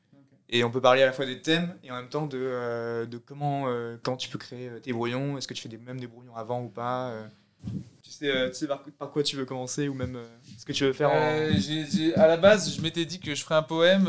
Et 0.55 0.63
on 0.63 0.71
peut 0.71 0.79
parler 0.79 1.01
à 1.01 1.05
la 1.05 1.11
fois 1.11 1.25
des 1.25 1.41
thèmes 1.41 1.77
et 1.83 1.91
en 1.91 1.95
même 1.95 2.07
temps 2.07 2.27
de, 2.27 2.37
euh, 2.39 3.05
de 3.05 3.17
comment, 3.17 3.67
euh, 3.67 3.97
quand 4.01 4.15
tu 4.15 4.29
peux 4.29 4.37
créer 4.37 4.69
euh, 4.69 4.79
tes 4.79 4.93
brouillons. 4.93 5.37
Est-ce 5.37 5.49
que 5.49 5.53
tu 5.53 5.61
fais 5.61 5.67
des, 5.67 5.77
même 5.77 5.99
des 5.99 6.07
brouillons 6.07 6.33
avant 6.33 6.61
ou 6.63 6.69
pas 6.69 7.09
euh? 7.09 7.27
Tu 8.01 8.09
sais, 8.09 8.31
tu 8.51 8.53
sais 8.53 8.67
par, 8.67 8.81
par 8.83 9.11
quoi 9.11 9.21
tu 9.21 9.35
veux 9.35 9.43
commencer 9.43 9.89
ou 9.89 9.93
même 9.93 10.17
ce 10.57 10.63
que 10.63 10.71
tu 10.71 10.85
veux 10.85 10.93
faire 10.93 11.11
en... 11.11 11.37
À 12.15 12.27
la 12.27 12.37
base, 12.37 12.73
je 12.73 12.81
m'étais 12.81 13.03
dit 13.03 13.19
que 13.19 13.35
je 13.35 13.43
ferais 13.43 13.55
un 13.55 13.63
poème. 13.63 14.07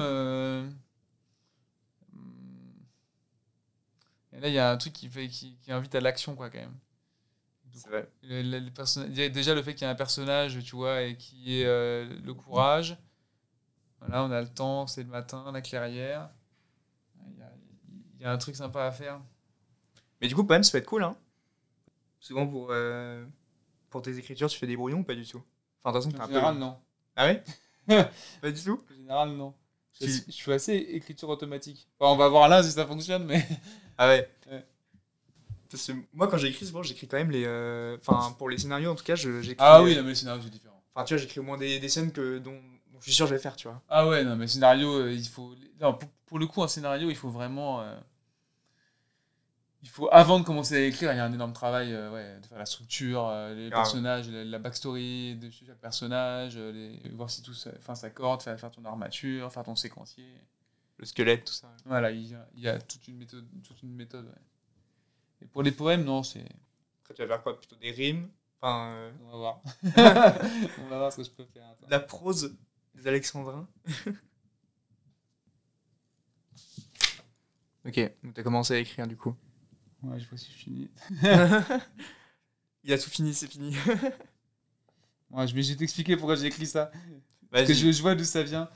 Et 4.32 4.38
là, 4.38 4.48
il 4.48 4.54
y 4.54 4.58
a 4.58 4.70
un 4.70 4.76
truc 4.76 4.92
qui, 4.92 5.08
fait, 5.08 5.26
qui, 5.26 5.56
qui 5.56 5.72
invite 5.72 5.94
à 5.96 6.00
l'action, 6.00 6.36
quoi, 6.36 6.48
quand 6.50 6.58
même. 6.58 6.76
C'est 7.74 7.88
vrai. 7.88 8.08
Le- 8.22 8.42
le- 8.42 9.28
déjà 9.30 9.54
le 9.54 9.62
fait 9.62 9.74
qu'il 9.74 9.82
y 9.82 9.88
a 9.88 9.90
un 9.90 9.96
personnage, 9.96 10.62
tu 10.62 10.76
vois, 10.76 11.02
et 11.02 11.16
qui 11.16 11.60
est 11.60 11.64
le 11.64 12.34
courage. 12.34 12.96
Voilà, 14.00 14.22
on 14.24 14.30
a 14.30 14.42
le 14.42 14.48
temps, 14.48 14.86
c'est 14.86 15.02
le 15.02 15.08
matin, 15.08 15.50
la 15.52 15.62
clairière. 15.62 16.28
Y 18.26 18.28
a, 18.28 18.32
un 18.32 18.38
truc 18.38 18.56
sympa 18.56 18.84
à 18.84 18.92
faire. 18.92 19.20
Mais 20.20 20.28
du 20.28 20.34
coup, 20.34 20.44
poème, 20.44 20.62
ça 20.62 20.72
peut 20.72 20.78
être 20.78 20.86
cool, 20.86 21.04
hein 21.04 21.16
Souvent, 22.20 22.46
pour, 22.46 22.68
euh, 22.70 23.24
pour 23.90 24.02
tes 24.02 24.18
écritures, 24.18 24.48
tu 24.48 24.58
fais 24.58 24.66
des 24.66 24.76
brouillons 24.76 25.00
ou 25.00 25.04
pas 25.04 25.14
du 25.14 25.26
tout? 25.26 25.42
Enfin, 25.84 25.96
de 25.98 26.02
toute 26.04 26.10
façon, 26.10 26.10
t'es 26.10 26.22
En 26.22 26.26
peu... 26.26 26.34
général, 26.34 26.58
non. 26.58 26.76
Ah 27.14 27.26
ouais? 27.26 27.44
Pas 28.40 28.50
du 28.50 28.62
tout? 28.62 28.82
En 28.90 28.94
général, 28.94 29.30
non. 29.30 29.54
Je, 30.00 30.06
Tu- 30.06 30.24
je 30.26 30.32
suis 30.32 30.52
assez 30.52 30.74
écriture 30.74 31.28
automatique. 31.28 31.88
Enfin, 31.98 32.12
on 32.12 32.16
va 32.16 32.28
voir 32.28 32.48
là 32.48 32.62
si 32.62 32.70
ça 32.72 32.86
fonctionne, 32.86 33.24
mais. 33.24 33.46
Ah 33.96 34.08
ouais 34.08 34.28
Ouais. 34.50 34.64
Parce 35.70 35.86
que 35.86 35.92
moi, 36.12 36.28
quand 36.28 36.36
j'écris, 36.38 36.66
souvent, 36.66 36.82
j'écris 36.82 37.08
quand 37.08 37.16
même 37.16 37.30
les... 37.30 37.44
euh, 37.46 37.96
Enfin, 38.00 38.32
pour 38.38 38.48
les 38.48 38.58
scénarios, 38.58 38.90
en 38.90 38.94
tout 38.94 39.04
cas, 39.04 39.14
je- 39.16 39.40
j'écris... 39.42 39.56
Ah 39.58 39.82
oui, 39.82 39.96
non, 39.96 40.02
mais 40.02 40.10
le 40.10 40.14
scénario, 40.14 40.42
c'est 40.42 40.50
différent. 40.50 40.82
Enfin, 40.94 41.04
tu 41.04 41.14
vois, 41.14 41.20
j'écris 41.22 41.40
au 41.40 41.42
moins 41.42 41.58
des, 41.58 41.78
des 41.78 41.88
scènes 41.88 42.12
que, 42.12 42.38
dont, 42.38 42.60
dont 42.92 42.98
je 43.00 43.04
suis 43.04 43.12
sûr 43.14 43.26
que 43.26 43.30
je 43.30 43.34
vais 43.34 43.40
faire, 43.40 43.56
tu 43.56 43.68
vois. 43.68 43.82
Ah 43.88 44.06
ouais, 44.08 44.22
non, 44.24 44.36
mais 44.36 44.46
scénario, 44.46 44.92
euh, 45.00 45.12
il 45.12 45.26
faut. 45.26 45.54
Non, 45.80 45.94
pour, 45.94 46.08
pour 46.26 46.38
le 46.38 46.46
coup, 46.46 46.62
un 46.62 46.68
scénario, 46.68 47.10
il 47.10 47.16
faut 47.16 47.30
vraiment. 47.30 47.80
euh, 47.80 47.96
Il 49.82 49.88
faut, 49.88 50.08
avant 50.10 50.40
de 50.40 50.44
commencer 50.44 50.74
à 50.76 50.80
écrire, 50.80 51.12
il 51.12 51.16
y 51.16 51.20
a 51.20 51.24
un 51.24 51.32
énorme 51.32 51.52
travail 51.52 51.92
euh, 51.92 52.10
ouais, 52.12 52.40
de 52.40 52.46
faire 52.46 52.58
la 52.58 52.66
structure, 52.66 53.26
euh, 53.28 53.54
les 53.54 53.70
Grave. 53.70 53.82
personnages, 53.82 54.28
la, 54.30 54.44
la 54.44 54.58
backstory 54.58 55.36
de 55.36 55.48
chaque 55.50 55.78
personnage, 55.78 56.54
euh, 56.56 56.72
les, 56.72 57.10
voir 57.10 57.30
si 57.30 57.42
tout 57.42 57.52
enfin, 57.78 57.94
s'accorde, 57.94 58.42
faire, 58.42 58.58
faire 58.58 58.70
ton 58.70 58.84
armature, 58.84 59.52
faire 59.52 59.62
ton 59.62 59.76
séquencier. 59.76 60.26
Le 60.98 61.04
squelette, 61.04 61.44
tout 61.44 61.52
ça. 61.52 61.70
Voilà, 61.84 62.10
il 62.10 62.26
y 62.26 62.34
a, 62.34 62.48
il 62.54 62.62
y 62.62 62.68
a 62.68 62.80
toute 62.80 63.06
une 63.06 63.18
méthode. 63.18 63.46
Toute 63.62 63.82
une 63.82 63.94
méthode. 63.94 64.34
Et 65.42 65.46
pour 65.46 65.62
les 65.62 65.72
poèmes, 65.72 66.04
non, 66.04 66.22
c'est. 66.22 66.46
Après, 67.02 67.14
tu 67.14 67.22
vas 67.22 67.28
faire 67.28 67.42
quoi 67.42 67.58
Plutôt 67.58 67.76
des 67.76 67.90
rimes? 67.90 68.30
Enfin, 68.60 69.12
On 69.22 69.30
va 69.30 69.36
voir. 69.36 69.60
On 70.80 70.88
va 70.88 70.98
voir 70.98 71.12
ce 71.12 71.18
que 71.18 71.24
je 71.24 71.30
peux 71.30 71.44
faire. 71.44 71.68
attends. 71.68 71.86
la 71.88 72.00
prose 72.00 72.56
des 72.94 73.06
alexandrins 73.06 73.68
Ok, 77.86 78.00
donc 78.24 78.34
t'as 78.34 78.42
commencé 78.42 78.74
à 78.74 78.78
écrire, 78.78 79.06
du 79.06 79.16
coup. 79.16 79.36
Ouais, 80.08 80.20
je 80.20 80.28
vois 80.28 80.38
si 80.38 80.50
je 80.52 80.56
finis. 80.56 80.90
Il 82.84 82.92
a 82.92 82.98
tout 82.98 83.10
fini, 83.10 83.34
c'est 83.34 83.48
fini. 83.48 83.74
Ouais, 85.32 85.46
je 85.48 85.54
vais 85.56 85.74
t'expliquer 85.74 86.16
pourquoi 86.16 86.36
j'ai 86.36 86.46
écrit 86.46 86.66
ça. 86.66 86.90
Parce 87.50 87.66
que 87.66 87.74
je, 87.74 87.90
je 87.90 88.00
vois 88.00 88.14
d'où 88.14 88.22
ça 88.22 88.44
vient. 88.44 88.68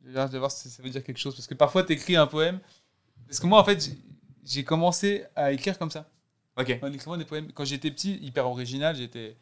Je 0.00 0.06
vais 0.06 0.12
voir- 0.14 0.26
je 0.28 0.32
vais 0.32 0.38
voir 0.38 0.50
si 0.52 0.70
ça 0.70 0.80
veut 0.80 0.90
dire 0.90 1.02
quelque 1.02 1.18
chose. 1.18 1.34
Parce 1.34 1.48
que 1.48 1.54
parfois, 1.54 1.82
tu 1.82 1.92
écris 1.92 2.14
un 2.14 2.28
poème. 2.28 2.60
Parce 3.26 3.40
que 3.40 3.46
moi, 3.48 3.60
en 3.60 3.64
fait, 3.64 3.84
j'ai- 3.84 3.98
j'ai 4.44 4.62
commencé 4.64 5.24
à 5.34 5.50
écrire 5.50 5.76
comme 5.76 5.90
ça. 5.90 6.08
Ok. 6.56 6.78
En 6.82 6.92
écrivant 6.92 7.16
des 7.16 7.24
poèmes. 7.24 7.50
Quand 7.52 7.64
j'étais 7.64 7.90
petit, 7.90 8.16
hyper 8.22 8.46
original, 8.46 8.94
j'étais 8.94 9.36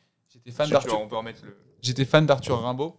fan 0.51 0.67
d'Arthur. 0.71 1.01
On 1.03 1.09
peut 1.09 1.17
remettre 1.17 1.45
le... 1.45 1.57
J'étais 1.83 2.07
fan 2.07 2.25
d'Arthur 2.25 2.61
Rimbaud. 2.63 2.99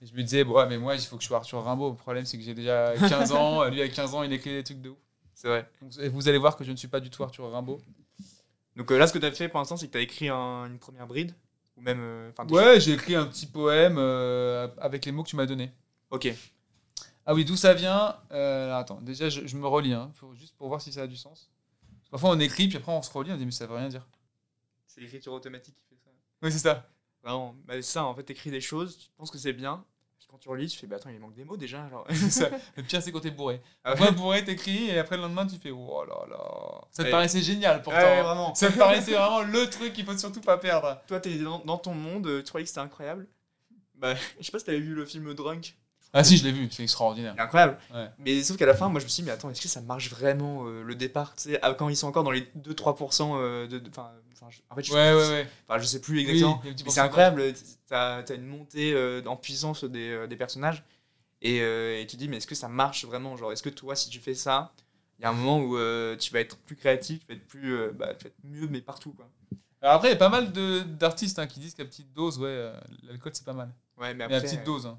Et 0.00 0.06
je 0.06 0.14
me 0.14 0.22
disais, 0.22 0.44
bon, 0.44 0.54
ouais, 0.54 0.66
mais 0.68 0.78
moi, 0.78 0.94
il 0.94 1.00
faut 1.02 1.16
que 1.16 1.22
je 1.22 1.26
sois 1.28 1.38
Arthur 1.38 1.62
Rimbaud. 1.64 1.90
Le 1.90 1.96
problème, 1.96 2.24
c'est 2.24 2.38
que 2.38 2.44
j'ai 2.44 2.54
déjà 2.54 2.94
15 3.08 3.32
ans. 3.32 3.64
Lui, 3.68 3.82
à 3.82 3.88
15 3.88 4.14
ans, 4.14 4.22
il 4.22 4.32
écrit 4.32 4.50
des 4.52 4.62
trucs 4.62 4.80
de 4.80 4.90
ouf. 4.90 4.96
C'est 5.40 5.46
vrai. 5.46 5.70
Donc, 5.80 5.92
et 6.00 6.08
vous 6.08 6.28
allez 6.28 6.36
voir 6.38 6.56
que 6.56 6.64
je 6.64 6.72
ne 6.72 6.76
suis 6.76 6.88
pas 6.88 6.98
du 6.98 7.10
tout 7.10 7.22
Arthur 7.22 7.48
Rimbaud. 7.48 7.80
Donc 8.74 8.90
euh, 8.90 8.98
là, 8.98 9.06
ce 9.06 9.12
que 9.12 9.20
tu 9.20 9.24
as 9.26 9.30
fait 9.30 9.48
pour 9.48 9.60
l'instant, 9.60 9.76
c'est 9.76 9.86
que 9.86 9.92
tu 9.92 9.98
as 9.98 10.00
écrit 10.00 10.28
un- 10.28 10.66
une 10.66 10.80
première 10.80 11.06
bride 11.06 11.32
Ou 11.76 11.80
même. 11.80 12.00
euh, 12.00 12.32
Ouais, 12.50 12.80
j'ai 12.80 12.94
écrit 12.94 13.14
un 13.14 13.24
petit 13.24 13.46
poème 13.46 13.98
euh, 13.98 14.66
avec 14.78 15.06
les 15.06 15.12
mots 15.12 15.22
que 15.22 15.28
tu 15.28 15.36
m'as 15.36 15.46
donnés. 15.46 15.70
Ok. 16.10 16.28
Ah 17.24 17.34
oui, 17.34 17.44
d'où 17.44 17.54
ça 17.54 17.72
vient 17.72 18.16
Attends, 18.30 19.00
déjà, 19.00 19.28
je, 19.28 19.46
je 19.46 19.56
me 19.56 19.66
relis, 19.68 19.92
hein, 19.92 20.10
pour- 20.18 20.34
juste 20.34 20.56
pour 20.56 20.66
voir 20.66 20.80
si 20.82 20.90
ça 20.92 21.02
a 21.02 21.06
du 21.06 21.16
sens. 21.16 21.52
Parfois, 22.10 22.30
on 22.30 22.40
écrit, 22.40 22.66
puis 22.66 22.78
après, 22.78 22.90
on 22.90 23.02
se 23.02 23.12
relit, 23.12 23.30
on 23.30 23.36
dit, 23.36 23.44
mais 23.44 23.52
ça 23.52 23.66
veut 23.68 23.76
rien 23.76 23.88
dire. 23.88 24.08
C'est 24.88 25.00
l'écriture 25.00 25.32
automatique 25.34 25.76
qui 25.76 25.84
fait 25.84 26.00
ça. 26.02 26.10
Oui, 26.42 26.50
c'est 26.50 26.58
ça. 26.58 26.90
Vraiment. 27.22 27.54
Bah, 27.64 27.74
c'est 27.76 27.82
ça, 27.82 28.04
en 28.04 28.14
fait, 28.16 28.24
t'écris 28.24 28.50
des 28.50 28.60
choses, 28.60 28.98
tu 28.98 29.08
penses 29.16 29.30
que 29.30 29.38
c'est 29.38 29.52
bien. 29.52 29.84
Quand 30.28 30.36
tu 30.38 30.48
relis, 30.50 30.68
tu 30.68 30.78
fais, 30.78 30.86
bah 30.86 30.96
attends, 30.96 31.08
il 31.08 31.18
manque 31.18 31.34
des 31.34 31.44
mots 31.44 31.56
déjà. 31.56 31.84
Alors. 31.84 32.06
Ça. 32.30 32.50
Le 32.76 32.82
pire, 32.82 33.02
c'est 33.02 33.10
quand 33.12 33.20
t'es 33.20 33.30
bourré. 33.30 33.60
Ah 33.82 33.92
Après, 33.92 34.12
bourré, 34.12 34.44
t'écris, 34.44 34.90
et 34.90 34.98
après, 34.98 35.16
le 35.16 35.22
lendemain, 35.22 35.46
tu 35.46 35.56
fais, 35.56 35.70
oh 35.70 36.04
là 36.04 36.26
là. 36.28 36.80
Ça 36.90 37.02
te 37.02 37.08
Ouais. 37.08 37.10
paraissait 37.10 37.40
génial, 37.40 37.80
pourtant. 37.82 37.98
Ouais, 37.98 38.22
vraiment. 38.22 38.54
Ça 38.54 38.70
te 38.70 38.76
paraissait 38.78 39.12
vraiment 39.14 39.42
le 39.42 39.68
truc 39.70 39.92
qu'il 39.94 40.04
faut 40.04 40.16
surtout 40.18 40.40
pas 40.42 40.58
perdre. 40.58 41.00
Toi, 41.06 41.18
t'es 41.20 41.38
dans, 41.38 41.60
dans 41.60 41.78
ton 41.78 41.94
monde, 41.94 42.42
tu 42.44 42.48
croyais 42.48 42.64
que 42.64 42.68
c'était 42.68 42.80
incroyable? 42.80 43.26
Bah, 43.94 44.14
je 44.38 44.44
sais 44.44 44.52
pas 44.52 44.58
si 44.58 44.64
t'avais 44.66 44.78
vu 44.80 44.94
le 44.94 45.04
film 45.06 45.32
Drunk. 45.34 45.74
Ah 46.14 46.24
si, 46.24 46.38
je 46.38 46.44
l'ai 46.44 46.52
vu, 46.52 46.68
c'est 46.70 46.82
extraordinaire. 46.82 47.34
Incroyable. 47.38 47.76
Ouais. 47.92 48.08
Mais 48.18 48.42
sauf 48.42 48.56
qu'à 48.56 48.64
la 48.66 48.74
fin, 48.74 48.88
moi 48.88 48.98
je 49.00 49.04
me 49.04 49.08
suis 49.10 49.22
dit, 49.22 49.26
mais 49.26 49.32
attends, 49.32 49.50
est-ce 49.50 49.60
que 49.60 49.68
ça 49.68 49.82
marche 49.82 50.08
vraiment 50.10 50.66
euh, 50.66 50.82
le 50.82 50.94
départ 50.94 51.34
quand 51.76 51.88
ils 51.90 51.96
sont 51.96 52.06
encore 52.08 52.24
dans 52.24 52.30
les 52.30 52.48
2-3% 52.56 53.32
euh, 53.36 53.66
de. 53.66 53.78
de- 53.78 53.90
je- 54.50 54.60
en 54.70 54.74
fait, 54.76 54.82
je, 54.84 54.92
Ouais, 54.94 55.78
je 55.78 55.84
sais 55.84 56.00
plus 56.00 56.20
exactement. 56.20 56.62
mais 56.64 56.90
c'est 56.90 57.00
incroyable, 57.00 57.42
t'as 57.88 58.22
as 58.22 58.32
une 58.34 58.46
montée 58.46 58.92
euh, 58.94 59.20
en 59.26 59.36
puissance 59.36 59.84
des, 59.84 60.10
euh, 60.10 60.26
des 60.26 60.36
personnages. 60.36 60.82
Et, 61.42 61.58
et 61.58 62.06
tu 62.08 62.16
te 62.16 62.20
dis, 62.22 62.28
mais 62.28 62.38
est-ce 62.38 62.46
que 62.46 62.54
ça 62.56 62.68
marche 62.68 63.04
vraiment? 63.04 63.36
Genre, 63.36 63.52
est-ce 63.52 63.62
que 63.62 63.68
toi, 63.68 63.94
si 63.94 64.08
tu 64.10 64.18
fais 64.18 64.34
ça, 64.34 64.72
il 65.18 65.22
y 65.22 65.24
a 65.26 65.30
un 65.30 65.32
moment 65.34 65.60
où 65.60 65.76
tu 66.16 66.32
vas 66.32 66.40
être 66.40 66.56
plus 66.56 66.74
créatif, 66.76 67.20
tu 67.20 67.26
vas 67.28 67.34
être, 67.34 67.46
plus, 67.46 67.90
bah, 67.92 68.14
tu 68.14 68.24
vas 68.24 68.30
être 68.30 68.44
mieux, 68.44 68.66
mais 68.68 68.80
partout, 68.80 69.12
quoi. 69.12 69.28
Alors 69.82 69.94
après, 69.96 70.08
il 70.08 70.12
y 70.12 70.14
a 70.14 70.18
pas 70.18 70.28
mal 70.30 70.50
d'artistes 70.96 71.38
hein, 71.38 71.46
qui 71.46 71.60
disent 71.60 71.74
qu'à 71.74 71.84
petite 71.84 72.12
dose, 72.12 72.38
ouais, 72.38 72.72
l'alcool 73.04 73.30
c'est 73.34 73.44
pas 73.44 73.52
mal. 73.52 73.70
Ouais, 73.98 74.14
mais 74.14 74.26
Mais 74.26 74.34
à 74.34 74.38
après. 74.38 74.48
petite 74.48 74.64
dose. 74.64 74.86
Hein. 74.86 74.98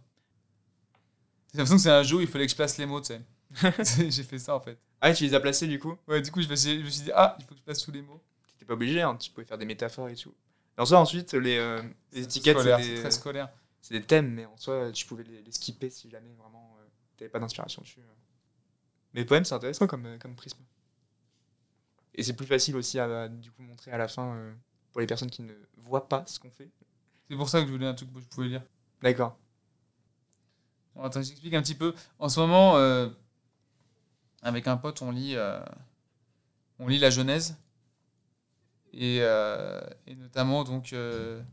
J'ai 1.51 1.57
l'impression 1.57 1.77
que 1.77 1.81
c'est 1.81 1.89
un 1.89 2.03
jeu 2.03 2.17
où 2.17 2.21
il 2.21 2.27
fallait 2.27 2.45
que 2.45 2.51
je 2.51 2.55
place 2.55 2.77
les 2.77 2.85
mots, 2.85 3.01
tu 3.01 3.13
sais. 3.13 3.21
J'ai 4.09 4.23
fait 4.23 4.39
ça 4.39 4.55
en 4.55 4.59
fait. 4.59 4.77
Ah, 5.01 5.13
tu 5.13 5.23
les 5.23 5.33
as 5.33 5.39
placés 5.39 5.67
du 5.67 5.79
coup? 5.79 5.95
Ouais, 6.07 6.21
du 6.21 6.31
coup, 6.31 6.41
je 6.41 6.47
me 6.49 6.55
suis, 6.55 6.79
je 6.79 6.85
me 6.85 6.89
suis 6.89 7.03
dit, 7.03 7.11
ah, 7.13 7.35
il 7.39 7.45
faut 7.45 7.51
que 7.53 7.59
je 7.59 7.63
place 7.63 7.81
tous 7.81 7.91
les 7.91 8.01
mots. 8.01 8.21
T'étais 8.47 8.65
pas 8.65 8.73
obligé, 8.73 9.01
hein, 9.01 9.15
tu 9.15 9.31
pouvais 9.31 9.45
faire 9.45 9.57
des 9.57 9.65
métaphores 9.65 10.09
et 10.09 10.15
tout. 10.15 10.33
Et 10.77 10.81
en 10.81 10.85
soi, 10.85 10.99
ensuite, 10.99 11.33
les, 11.33 11.57
euh, 11.57 11.81
les 12.11 12.23
étiquettes, 12.23 12.59
c'est 12.59 12.77
des, 12.77 12.95
très 12.95 13.11
scolaire. 13.11 13.49
c'est 13.81 13.93
des 13.95 14.03
thèmes, 14.03 14.31
mais 14.33 14.45
en 14.45 14.57
soi, 14.57 14.91
tu 14.91 15.05
pouvais 15.05 15.23
les, 15.23 15.41
les 15.41 15.51
skipper 15.51 15.89
si 15.89 16.09
jamais 16.09 16.33
vraiment 16.37 16.75
euh, 16.79 16.85
t'avais 17.17 17.29
pas 17.29 17.39
d'inspiration 17.39 17.81
dessus. 17.81 17.99
euh. 18.01 18.13
Mais 19.13 19.21
les 19.21 19.25
poèmes, 19.25 19.45
c'est 19.45 19.55
intéressant 19.55 19.87
comme, 19.87 20.05
euh, 20.05 20.17
comme 20.17 20.35
prisme. 20.35 20.59
Et 22.15 22.23
c'est 22.23 22.33
plus 22.33 22.45
facile 22.45 22.75
aussi 22.75 22.99
à, 22.99 23.27
du 23.27 23.51
coup 23.51 23.61
montrer 23.61 23.91
à 23.91 23.97
la 23.97 24.07
fin 24.07 24.35
euh, 24.35 24.53
pour 24.91 25.01
les 25.01 25.07
personnes 25.07 25.29
qui 25.29 25.41
ne 25.41 25.53
voient 25.77 26.07
pas 26.07 26.23
ce 26.27 26.39
qu'on 26.39 26.51
fait. 26.51 26.69
C'est 27.29 27.35
pour 27.35 27.47
ça 27.49 27.61
que 27.61 27.67
je 27.67 27.71
voulais 27.71 27.85
un 27.87 27.93
truc 27.93 28.13
que 28.13 28.19
je 28.19 28.25
pouvais 28.25 28.47
lire. 28.47 28.63
D'accord. 29.01 29.37
Attends, 31.03 31.21
j'explique 31.21 31.53
un 31.53 31.61
petit 31.61 31.75
peu. 31.75 31.93
En 32.17 32.29
ce 32.29 32.39
moment, 32.39 32.77
euh, 32.77 33.09
avec 34.41 34.67
un 34.67 34.77
pote, 34.77 35.01
on 35.01 35.11
lit, 35.11 35.35
euh, 35.35 35.59
on 36.79 36.87
lit 36.87 36.99
la 36.99 37.09
Genèse. 37.09 37.57
Et, 38.91 39.19
euh, 39.21 39.81
et 40.07 40.15
notamment, 40.15 40.63
donc, 40.63 40.91
le 40.91 41.43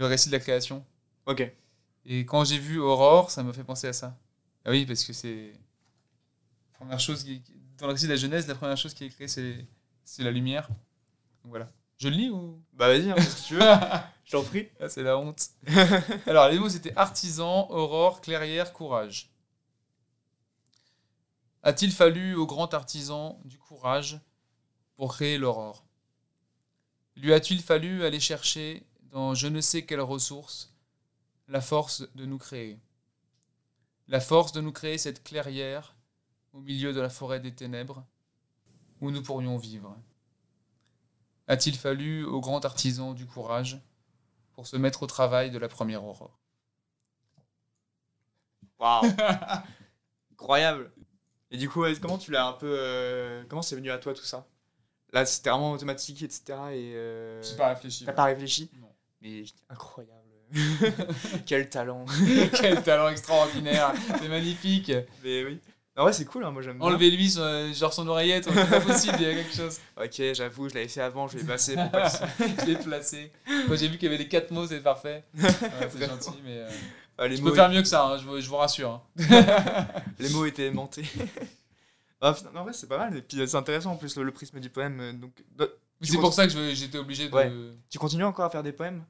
récit 0.00 0.28
de 0.28 0.34
la 0.34 0.40
création. 0.40 0.84
Ok. 1.26 1.50
Et 2.06 2.20
quand 2.24 2.44
j'ai 2.44 2.58
vu 2.58 2.78
Aurore, 2.78 3.30
ça 3.30 3.42
me 3.42 3.52
fait 3.52 3.64
penser 3.64 3.88
à 3.88 3.92
ça. 3.92 4.16
Ah 4.64 4.70
oui, 4.70 4.86
parce 4.86 5.04
que 5.04 5.12
c'est. 5.12 5.52
la 5.52 6.78
Première 6.78 7.00
chose 7.00 7.24
qui... 7.24 7.42
Dans 7.78 7.86
le 7.86 7.92
récit 7.92 8.06
de 8.06 8.10
la 8.10 8.16
Genèse, 8.16 8.46
la 8.46 8.54
première 8.54 8.76
chose 8.76 8.92
qui 8.92 9.04
est 9.04 9.08
créée, 9.08 9.28
c'est 9.28 9.66
c'est 10.10 10.24
la 10.24 10.32
lumière. 10.32 10.66
Donc 11.44 11.50
voilà. 11.50 11.68
Je 11.98 12.08
le 12.08 12.16
lis 12.16 12.30
ou? 12.30 12.60
Bah 12.72 12.88
vas-y, 12.88 13.10
hein, 13.10 13.14
que 13.14 13.46
tu 13.46 13.54
veux. 13.54 13.60
Je 14.30 14.36
t'en 14.36 14.44
prie. 14.44 14.68
Ah, 14.78 14.88
c'est 14.88 15.02
la 15.02 15.18
honte. 15.18 15.48
Alors, 16.26 16.48
les 16.48 16.60
mots, 16.60 16.68
c'était 16.68 16.96
artisan, 16.96 17.68
aurore, 17.68 18.20
clairière, 18.20 18.72
courage. 18.72 19.28
A-t-il 21.64 21.90
fallu 21.90 22.36
au 22.36 22.46
grand 22.46 22.72
artisan 22.72 23.40
du 23.44 23.58
courage 23.58 24.20
pour 24.94 25.14
créer 25.14 25.36
l'aurore? 25.36 25.84
Lui 27.16 27.32
a-t-il 27.32 27.60
fallu 27.60 28.04
aller 28.04 28.20
chercher 28.20 28.86
dans 29.10 29.34
je 29.34 29.48
ne 29.48 29.60
sais 29.60 29.84
quelle 29.84 30.00
ressource 30.00 30.76
la 31.48 31.60
force 31.60 32.06
de 32.14 32.24
nous 32.24 32.38
créer? 32.38 32.78
La 34.06 34.20
force 34.20 34.52
de 34.52 34.60
nous 34.60 34.70
créer 34.70 34.96
cette 34.96 35.24
clairière 35.24 35.96
au 36.52 36.60
milieu 36.60 36.92
de 36.92 37.00
la 37.00 37.10
forêt 37.10 37.40
des 37.40 37.52
ténèbres 37.52 38.06
où 39.00 39.10
nous 39.10 39.24
pourrions 39.24 39.58
vivre? 39.58 39.96
A-t-il 41.48 41.76
fallu 41.76 42.24
au 42.24 42.40
grand 42.40 42.64
artisan 42.64 43.12
du 43.12 43.26
courage 43.26 43.80
pour 44.60 44.66
se 44.66 44.76
mettre 44.76 45.02
au 45.02 45.06
travail 45.06 45.50
de 45.50 45.58
la 45.58 45.68
première 45.68 46.04
aurore. 46.04 46.38
Waouh. 48.78 49.06
Incroyable. 50.32 50.90
Et 51.50 51.56
du 51.56 51.70
coup, 51.70 51.80
ouais, 51.80 51.94
comment 51.98 52.18
tu 52.18 52.30
l'as 52.30 52.46
un 52.46 52.52
peu. 52.52 52.66
euh, 52.78 53.42
comment 53.48 53.62
c'est 53.62 53.74
venu 53.74 53.90
à 53.90 53.96
toi 53.96 54.12
tout 54.12 54.22
ça? 54.24 54.46
Là, 55.14 55.24
c'était 55.24 55.48
vraiment 55.48 55.72
automatique, 55.72 56.22
etc. 56.22 56.42
Et. 56.72 56.92
euh, 56.94 57.42
J'ai 57.42 57.56
pas 57.56 57.68
réfléchi. 57.70 58.04
T'as 58.04 58.12
pas 58.12 58.24
réfléchi? 58.24 58.70
Non. 58.78 58.92
Mais 59.22 59.44
incroyable. 59.70 60.20
Quel 61.46 61.70
talent. 61.70 62.04
Quel 62.60 62.82
talent 62.82 63.08
extraordinaire, 63.08 63.94
c'est 64.18 64.28
magnifique. 64.28 64.92
Mais 65.24 65.42
oui. 65.44 65.60
En 66.00 66.04
vrai, 66.04 66.12
c'est 66.14 66.24
cool, 66.24 66.44
hein, 66.44 66.50
moi 66.50 66.62
j'aime 66.62 66.78
bien. 66.78 66.86
Enlevez-lui 66.86 67.28
son- 67.30 67.72
genre 67.74 67.92
son 67.92 68.08
oreillette, 68.08 68.44
c'est 68.50 68.70
pas 68.70 68.80
possible, 68.80 69.16
il 69.20 69.26
y 69.26 69.30
a 69.30 69.34
quelque 69.34 69.54
chose. 69.54 69.78
Ok, 70.02 70.22
j'avoue, 70.32 70.68
je 70.70 70.74
l'avais 70.74 70.88
fait 70.88 71.02
avant, 71.02 71.28
je 71.28 71.36
l'ai 71.36 71.44
passé 71.44 71.74
pour 71.74 71.84
Je 72.60 72.64
l'ai 72.66 72.76
placé. 72.76 73.30
Quand 73.68 73.76
j'ai 73.76 73.88
vu 73.88 73.98
qu'il 73.98 74.04
y 74.04 74.06
avait 74.06 74.16
les 74.16 74.28
quatre 74.28 74.50
mots, 74.50 74.66
c'est 74.66 74.80
parfait. 74.80 75.24
Ouais, 75.34 75.48
c'est 75.90 76.06
gentil, 76.08 76.30
mais 76.44 76.58
euh, 76.60 76.70
Ah, 77.18 77.28
les, 77.28 77.36
je 77.36 77.42
mots, 77.42 77.50
peux 77.50 77.54
faire 77.54 77.68
mieux 77.68 77.82
que 77.82 77.88
ça, 77.88 78.06
hein, 78.06 78.16
je, 78.18 78.24
vous, 78.24 78.40
je 78.40 78.48
vous 78.48 78.56
rassure. 78.56 79.02
hein. 79.18 79.86
les 80.18 80.30
mots 80.30 80.46
étaient 80.46 80.66
aimantés. 80.68 81.04
ah, 82.22 82.32
putain, 82.32 82.48
en 82.54 82.62
vrai, 82.64 82.72
c'est 82.72 82.88
pas 82.88 82.96
mal. 82.98 83.16
Et 83.18 83.22
puis 83.22 83.36
c'est 83.46 83.56
intéressant 83.56 83.92
en 83.92 83.96
plus 83.96 84.16
le, 84.16 84.22
le 84.22 84.32
prisme 84.32 84.58
du 84.58 84.70
poème. 84.70 84.98
euh, 85.00 85.12
Donc, 85.12 85.32
de- 85.56 85.76
C'est 86.00 86.16
pour 86.16 86.32
ça 86.32 86.46
que 86.46 86.72
j'étais 86.74 86.96
obligé 86.98 87.28
de. 87.28 87.34
Ouais. 87.34 87.48
Ouais. 87.48 87.72
tu 87.90 87.98
continues 87.98 88.24
encore 88.24 88.46
à 88.46 88.50
faire 88.50 88.62
des 88.62 88.72
poèmes? 88.72 89.04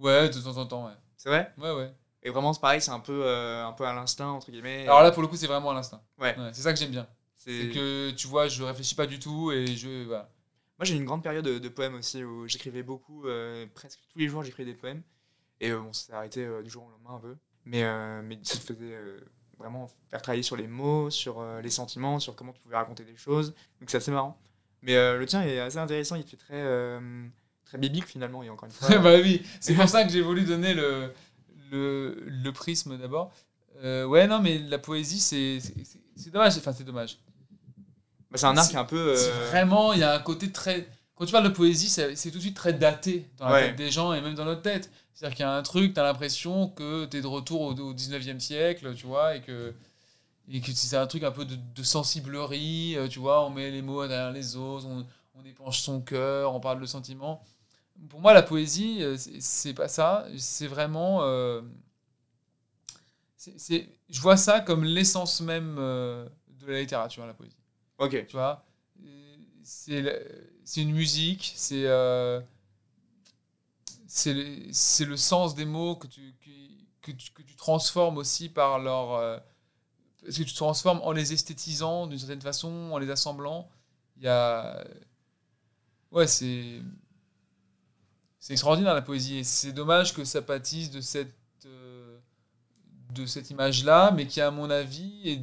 De 0.00 0.42
temps 0.42 0.56
en 0.56 0.66
temps, 0.66 0.86
ouais. 0.86 0.92
C'est 1.16 1.28
vrai? 1.28 1.52
Ouais, 1.58 1.70
ouais. 1.72 1.92
Et 2.24 2.30
vraiment, 2.30 2.52
c'est 2.52 2.60
pareil, 2.60 2.80
c'est 2.80 2.90
un 2.90 3.00
peu, 3.00 3.22
euh, 3.24 3.66
un 3.66 3.72
peu 3.72 3.84
à 3.84 3.92
l'instinct, 3.92 4.28
entre 4.28 4.50
guillemets. 4.50 4.84
Alors 4.84 5.02
là, 5.02 5.12
pour 5.12 5.22
le 5.22 5.28
coup, 5.28 5.36
c'est 5.36 5.46
vraiment 5.46 5.70
à 5.70 5.74
l'instinct. 5.74 6.02
Ouais. 6.18 6.34
c'est 6.52 6.62
ça 6.62 6.72
que 6.72 6.78
j'aime 6.78 6.90
bien. 6.90 7.06
c'est 7.36 7.70
que 7.70 8.10
tu 8.12 8.26
vois, 8.26 8.48
je 8.48 8.62
réfléchis 8.62 8.94
pas 8.94 9.06
du 9.06 9.18
tout 9.18 9.52
et 9.52 9.66
je. 9.66 10.04
Voilà. 10.04 10.30
Moi, 10.78 10.86
j'ai 10.86 10.94
eu 10.94 10.96
une 10.96 11.04
grande 11.04 11.22
période 11.22 11.44
de, 11.44 11.58
de 11.58 11.68
poèmes 11.68 11.94
aussi 11.94 12.24
où 12.24 12.48
j'écrivais 12.48 12.82
beaucoup, 12.82 13.26
euh, 13.26 13.66
presque 13.74 14.00
tous 14.12 14.18
les 14.18 14.28
jours, 14.28 14.42
j'écrivais 14.42 14.72
des 14.72 14.76
poèmes. 14.76 15.02
Et 15.60 15.70
euh, 15.70 15.78
bon, 15.78 15.92
ça 15.92 16.06
s'est 16.06 16.12
arrêté 16.12 16.44
euh, 16.44 16.62
du 16.62 16.70
jour 16.70 16.84
au 16.84 16.90
lendemain 16.90 17.14
un 17.16 17.20
peu. 17.20 17.36
Mais, 17.64 17.82
mais 18.22 18.38
ça 18.42 18.58
te 18.58 18.74
faisait 18.74 18.94
vraiment 19.56 19.88
faire 20.10 20.20
travailler 20.20 20.42
sur 20.42 20.56
les 20.56 20.66
mots, 20.66 21.08
sur 21.08 21.42
les 21.62 21.70
sentiments, 21.70 22.18
sur 22.18 22.36
comment 22.36 22.52
tu 22.52 22.60
pouvais 22.60 22.76
raconter 22.76 23.04
des 23.04 23.16
choses. 23.16 23.54
Donc 23.80 23.88
c'est 23.88 23.96
assez 23.96 24.10
marrant. 24.10 24.38
Mais 24.82 24.92
le 25.16 25.24
tien 25.24 25.40
est 25.40 25.58
assez 25.60 25.78
intéressant, 25.78 26.16
il 26.16 26.24
te 26.24 26.30
fait 26.30 26.36
très, 26.36 26.62
très 27.64 27.78
biblique 27.78 28.06
finalement. 28.06 28.42
Et 28.42 28.50
encore 28.50 28.66
une 28.66 28.72
fois, 28.74 28.98
bah 28.98 29.16
oui, 29.22 29.42
c'est 29.60 29.72
pour 29.72 29.88
ça 29.88 30.04
que 30.04 30.10
j'ai 30.10 30.20
voulu 30.20 30.42
donner 30.42 30.74
le, 30.74 31.10
le, 31.70 32.22
le 32.26 32.52
prisme 32.52 32.96
d'abord. 32.98 33.32
Euh, 33.82 34.04
ouais, 34.04 34.26
non, 34.26 34.40
mais 34.40 34.58
la 34.58 34.78
poésie, 34.78 35.20
c'est 35.20 35.60
dommage. 36.30 36.56
Enfin, 36.58 36.72
c'est 36.72 36.84
dommage. 36.84 37.18
bah, 38.30 38.38
c'est 38.38 38.46
un 38.46 38.56
art 38.56 38.64
c'est- 38.64 38.70
qui 38.70 38.76
est 38.76 38.80
un 38.80 38.84
peu. 38.84 39.14
Euh, 39.16 39.48
vraiment, 39.50 39.92
il 39.92 40.00
y 40.00 40.04
a 40.04 40.14
un 40.14 40.18
côté 40.20 40.50
très. 40.52 40.86
Quand 41.16 41.26
tu 41.26 41.32
parles 41.32 41.44
de 41.44 41.54
poésie, 41.54 41.88
c'est 41.88 42.14
tout 42.30 42.38
de 42.38 42.42
suite 42.42 42.56
très 42.56 42.72
daté 42.72 43.28
dans 43.38 43.46
la 43.48 43.52
Ouais. 43.54 43.66
tête 43.68 43.76
des 43.76 43.90
gens 43.90 44.12
et 44.12 44.20
même 44.20 44.34
dans 44.34 44.44
notre 44.44 44.62
tête. 44.62 44.90
C'est-à-dire 45.12 45.36
qu'il 45.36 45.44
y 45.44 45.48
a 45.48 45.52
un 45.54 45.62
truc, 45.62 45.94
tu 45.94 46.00
as 46.00 46.02
l'impression 46.02 46.68
que 46.68 47.04
tu 47.06 47.16
es 47.18 47.20
de 47.22 47.26
retour 47.28 47.60
au, 47.60 47.72
au 47.72 47.94
19e 47.94 48.40
siècle, 48.40 48.94
tu 48.96 49.06
vois, 49.06 49.36
et 49.36 49.40
que, 49.42 49.72
et 50.50 50.60
que 50.60 50.72
c'est 50.72 50.96
un 50.96 51.06
truc 51.06 51.22
un 51.22 51.30
peu 51.30 51.44
de, 51.44 51.54
de 51.54 51.82
sensiblerie, 51.84 52.96
euh, 52.96 53.06
tu 53.06 53.20
vois, 53.20 53.46
on 53.46 53.50
met 53.50 53.70
les 53.70 53.80
mots 53.82 54.06
derrière 54.08 54.32
les 54.32 54.56
autres, 54.56 54.86
on, 54.86 55.06
on 55.36 55.44
épanche 55.44 55.80
son 55.82 56.00
cœur, 56.00 56.52
on 56.54 56.58
parle 56.60 56.80
de 56.80 56.86
sentiments. 56.86 57.44
Pour 58.08 58.20
moi, 58.20 58.34
la 58.34 58.42
poésie, 58.42 59.02
euh, 59.02 59.16
c'est- 59.16 59.74
pas 59.74 59.88
ça, 59.88 60.26
c'est 60.36 60.66
vraiment. 60.66 61.22
euh, 61.22 61.62
je 64.08 64.20
vois 64.20 64.36
ça 64.36 64.60
comme 64.60 64.84
l'essence 64.84 65.40
même 65.40 65.76
euh, 65.78 66.28
de 66.48 66.72
la 66.72 66.80
littérature, 66.80 67.26
la 67.26 67.34
poésie 67.34 67.56
Ok. 67.98 68.26
tu 68.26 68.36
vois? 68.36 68.64
C'est 69.64 70.82
une 70.82 70.92
musique 70.92 71.52
c'est 71.56 71.86
euh, 71.86 72.40
c'est 74.06 74.34
le, 74.34 74.56
c'est 74.72 75.04
le 75.04 75.16
sens 75.16 75.54
des 75.54 75.64
mots 75.64 75.96
que 75.96 76.06
tu, 76.06 76.34
qui- 76.40 76.86
que, 77.02 77.12
tu, 77.12 77.30
que 77.32 77.42
tu 77.42 77.54
transformes 77.56 78.16
aussi 78.18 78.48
par 78.48 78.78
leur 78.78 79.12
euh, 79.14 79.38
parce 80.24 80.38
que 80.38 80.42
tu 80.44 80.54
transformes 80.54 81.00
en 81.02 81.12
les 81.12 81.32
esthétisant 81.32 82.06
d'une 82.08 82.18
certaine 82.18 82.42
façon 82.42 82.90
en 82.92 82.98
les 82.98 83.10
assemblant 83.10 83.70
il 84.18 84.24
y 84.24 84.28
a 84.28 84.84
ouais 86.10 86.26
c'est 86.26 86.80
c'est 88.44 88.52
extraordinaire 88.52 88.92
la 88.92 89.00
poésie 89.00 89.38
et 89.38 89.42
c'est 89.44 89.72
dommage 89.72 90.12
que 90.12 90.22
ça 90.22 90.42
pâtisse 90.42 90.90
de 90.90 91.00
cette 91.00 91.32
euh, 91.64 92.18
de 93.14 93.24
cette 93.24 93.48
image 93.48 93.84
là 93.84 94.10
mais 94.14 94.26
qui 94.26 94.42
à 94.42 94.50
mon 94.50 94.68
avis 94.68 95.14
est, 95.24 95.40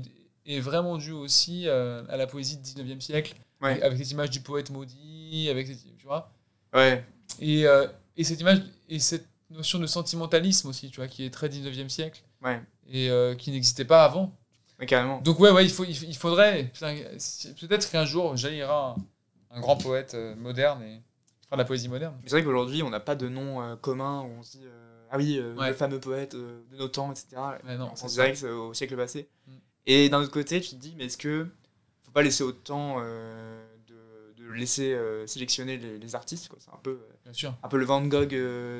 est 0.55 0.59
vraiment 0.59 0.97
due 0.99 1.11
aussi 1.11 1.67
euh, 1.67 2.03
à 2.09 2.15
la 2.17 2.27
poésie 2.27 2.57
du 2.57 2.63
19e 2.69 2.99
siècle 3.01 3.33
Ouais. 3.59 3.81
avec 3.81 3.97
cette 3.97 4.11
image 4.11 4.29
du 4.29 4.41
poète 4.41 4.69
maudit 4.71 5.47
avec 5.49 5.65
cette, 5.67 5.97
tu 5.97 6.05
vois 6.05 6.31
Ouais. 6.75 7.03
et, 7.39 7.65
euh, 7.65 7.87
et 8.17 8.23
cette 8.23 8.39
image 8.39 8.61
et 8.87 8.99
cette 8.99 9.27
notion 9.49 9.79
de 9.79 9.87
sentimentalisme 9.87 10.67
aussi 10.67 10.91
tu 10.91 10.97
vois 10.97 11.07
qui 11.07 11.25
est 11.25 11.31
très 11.31 11.49
19e 11.49 11.89
siècle 11.89 12.21
Ouais. 12.43 12.61
et 12.87 13.09
qui 13.39 13.49
n'existait 13.49 13.85
pas 13.85 14.03
avant 14.05 14.31
Ouais, 14.79 14.85
carrément. 14.85 15.21
donc 15.21 15.39
ouais 15.39 15.49
ouais 15.49 15.63
il 15.65 15.71
faut 15.71 15.85
il, 15.85 16.03
il 16.03 16.15
faudrait 16.17 16.71
peut-être 17.59 17.89
qu'un 17.91 18.05
jour 18.05 18.37
jaillira 18.37 18.95
un, 19.51 19.57
un 19.57 19.59
grand 19.59 19.77
poète 19.77 20.15
moderne 20.37 20.83
et 20.83 21.01
de 21.57 21.61
la 21.61 21.65
poésie 21.65 21.89
moderne 21.89 22.15
Mais 22.21 22.29
C'est 22.29 22.35
vrai 22.35 22.43
qu'aujourd'hui, 22.43 22.83
on 22.83 22.89
n'a 22.89 22.99
pas 22.99 23.15
de 23.15 23.27
nom 23.29 23.61
euh, 23.61 23.75
commun 23.75 24.21
où 24.21 24.39
on 24.39 24.43
se 24.43 24.57
dit 24.57 24.63
euh, 24.65 25.03
Ah 25.09 25.17
oui, 25.17 25.37
euh, 25.39 25.55
Ouais. 25.55 25.69
le 25.69 25.73
fameux 25.73 25.99
poète 25.99 26.33
euh, 26.35 26.61
de 26.71 26.77
nos 26.77 26.87
temps, 26.87 27.11
etc. 27.11 27.27
Ouais, 27.65 27.77
non, 27.77 27.89
on 27.91 27.95
c'est 27.95 28.03
pense 28.03 28.13
direct 28.13 28.43
au 28.43 28.73
siècle 28.73 28.95
passé. 28.95 29.27
Mm. 29.47 29.51
Et 29.87 30.09
d'un 30.09 30.21
autre 30.21 30.31
côté, 30.31 30.61
tu 30.61 30.69
te 30.71 30.75
dis 30.75 30.93
Mais 30.97 31.05
est-ce 31.05 31.17
que 31.17 31.47
faut 32.03 32.11
pas 32.11 32.21
laisser 32.21 32.43
autant 32.43 32.97
euh, 32.99 33.63
de, 33.87 34.43
de 34.43 34.51
laisser 34.51 34.97
sélectionner 35.27 35.77
les, 35.77 35.97
les 35.97 36.15
artistes. 36.15 36.47
quoi. 36.49 36.57
C'est 36.61 36.71
un 36.71 36.79
peu, 36.83 36.99
Bien 37.23 37.33
sûr. 37.33 37.53
un 37.63 37.67
peu 37.69 37.77
le 37.77 37.85
Van 37.85 38.01
Gogh, 38.01 38.31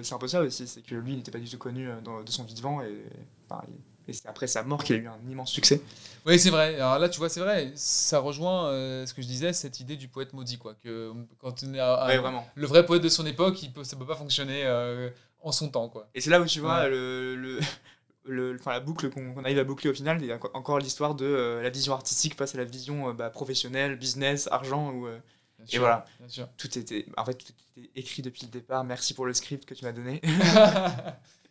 c'est 0.04 0.14
un 0.14 0.18
peu 0.18 0.28
ça 0.28 0.42
aussi. 0.42 0.68
C'est 0.68 0.82
que 0.82 0.96
lui, 0.96 1.14
il 1.14 1.18
n'était 1.18 1.32
pas 1.32 1.40
du 1.40 1.50
tout 1.50 1.58
connu 1.58 1.88
dans- 2.04 2.24
de 2.24 2.30
son 2.30 2.44
vivant. 2.44 2.82
Et, 2.82 3.04
enfin, 3.50 3.64
il- 3.68 3.76
et 4.12 4.14
c'est 4.14 4.28
après 4.28 4.47
sa 4.47 4.62
mort 4.64 4.84
qu'il 4.84 4.95
a 4.95 4.99
eu 4.99 5.07
un 5.07 5.18
immense 5.30 5.51
succès. 5.51 5.82
Oui, 6.26 6.38
c'est 6.38 6.51
vrai. 6.51 6.76
Alors 6.76 6.99
là, 6.99 7.09
tu 7.09 7.18
vois, 7.18 7.30
c'est 7.30 7.39
vrai. 7.39 7.72
Ça 7.76 8.20
rejoint 8.20 8.68
euh, 8.68 9.05
ce 9.07 9.14
que 9.14 9.22
je 9.24 9.28
disais, 9.28 9.53
cette 9.53 9.80
idée 9.80 9.95
du 9.97 10.07
poète 10.07 10.34
maudit, 10.34 10.57
quoi. 10.59 10.76
Que 10.76 11.12
quand 11.39 11.64
on 11.64 11.74
est 11.74 11.80
à- 11.80 11.93
à- 11.95 12.07
Ouais, 12.07 12.18
vraiment. 12.18 12.47
le 12.53 12.68
vrai 12.68 12.86
poète 12.86 13.01
de 13.01 13.09
son 13.09 13.26
époque, 13.26 13.62
il 13.64 13.72
peut, 13.74 13.84
ça 13.84 13.95
peut 13.97 14.05
pas 14.05 14.16
fonctionner 14.16 14.62
euh, 14.66 15.09
en 15.41 15.51
son 15.51 15.70
temps, 15.70 15.89
quoi. 15.89 16.07
Et 16.14 16.22
c'est 16.22 16.30
là 16.30 16.39
où 16.39 16.45
tu 16.45 16.59
vois 16.59 16.82
Ouais. 16.82 16.89
le, 16.89 17.36
le, 17.36 17.59
le- 18.26 18.57
enfin, 18.59 18.72
la 18.72 18.80
boucle 18.82 19.09
qu'on 19.09 19.34
qu'on 19.34 19.43
arrive 19.43 19.57
à 19.59 19.64
boucler 19.64 19.89
au 19.89 19.93
final. 19.95 20.18
Il 20.22 20.28
y 20.28 20.32
a 20.32 20.36
enco- 20.38 20.51
encore 20.53 20.78
l'histoire 20.78 21.16
de 21.16 21.26
euh, 21.26 21.64
la 21.64 21.70
vision 21.72 21.93
artistique 21.93 22.36
face 22.38 22.53
à 22.53 22.59
la 22.59 22.66
vision 22.66 23.09
euh, 23.09 23.14
bah, 23.14 23.30
professionnelle, 23.32 23.95
business, 23.97 24.47
argent. 24.51 24.93
Euh, 25.05 25.18
Bien 25.57 25.68
Et 25.68 25.72
sûr, 25.74 25.80
voilà. 25.82 26.05
Tout 26.57 26.78
était, 26.80 27.05
en 27.18 27.24
fait, 27.26 27.36
tout 27.36 27.45
était 27.78 27.89
écrit 27.95 28.24
depuis 28.24 28.43
le 28.47 28.51
départ. 28.51 28.84
Merci 28.84 29.14
pour 29.14 29.28
le 29.28 29.34
script 29.36 29.64
que 29.66 29.76
tu 29.76 29.86
m'as 29.86 29.91
donné. 29.91 30.20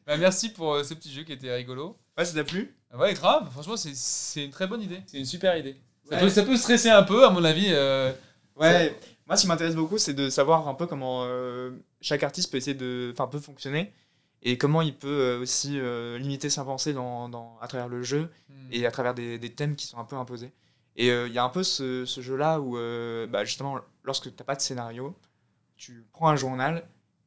Bah, 0.07 0.17
merci 0.17 0.49
pour 0.49 0.75
euh, 0.75 0.83
ce 0.83 0.95
petit 0.95 1.13
jeu 1.13 1.23
qui 1.23 1.33
était 1.33 1.55
rigolo. 1.55 1.97
Ouais, 2.21 2.25
ça 2.27 2.35
t'a 2.35 2.45
plu 2.45 2.75
Ah 2.93 2.99
Ouais, 2.99 3.15
grave. 3.15 3.51
Franchement, 3.53 3.77
c'est- 3.77 3.95
c'est 3.95 4.45
une 4.45 4.51
très 4.51 4.67
bonne 4.67 4.83
idée. 4.83 5.01
C'est 5.07 5.19
une 5.19 5.25
super 5.25 5.57
idée. 5.57 5.77
Ça, 6.09 6.15
Ouais. 6.17 6.21
peut, 6.23 6.29
ça 6.31 6.43
peut 6.43 6.57
stresser 6.57 6.89
un 6.91 7.03
peu, 7.03 7.25
à 7.27 7.31
mon 7.31 7.45
avis. 7.45 7.67
euh, 7.71 8.13
Ouais. 8.57 8.95
Moi, 9.27 9.37
ce 9.37 9.43
qui 9.43 9.49
m'intéresse 9.49 9.75
beaucoup, 9.77 9.97
c'est 9.99 10.13
de 10.15 10.29
savoir 10.29 10.67
un 10.69 10.75
peu 10.75 10.87
comment 10.87 11.23
euh, 11.25 11.71
chaque 12.01 12.23
artiste 12.25 12.51
peut 12.51 12.57
essayer 12.59 12.75
de, 12.77 13.11
enfin, 13.13 13.27
peut 13.29 13.39
fonctionner 13.39 13.93
et 14.43 14.59
comment 14.59 14.83
il 14.83 14.97
peut 14.97 15.09
euh, 15.09 15.41
aussi 15.41 15.79
euh, 15.79 16.19
limiter 16.19 16.51
sa 16.51 16.65
pensée 16.65 16.93
dans, 16.93 17.29
dans- 17.29 17.57
à 17.61 17.69
travers 17.69 17.89
le 17.89 18.03
jeu 18.03 18.29
hmm. 18.49 18.69
et 18.73 18.87
à 18.87 18.91
travers 18.91 19.15
des, 19.15 19.39
des 19.39 19.51
thèmes 19.55 19.77
qui 19.77 19.87
sont 19.87 19.99
un 19.99 20.05
peu 20.05 20.17
imposés. 20.17 20.51
Et 20.97 21.11
euh, 21.13 21.29
il 21.29 21.33
y 21.33 21.39
a 21.39 21.45
un 21.45 21.49
peu 21.49 21.63
ce, 21.63 22.05
ce 22.05 22.21
jeu-là 22.21 22.61
où, 22.61 22.77
euh, 22.77 23.27
bah, 23.29 23.45
justement, 23.45 23.79
lorsque 24.03 24.25
tu 24.25 24.35
n'as 24.37 24.45
pas 24.45 24.57
de 24.57 24.61
scénario, 24.61 25.15
tu 25.77 26.05
prends 26.13 26.29
un 26.29 26.37
journal 26.37 26.87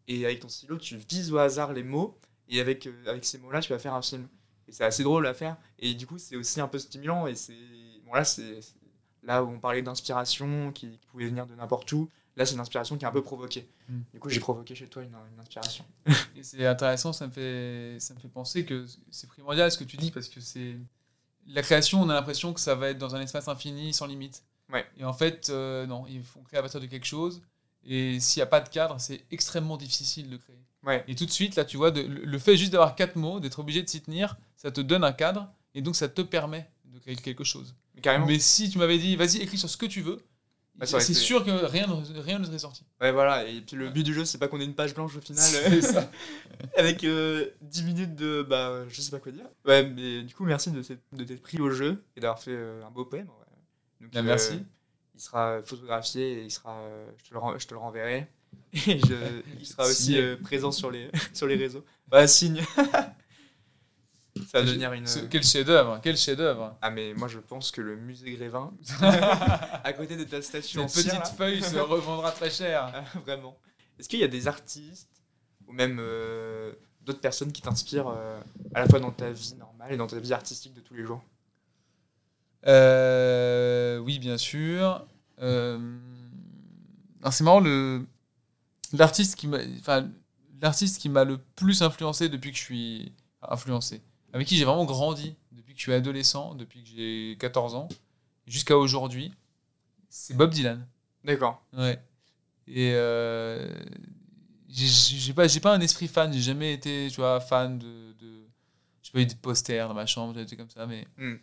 et 0.09 0.25
avec 0.25 0.41
ton 0.41 0.49
stylo, 0.49 0.77
tu 0.77 0.97
vises 0.97 1.31
au 1.31 1.37
hasard 1.37 1.71
les 1.73 1.83
mots 1.83 2.19
et 2.49 2.59
avec, 2.59 2.85
euh, 2.85 2.91
avec 3.07 3.23
ces 3.25 3.37
mots-là, 3.37 3.61
tu 3.61 3.71
vas 3.71 3.79
faire 3.79 3.93
un 3.93 4.01
film. 4.01 4.27
C'est 4.73 4.83
assez 4.83 5.03
drôle 5.03 5.27
à 5.27 5.33
faire. 5.33 5.57
Et 5.79 5.93
du 5.93 6.07
coup, 6.07 6.17
c'est 6.17 6.35
aussi 6.35 6.59
un 6.59 6.67
peu 6.67 6.79
stimulant. 6.79 7.27
Et 7.27 7.35
c'est. 7.35 7.53
Bon, 8.05 8.13
là, 8.13 8.23
c'est 8.23 8.59
là 9.23 9.43
où 9.43 9.49
on 9.49 9.59
parlait 9.59 9.81
d'inspiration 9.81 10.71
qui, 10.71 10.97
qui 10.97 11.07
pouvait 11.07 11.27
venir 11.27 11.45
de 11.45 11.55
n'importe 11.55 11.91
où. 11.91 12.09
Là, 12.35 12.45
c'est 12.45 12.55
une 12.55 12.59
inspiration 12.59 12.97
qui 12.97 13.05
est 13.05 13.07
un 13.07 13.11
peu 13.11 13.21
provoquée. 13.21 13.67
Mm. 13.87 13.99
Du 14.13 14.19
coup, 14.19 14.29
j'ai 14.29 14.39
provoqué 14.39 14.73
chez 14.73 14.87
toi 14.87 15.03
une, 15.03 15.15
une 15.33 15.39
inspiration. 15.39 15.85
C'est 16.41 16.65
intéressant, 16.65 17.13
ça 17.13 17.27
me, 17.27 17.31
fait, 17.31 17.97
ça 17.99 18.13
me 18.15 18.19
fait 18.19 18.27
penser 18.27 18.65
que 18.65 18.85
c'est 19.11 19.27
primordial 19.27 19.71
ce 19.71 19.77
que 19.77 19.83
tu 19.83 19.97
dis 19.97 20.11
parce 20.11 20.27
que 20.27 20.41
c'est. 20.41 20.75
La 21.45 21.61
création, 21.61 22.01
on 22.01 22.09
a 22.09 22.13
l'impression 22.13 22.53
que 22.53 22.59
ça 22.59 22.73
va 22.73 22.89
être 22.89 22.97
dans 22.97 23.15
un 23.15 23.21
espace 23.21 23.47
infini, 23.47 23.93
sans 23.93 24.07
limite. 24.07 24.43
Ouais. 24.71 24.85
Et 24.97 25.03
en 25.03 25.13
fait, 25.13 25.49
euh, 25.49 25.85
non, 25.85 26.05
il 26.07 26.23
faut 26.23 26.39
créer 26.39 26.57
à 26.57 26.61
partir 26.61 26.79
de 26.79 26.85
quelque 26.85 27.05
chose. 27.05 27.41
Et 27.85 28.19
s'il 28.19 28.39
n'y 28.39 28.43
a 28.43 28.47
pas 28.47 28.61
de 28.61 28.69
cadre, 28.69 28.99
c'est 28.99 29.25
extrêmement 29.29 29.77
difficile 29.77 30.29
de 30.29 30.37
créer. 30.37 30.62
Ouais. 30.85 31.03
Et 31.07 31.15
tout 31.15 31.25
de 31.25 31.31
suite, 31.31 31.55
là, 31.55 31.63
tu 31.65 31.77
vois, 31.77 31.91
de- 31.91 32.01
le 32.01 32.37
fait 32.39 32.57
juste 32.57 32.71
d'avoir 32.71 32.95
quatre 32.95 33.15
mots, 33.15 33.39
d'être 33.39 33.59
obligé 33.59 33.81
de 33.83 33.89
s'y 33.89 34.01
tenir, 34.01 34.37
ça 34.57 34.69
te 34.71 34.81
donne 34.81 35.03
un 35.03 35.13
cadre 35.13 35.49
et 35.75 35.81
donc 35.81 35.95
ça 35.95 36.07
te 36.09 36.21
permet 36.21 36.69
de 36.85 36.99
créer 36.99 37.15
quelque 37.15 37.43
chose. 37.43 37.73
Mais 37.95 38.01
carrément. 38.01 38.25
Mais 38.25 38.39
si 38.39 38.69
tu 38.69 38.77
m'avais 38.77 38.97
dit, 38.97 39.15
vas-y, 39.15 39.37
écris 39.37 39.57
sur 39.57 39.69
ce 39.69 39.77
que 39.77 39.85
tu 39.85 40.01
veux, 40.01 40.19
Bah, 40.75 40.85
c'est 40.85 40.97
été- 41.01 41.13
sûr 41.13 41.45
que 41.45 41.51
rien, 41.51 41.87
ne- 41.87 42.19
rien 42.19 42.39
ne 42.39 42.43
serait 42.45 42.59
sorti. 42.59 42.83
Ouais, 42.99 43.11
voilà. 43.11 43.47
Et 43.47 43.61
puis 43.61 43.75
le 43.77 43.89
but 43.89 44.03
du 44.03 44.13
jeu, 44.13 44.25
c'est 44.25 44.37
pas 44.39 44.47
qu'on 44.47 44.59
ait 44.59 44.65
une 44.65 44.73
page 44.75 44.93
blanche 44.95 45.15
au 45.15 45.21
final. 45.21 45.43
Ça. 45.83 46.11
avec 46.77 47.03
euh, 47.03 47.47
10 47.61 47.83
minutes 47.83 48.15
de. 48.15 48.41
Bah, 48.47 48.83
je 48.89 48.99
sais 49.01 49.11
pas 49.11 49.19
quoi 49.19 49.31
dire. 49.31 49.45
Ouais, 49.65 49.85
mais 49.87 50.23
du 50.23 50.33
coup, 50.33 50.43
merci 50.45 50.71
de 50.71 50.81
t'être 50.81 51.41
pris 51.43 51.59
au 51.61 51.69
jeu 51.69 52.03
et 52.15 52.19
d'avoir 52.21 52.39
fait 52.41 52.51
euh, 52.51 52.83
un 52.85 52.91
beau 52.91 53.05
poème. 53.05 53.27
ouais. 53.27 53.45
Donc, 54.01 54.11
Bien, 54.11 54.21
merci. 54.23 54.59
Il 55.15 55.21
sera 55.21 55.61
photographié 55.63 56.39
et 56.39 56.43
il 56.45 56.51
sera, 56.51 56.75
euh, 56.79 57.05
je, 57.23 57.29
te 57.29 57.33
le 57.35 57.59
je 57.59 57.67
te 57.67 57.73
le 57.75 57.79
renverrai. 57.79 58.27
Et 58.73 58.99
je- 59.07 59.41
il 59.59 59.65
sera 59.65 59.85
aussi 59.85 60.17
euh, 60.17 60.35
présent 60.37 60.71
sur 60.71 60.89
les, 60.91 61.09
sur 61.33 61.47
les 61.47 61.55
réseaux. 61.55 61.83
Bah, 62.07 62.27
signe. 62.27 62.61
Ça 64.51 64.59
va 64.59 64.65
devenir 64.65 64.93
une. 64.93 65.05
Ce- 65.05 65.19
Quel 65.19 65.43
chef-d'œuvre, 65.43 65.99
quel 66.03 66.17
chef-d'œuvre. 66.17 66.75
Ah, 66.81 66.89
mais 66.89 67.13
moi, 67.13 67.27
je 67.27 67.37
pense 67.39 67.69
que 67.71 67.81
le 67.81 67.95
musée 67.95 68.31
Grévin, 68.31 68.73
à 69.83 69.93
côté 69.93 70.17
de 70.17 70.23
ta 70.23 70.41
statue 70.41 70.79
en 70.79 70.87
Cette 70.87 71.05
petite 71.05 71.19
là, 71.19 71.25
feuille 71.25 71.61
se 71.61 71.77
revendra 71.77 72.31
très 72.31 72.49
cher. 72.49 72.91
Ah, 72.93 73.03
Vraiment. 73.19 73.57
Est-ce 73.99 74.09
qu'il 74.09 74.19
y 74.19 74.23
a 74.23 74.27
des 74.27 74.47
artistes 74.47 75.21
ou 75.67 75.71
même 75.71 75.97
euh, 75.99 76.73
d'autres 77.01 77.21
personnes 77.21 77.51
qui 77.51 77.61
t'inspirent 77.61 78.07
euh, 78.09 78.39
à 78.73 78.79
la 78.81 78.87
fois 78.87 78.99
dans 78.99 79.11
ta 79.11 79.29
vie 79.31 79.53
normale 79.55 79.93
et 79.93 79.97
dans 79.97 80.07
ta 80.07 80.19
vie 80.19 80.33
artistique 80.33 80.73
de 80.73 80.81
tous 80.81 80.95
les 80.95 81.03
jours? 81.05 81.23
Euh, 82.65 83.97
oui, 83.99 84.19
bien 84.19 84.37
sûr. 84.37 85.05
Euh, 85.41 85.77
alors, 87.21 87.33
c'est 87.33 87.43
marrant, 87.43 87.59
le 87.59 88.05
l'artiste 88.93 89.35
qui 89.35 89.47
m'a, 89.47 89.57
enfin, 89.79 90.09
l'artiste 90.61 90.99
qui 91.01 91.09
m'a 91.09 91.23
le 91.23 91.37
plus 91.37 91.81
influencé 91.81 92.29
depuis 92.29 92.51
que 92.51 92.57
je 92.57 92.63
suis 92.63 93.11
influencé, 93.41 94.01
avec 94.33 94.47
qui 94.47 94.55
j'ai 94.57 94.65
vraiment 94.65 94.85
grandi 94.85 95.35
depuis 95.51 95.73
que 95.73 95.79
je 95.79 95.83
suis 95.83 95.93
adolescent, 95.93 96.55
depuis 96.55 96.83
que 96.83 96.89
j'ai 96.89 97.37
14 97.39 97.75
ans, 97.75 97.89
jusqu'à 98.47 98.77
aujourd'hui, 98.77 99.33
c'est 100.09 100.35
Bob 100.35 100.51
Dylan. 100.51 100.87
D'accord. 101.23 101.63
Ouais. 101.73 102.01
Et 102.67 102.91
euh, 102.93 103.67
j'ai- 104.69 104.87
j'ai 104.87 105.33
pas, 105.33 105.47
j'ai 105.47 105.59
pas 105.59 105.73
un 105.73 105.81
esprit 105.81 106.07
fan, 106.07 106.31
j'ai 106.33 106.41
jamais 106.41 106.73
été, 106.73 107.07
tu 107.09 107.17
vois, 107.17 107.39
fan 107.39 107.77
de. 107.77 108.13
de 108.13 108.47
j'ai 109.01 109.11
pas 109.11 109.19
eu 109.21 109.25
de 109.25 109.33
posters 109.33 109.87
dans 109.87 109.93
ma 109.93 110.05
chambre, 110.05 110.33
des 110.33 110.45
trucs 110.45 110.59
comme 110.59 110.69
ça, 110.69 110.85
mais. 110.85 111.05
Hmm. 111.17 111.35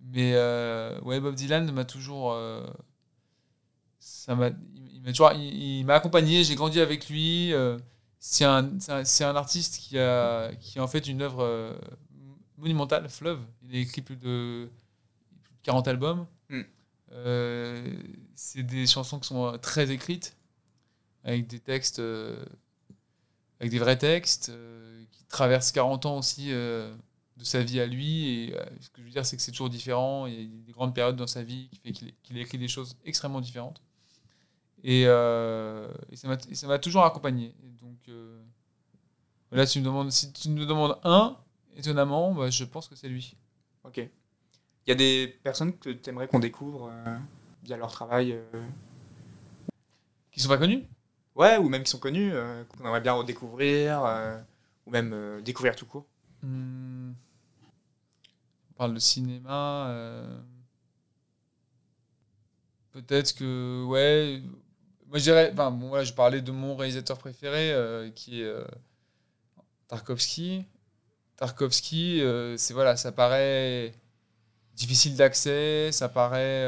Mais 0.00 0.32
euh, 0.34 1.00
ouais, 1.02 1.20
Bob 1.20 1.34
Dylan 1.34 1.70
m'a 1.72 1.84
toujours. 1.84 2.32
euh, 2.32 2.66
ça 4.04 4.34
m'a, 4.34 4.50
il, 4.92 5.02
m'a 5.02 5.10
toujours, 5.10 5.32
il, 5.32 5.78
il 5.80 5.84
m'a 5.86 5.94
accompagné, 5.94 6.44
j'ai 6.44 6.54
grandi 6.54 6.80
avec 6.80 7.08
lui. 7.08 7.52
euh, 7.52 7.78
c'est 8.18 8.44
un, 8.44 8.78
c'est 8.80 8.92
un, 8.92 9.04
c'est 9.04 9.24
un 9.24 9.36
artiste 9.36 9.78
qui 9.78 9.98
a, 9.98 10.50
qui 10.56 10.78
a 10.78 10.82
en 10.82 10.86
fait 10.88 11.06
une 11.08 11.22
œuvre 11.22 11.42
euh, 11.42 11.74
monumentale, 12.58 13.08
Fleuve. 13.08 13.40
Il 13.62 13.76
a 13.76 13.78
écrit 13.78 14.02
plus 14.02 14.16
de, 14.16 14.70
plus 15.42 15.52
de 15.54 15.60
40 15.62 15.88
albums. 15.88 16.26
Hmm. 16.48 16.62
Euh, 17.12 17.96
c'est 18.34 18.62
des 18.62 18.86
chansons 18.86 19.18
qui 19.20 19.28
sont 19.28 19.58
très 19.58 19.90
écrites, 19.90 20.36
avec 21.22 21.46
des 21.46 21.60
textes, 21.60 21.98
euh, 21.98 22.44
avec 23.60 23.70
des 23.70 23.78
vrais 23.78 23.98
textes, 23.98 24.50
euh, 24.50 25.04
qui 25.12 25.24
traversent 25.24 25.72
40 25.72 26.06
ans 26.06 26.18
aussi 26.18 26.48
de 26.50 26.94
sa 27.42 27.62
vie 27.62 27.80
à 27.80 27.86
lui. 27.86 28.28
Et 28.28 28.56
ce 28.80 28.88
que 28.90 29.00
je 29.00 29.04
veux 29.04 29.10
dire, 29.10 29.24
c'est 29.26 29.36
que 29.36 29.42
c'est 29.42 29.52
toujours 29.52 29.70
différent. 29.70 30.26
Il 30.26 30.34
y 30.34 30.44
a 30.44 30.64
des 30.66 30.72
grandes 30.72 30.94
périodes 30.94 31.16
dans 31.16 31.26
sa 31.26 31.42
vie 31.42 31.68
qui 31.70 31.78
fait 31.78 31.92
qu'il 31.92 32.14
qu'il 32.22 32.38
a 32.38 32.40
écrit 32.40 32.58
des 32.58 32.68
choses 32.68 32.96
extrêmement 33.04 33.40
différentes. 33.40 33.82
Et, 34.86 35.04
euh, 35.06 35.88
et 36.10 36.16
ça 36.16 36.28
m'a- 36.28 36.78
toujours 36.78 37.04
accompagné. 37.04 37.54
Et 37.64 37.70
donc, 37.82 37.96
euh, 38.10 38.38
là, 39.50 39.66
tu 39.66 39.80
me 39.80 39.84
demandes, 39.84 40.12
si 40.12 40.30
tu 40.30 40.50
me 40.50 40.66
demandes 40.66 40.98
un, 41.04 41.38
étonnamment, 41.74 42.34
bah, 42.34 42.50
je 42.50 42.64
pense 42.64 42.86
que 42.86 42.94
c'est 42.94 43.08
lui. 43.08 43.34
Ok. 43.84 43.96
Il 43.96 44.90
y 44.90 44.92
a 44.92 44.94
des 44.94 45.38
personnes 45.42 45.76
que 45.78 45.88
tu 45.88 46.10
aimerais 46.10 46.28
qu'on 46.28 46.38
découvre 46.38 46.90
euh, 46.92 47.16
via 47.62 47.78
leur 47.78 47.90
travail 47.90 48.32
euh, 48.32 48.62
Qui 50.30 50.40
sont 50.40 50.50
pas 50.50 50.58
connus 50.58 50.84
Ouais, 51.34 51.56
ou 51.56 51.70
même 51.70 51.82
qui 51.82 51.90
sont 51.90 51.98
connus, 51.98 52.32
euh, 52.34 52.62
qu'on 52.64 52.84
aimerait 52.84 53.00
bien 53.00 53.14
redécouvrir, 53.14 54.02
ou 54.86 54.90
même 54.90 55.40
découvrir 55.42 55.74
tout 55.74 55.86
court. 55.86 56.04
Hmm. 56.42 57.12
On 58.70 58.74
parle 58.76 58.92
de 58.94 58.98
cinéma. 58.98 59.90
Peut-être 62.92 63.34
que, 63.34 63.82
ouais. 63.86 64.42
Moi, 65.08 65.18
je 65.18 65.24
dirais. 65.24 65.52
Bon, 65.52 66.02
je 66.02 66.12
parlais 66.12 66.40
de 66.40 66.50
mon 66.50 66.76
réalisateur 66.76 67.18
préféré, 67.18 67.72
euh, 67.72 68.10
qui 68.10 68.40
est 68.42 68.44
euh, 68.44 68.64
Tarkovsky. 69.88 70.64
Tarkovsky, 71.36 72.20
euh, 72.22 72.56
c'est 72.56 72.74
voilà, 72.74 72.96
ça 72.96 73.12
paraît 73.12 73.92
difficile 74.74 75.16
d'accès, 75.16 75.90
ça 75.92 76.08
paraît. 76.08 76.64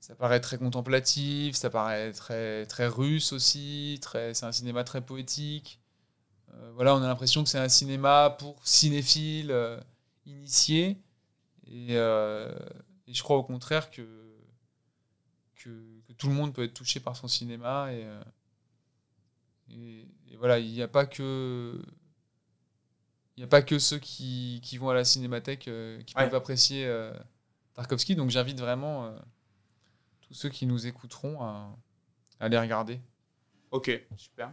ça 0.00 0.14
paraît 0.14 0.40
très 0.40 0.58
contemplatif, 0.58 1.56
ça 1.56 1.70
paraît 1.70 2.12
très, 2.12 2.66
très 2.66 2.86
russe 2.86 3.32
aussi, 3.32 3.98
très, 4.02 4.34
c'est 4.34 4.46
un 4.46 4.52
cinéma 4.52 4.84
très 4.84 5.00
poétique. 5.00 5.80
Voilà, 6.74 6.94
on 6.94 7.02
a 7.02 7.06
l'impression 7.06 7.42
que 7.44 7.48
c'est 7.48 7.58
un 7.58 7.68
cinéma 7.68 8.36
pour 8.38 8.60
cinéphiles 8.66 9.54
initiés. 10.26 10.98
Et 11.66 11.94
je 11.94 13.22
crois 13.22 13.36
au 13.36 13.44
contraire 13.44 13.90
que, 13.90 14.29
que, 15.62 15.68
que 16.06 16.12
tout 16.14 16.28
le 16.28 16.34
monde 16.34 16.52
peut 16.54 16.64
être 16.64 16.74
touché 16.74 17.00
par 17.00 17.16
son 17.16 17.28
cinéma. 17.28 17.92
Et, 17.92 18.04
euh, 18.04 18.22
et, 19.70 20.06
et 20.30 20.36
voilà, 20.36 20.58
il 20.58 20.72
n'y 20.72 20.82
a 20.82 20.88
pas 20.88 21.06
que. 21.06 21.80
Il 23.36 23.40
n'y 23.40 23.44
a 23.44 23.48
pas 23.48 23.62
que 23.62 23.78
ceux 23.78 23.98
qui, 23.98 24.60
qui 24.62 24.76
vont 24.76 24.90
à 24.90 24.94
la 24.94 25.04
cinémathèque 25.04 25.68
euh, 25.68 26.02
qui 26.02 26.14
Ouais. 26.16 26.24
peuvent 26.24 26.34
apprécier 26.34 26.84
euh, 26.86 27.12
Tarkovsky. 27.74 28.14
Donc 28.16 28.30
j'invite 28.30 28.60
vraiment 28.60 29.14
tous 30.20 30.34
ceux 30.34 30.48
qui 30.50 30.66
nous 30.66 30.86
écouteront 30.86 31.40
à, 31.42 31.74
à 32.38 32.48
les 32.48 32.58
regarder. 32.58 33.00
Ok, 33.70 33.90
super. 34.16 34.52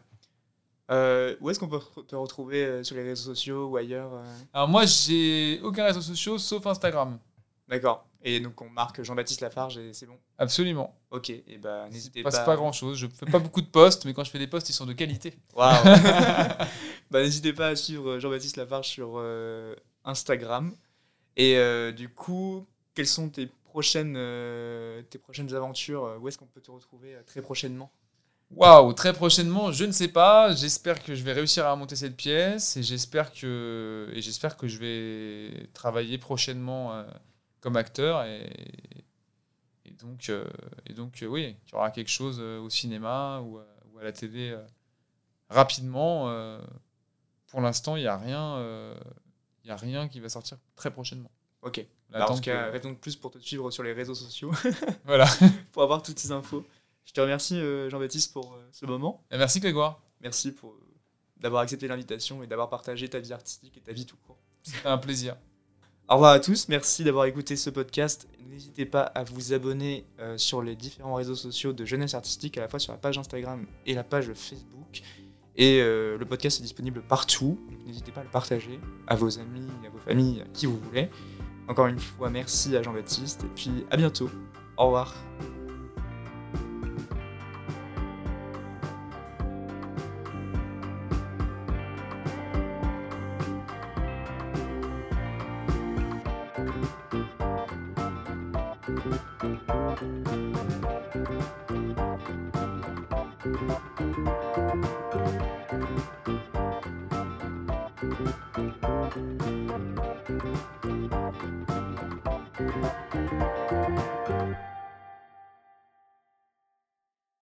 Euh, 0.90 1.36
où 1.42 1.50
est-ce 1.50 1.60
qu'on 1.60 1.68
peut 1.68 1.82
te 2.08 2.16
retrouver 2.16 2.64
euh, 2.66 2.84
sur 2.84 2.96
les 2.96 3.04
réseaux 3.04 3.34
sociaux 3.34 3.68
ou 3.68 3.76
ailleurs 3.76 4.14
euh? 4.14 4.38
Alors 4.54 4.70
moi, 4.70 4.86
j'ai 4.86 5.60
aucun 5.62 5.84
réseau 5.84 6.00
social 6.02 6.40
sauf 6.40 6.66
Instagram. 6.66 7.20
D'accord. 7.68 8.07
Et 8.24 8.40
donc 8.40 8.62
on 8.62 8.70
marque 8.70 9.04
Jean-Baptiste 9.04 9.42
Lafarge 9.42 9.78
et 9.78 9.94
c'est 9.94 10.06
bon. 10.06 10.18
Absolument. 10.38 10.96
Ok, 11.12 11.30
et 11.30 11.58
bah 11.62 11.88
n'hésitez 11.92 12.20
Il 12.20 12.24
pas. 12.24 12.32
passe 12.32 12.46
pas 12.46 12.56
grand 12.56 12.72
chose. 12.72 12.98
Je 12.98 13.08
fais 13.08 13.26
pas 13.26 13.40
beaucoup 13.40 13.62
de 13.62 13.68
posts, 13.68 14.06
mais 14.06 14.14
quand 14.14 14.24
je 14.24 14.32
fais 14.32 14.40
des 14.40 14.48
posts, 14.48 14.70
ils 14.70 14.74
sont 14.74 14.86
de 14.86 14.94
qualité. 14.94 15.38
Waouh 15.56 15.84
Bah 17.12 17.22
n'hésitez 17.22 17.54
pas 17.54 17.68
à 17.70 17.76
suivre 17.76 18.20
Jean-Baptiste 18.20 18.58
Lafarge 18.58 18.88
sur 18.88 19.14
euh, 19.18 19.76
Instagram. 20.04 20.74
Et 21.38 21.58
euh, 21.58 21.92
du 21.92 22.10
coup, 22.10 22.66
quelles 22.96 23.08
sont 23.08 23.30
tes 23.30 23.48
prochaines, 23.64 24.16
euh, 24.18 25.02
tes 25.04 25.20
prochaines 25.20 25.54
aventures? 25.54 26.18
Où 26.20 26.28
est-ce 26.28 26.38
qu'on 26.38 26.48
peut 26.48 26.62
te 26.62 26.72
retrouver 26.72 27.14
euh, 27.16 27.22
très 27.26 27.42
prochainement? 27.42 27.92
Waouh, 28.50 28.94
très 28.94 29.12
prochainement, 29.14 29.72
je 29.74 29.84
ne 29.86 29.92
sais 29.92 30.08
pas. 30.08 30.54
J'espère 30.54 31.04
que 31.04 31.14
je 31.16 31.22
vais 31.24 31.34
réussir 31.34 31.68
à 31.68 31.76
monter 31.76 31.98
cette 31.98 32.16
pièce 32.16 32.78
et 32.78 32.84
j'espère 32.84 33.34
que 33.34 34.10
et 34.14 34.22
j'espère 34.22 34.56
que 34.56 34.68
je 34.70 34.80
vais 34.80 35.68
travailler 35.74 36.18
prochainement 36.18 36.94
euh, 36.94 37.04
comme 37.62 37.76
acteur 37.78 38.24
et, 38.24 38.50
et 39.86 39.92
donc 39.92 40.30
euh, 40.30 40.46
et 40.86 40.94
donc 40.94 41.22
euh, 41.24 41.28
oui, 41.28 41.56
il 41.68 41.72
y 41.72 41.76
aura 41.76 41.92
quelque 41.92 42.10
chose 42.12 42.38
euh, 42.40 42.60
au 42.60 42.70
cinéma 42.70 43.42
ou, 43.42 43.58
à- 43.58 43.66
ou 43.92 44.00
à 44.00 44.04
la 44.04 44.12
télé 44.12 44.50
euh, 44.52 44.64
rapidement. 45.50 46.30
euh. 46.30 46.60
pour 47.48 47.62
l'instant, 47.62 47.96
il 47.96 48.02
n'y 48.02 48.08
a 48.08 48.18
rien, 48.18 48.58
euh, 48.58 48.96
il 49.64 49.68
y 49.70 49.72
a 49.72 49.76
rien 49.78 50.08
qui 50.08 50.20
va 50.20 50.30
sortir 50.30 50.58
très 50.76 50.92
prochainement. 50.92 51.32
Ok. 51.62 51.86
On 52.10 52.20
Bah, 52.20 52.30
en 52.30 52.36
tout 52.36 52.42
cas, 52.42 52.72
que- 52.78 52.94
plus 52.94 53.16
pour 53.16 53.32
te 53.32 53.40
suivre 53.40 53.70
sur 53.72 53.84
les 53.84 53.94
réseaux 53.94 54.16
sociaux, 54.16 54.52
voilà. 55.06 55.26
pour 55.72 55.84
avoir 55.84 56.02
toutes 56.04 56.20
ces 56.20 56.32
infos. 56.32 56.66
Je 57.06 57.14
te 57.14 57.22
remercie 57.22 57.56
euh, 57.60 57.90
Jean-Baptiste 57.90 58.34
pour 58.34 58.54
euh, 58.54 58.68
ce 58.72 58.86
moment. 58.86 59.24
Et 59.32 59.38
merci 59.38 59.60
Grégoire, 59.62 60.02
Merci 60.22 60.52
pour 60.52 60.72
euh, 60.74 60.80
d'avoir 61.38 61.62
accepté 61.62 61.88
l'invitation 61.88 62.44
et 62.44 62.48
d'avoir 62.48 62.70
partagé 62.70 63.08
ta 63.10 63.20
vie 63.20 63.32
artistique 63.34 63.78
et 63.78 63.82
ta 63.82 63.94
vie 63.94 64.06
tout 64.06 64.18
court. 64.18 64.38
c'était 64.64 64.88
un 64.88 64.98
plaisir. 64.98 65.36
Au 66.10 66.14
revoir 66.14 66.32
à 66.32 66.40
tous, 66.40 66.70
merci 66.70 67.04
d'avoir 67.04 67.26
écouté 67.26 67.58
ce 67.58 67.70
podcast. 67.70 68.30
N'hésitez 68.50 68.86
pas 68.86 69.02
à 69.02 69.26
vous 69.26 69.52
abonner 69.52 70.06
euh, 70.22 70.38
sur 70.38 70.62
les 70.62 70.74
différents 70.74 71.16
réseaux 71.16 71.36
sociaux 71.36 71.74
de 71.74 71.84
Jeunesse 71.84 72.14
Artistique, 72.14 72.58
à 72.58 72.62
la 72.62 72.70
fois 72.70 72.80
sur 72.80 72.94
la 72.94 72.98
page 72.98 73.18
Instagram 73.18 73.66
et 73.86 73.94
la 73.94 74.06
page 74.06 74.32
Facebook. 74.34 75.02
Et 75.58 75.82
euh, 75.82 76.18
le 76.18 76.26
podcast 76.26 76.60
est 76.60 76.64
disponible 76.64 77.02
partout, 77.02 77.60
donc 77.70 77.86
n'hésitez 77.86 78.14
pas 78.14 78.22
à 78.22 78.24
le 78.24 78.30
partager 78.30 78.80
à 79.06 79.16
vos 79.16 79.38
amis, 79.38 79.68
à 79.86 79.90
vos 79.90 80.00
familles, 80.00 80.44
à 80.44 80.46
qui 80.54 80.66
vous 80.66 80.80
voulez. 80.80 81.10
Encore 81.68 81.88
une 81.88 82.00
fois, 82.00 82.30
merci 82.30 82.78
à 82.78 82.82
Jean-Baptiste 82.82 83.44
et 83.44 83.50
puis 83.54 83.86
à 83.92 83.98
bientôt. 83.98 84.30
Au 84.78 84.86
revoir. 84.86 85.14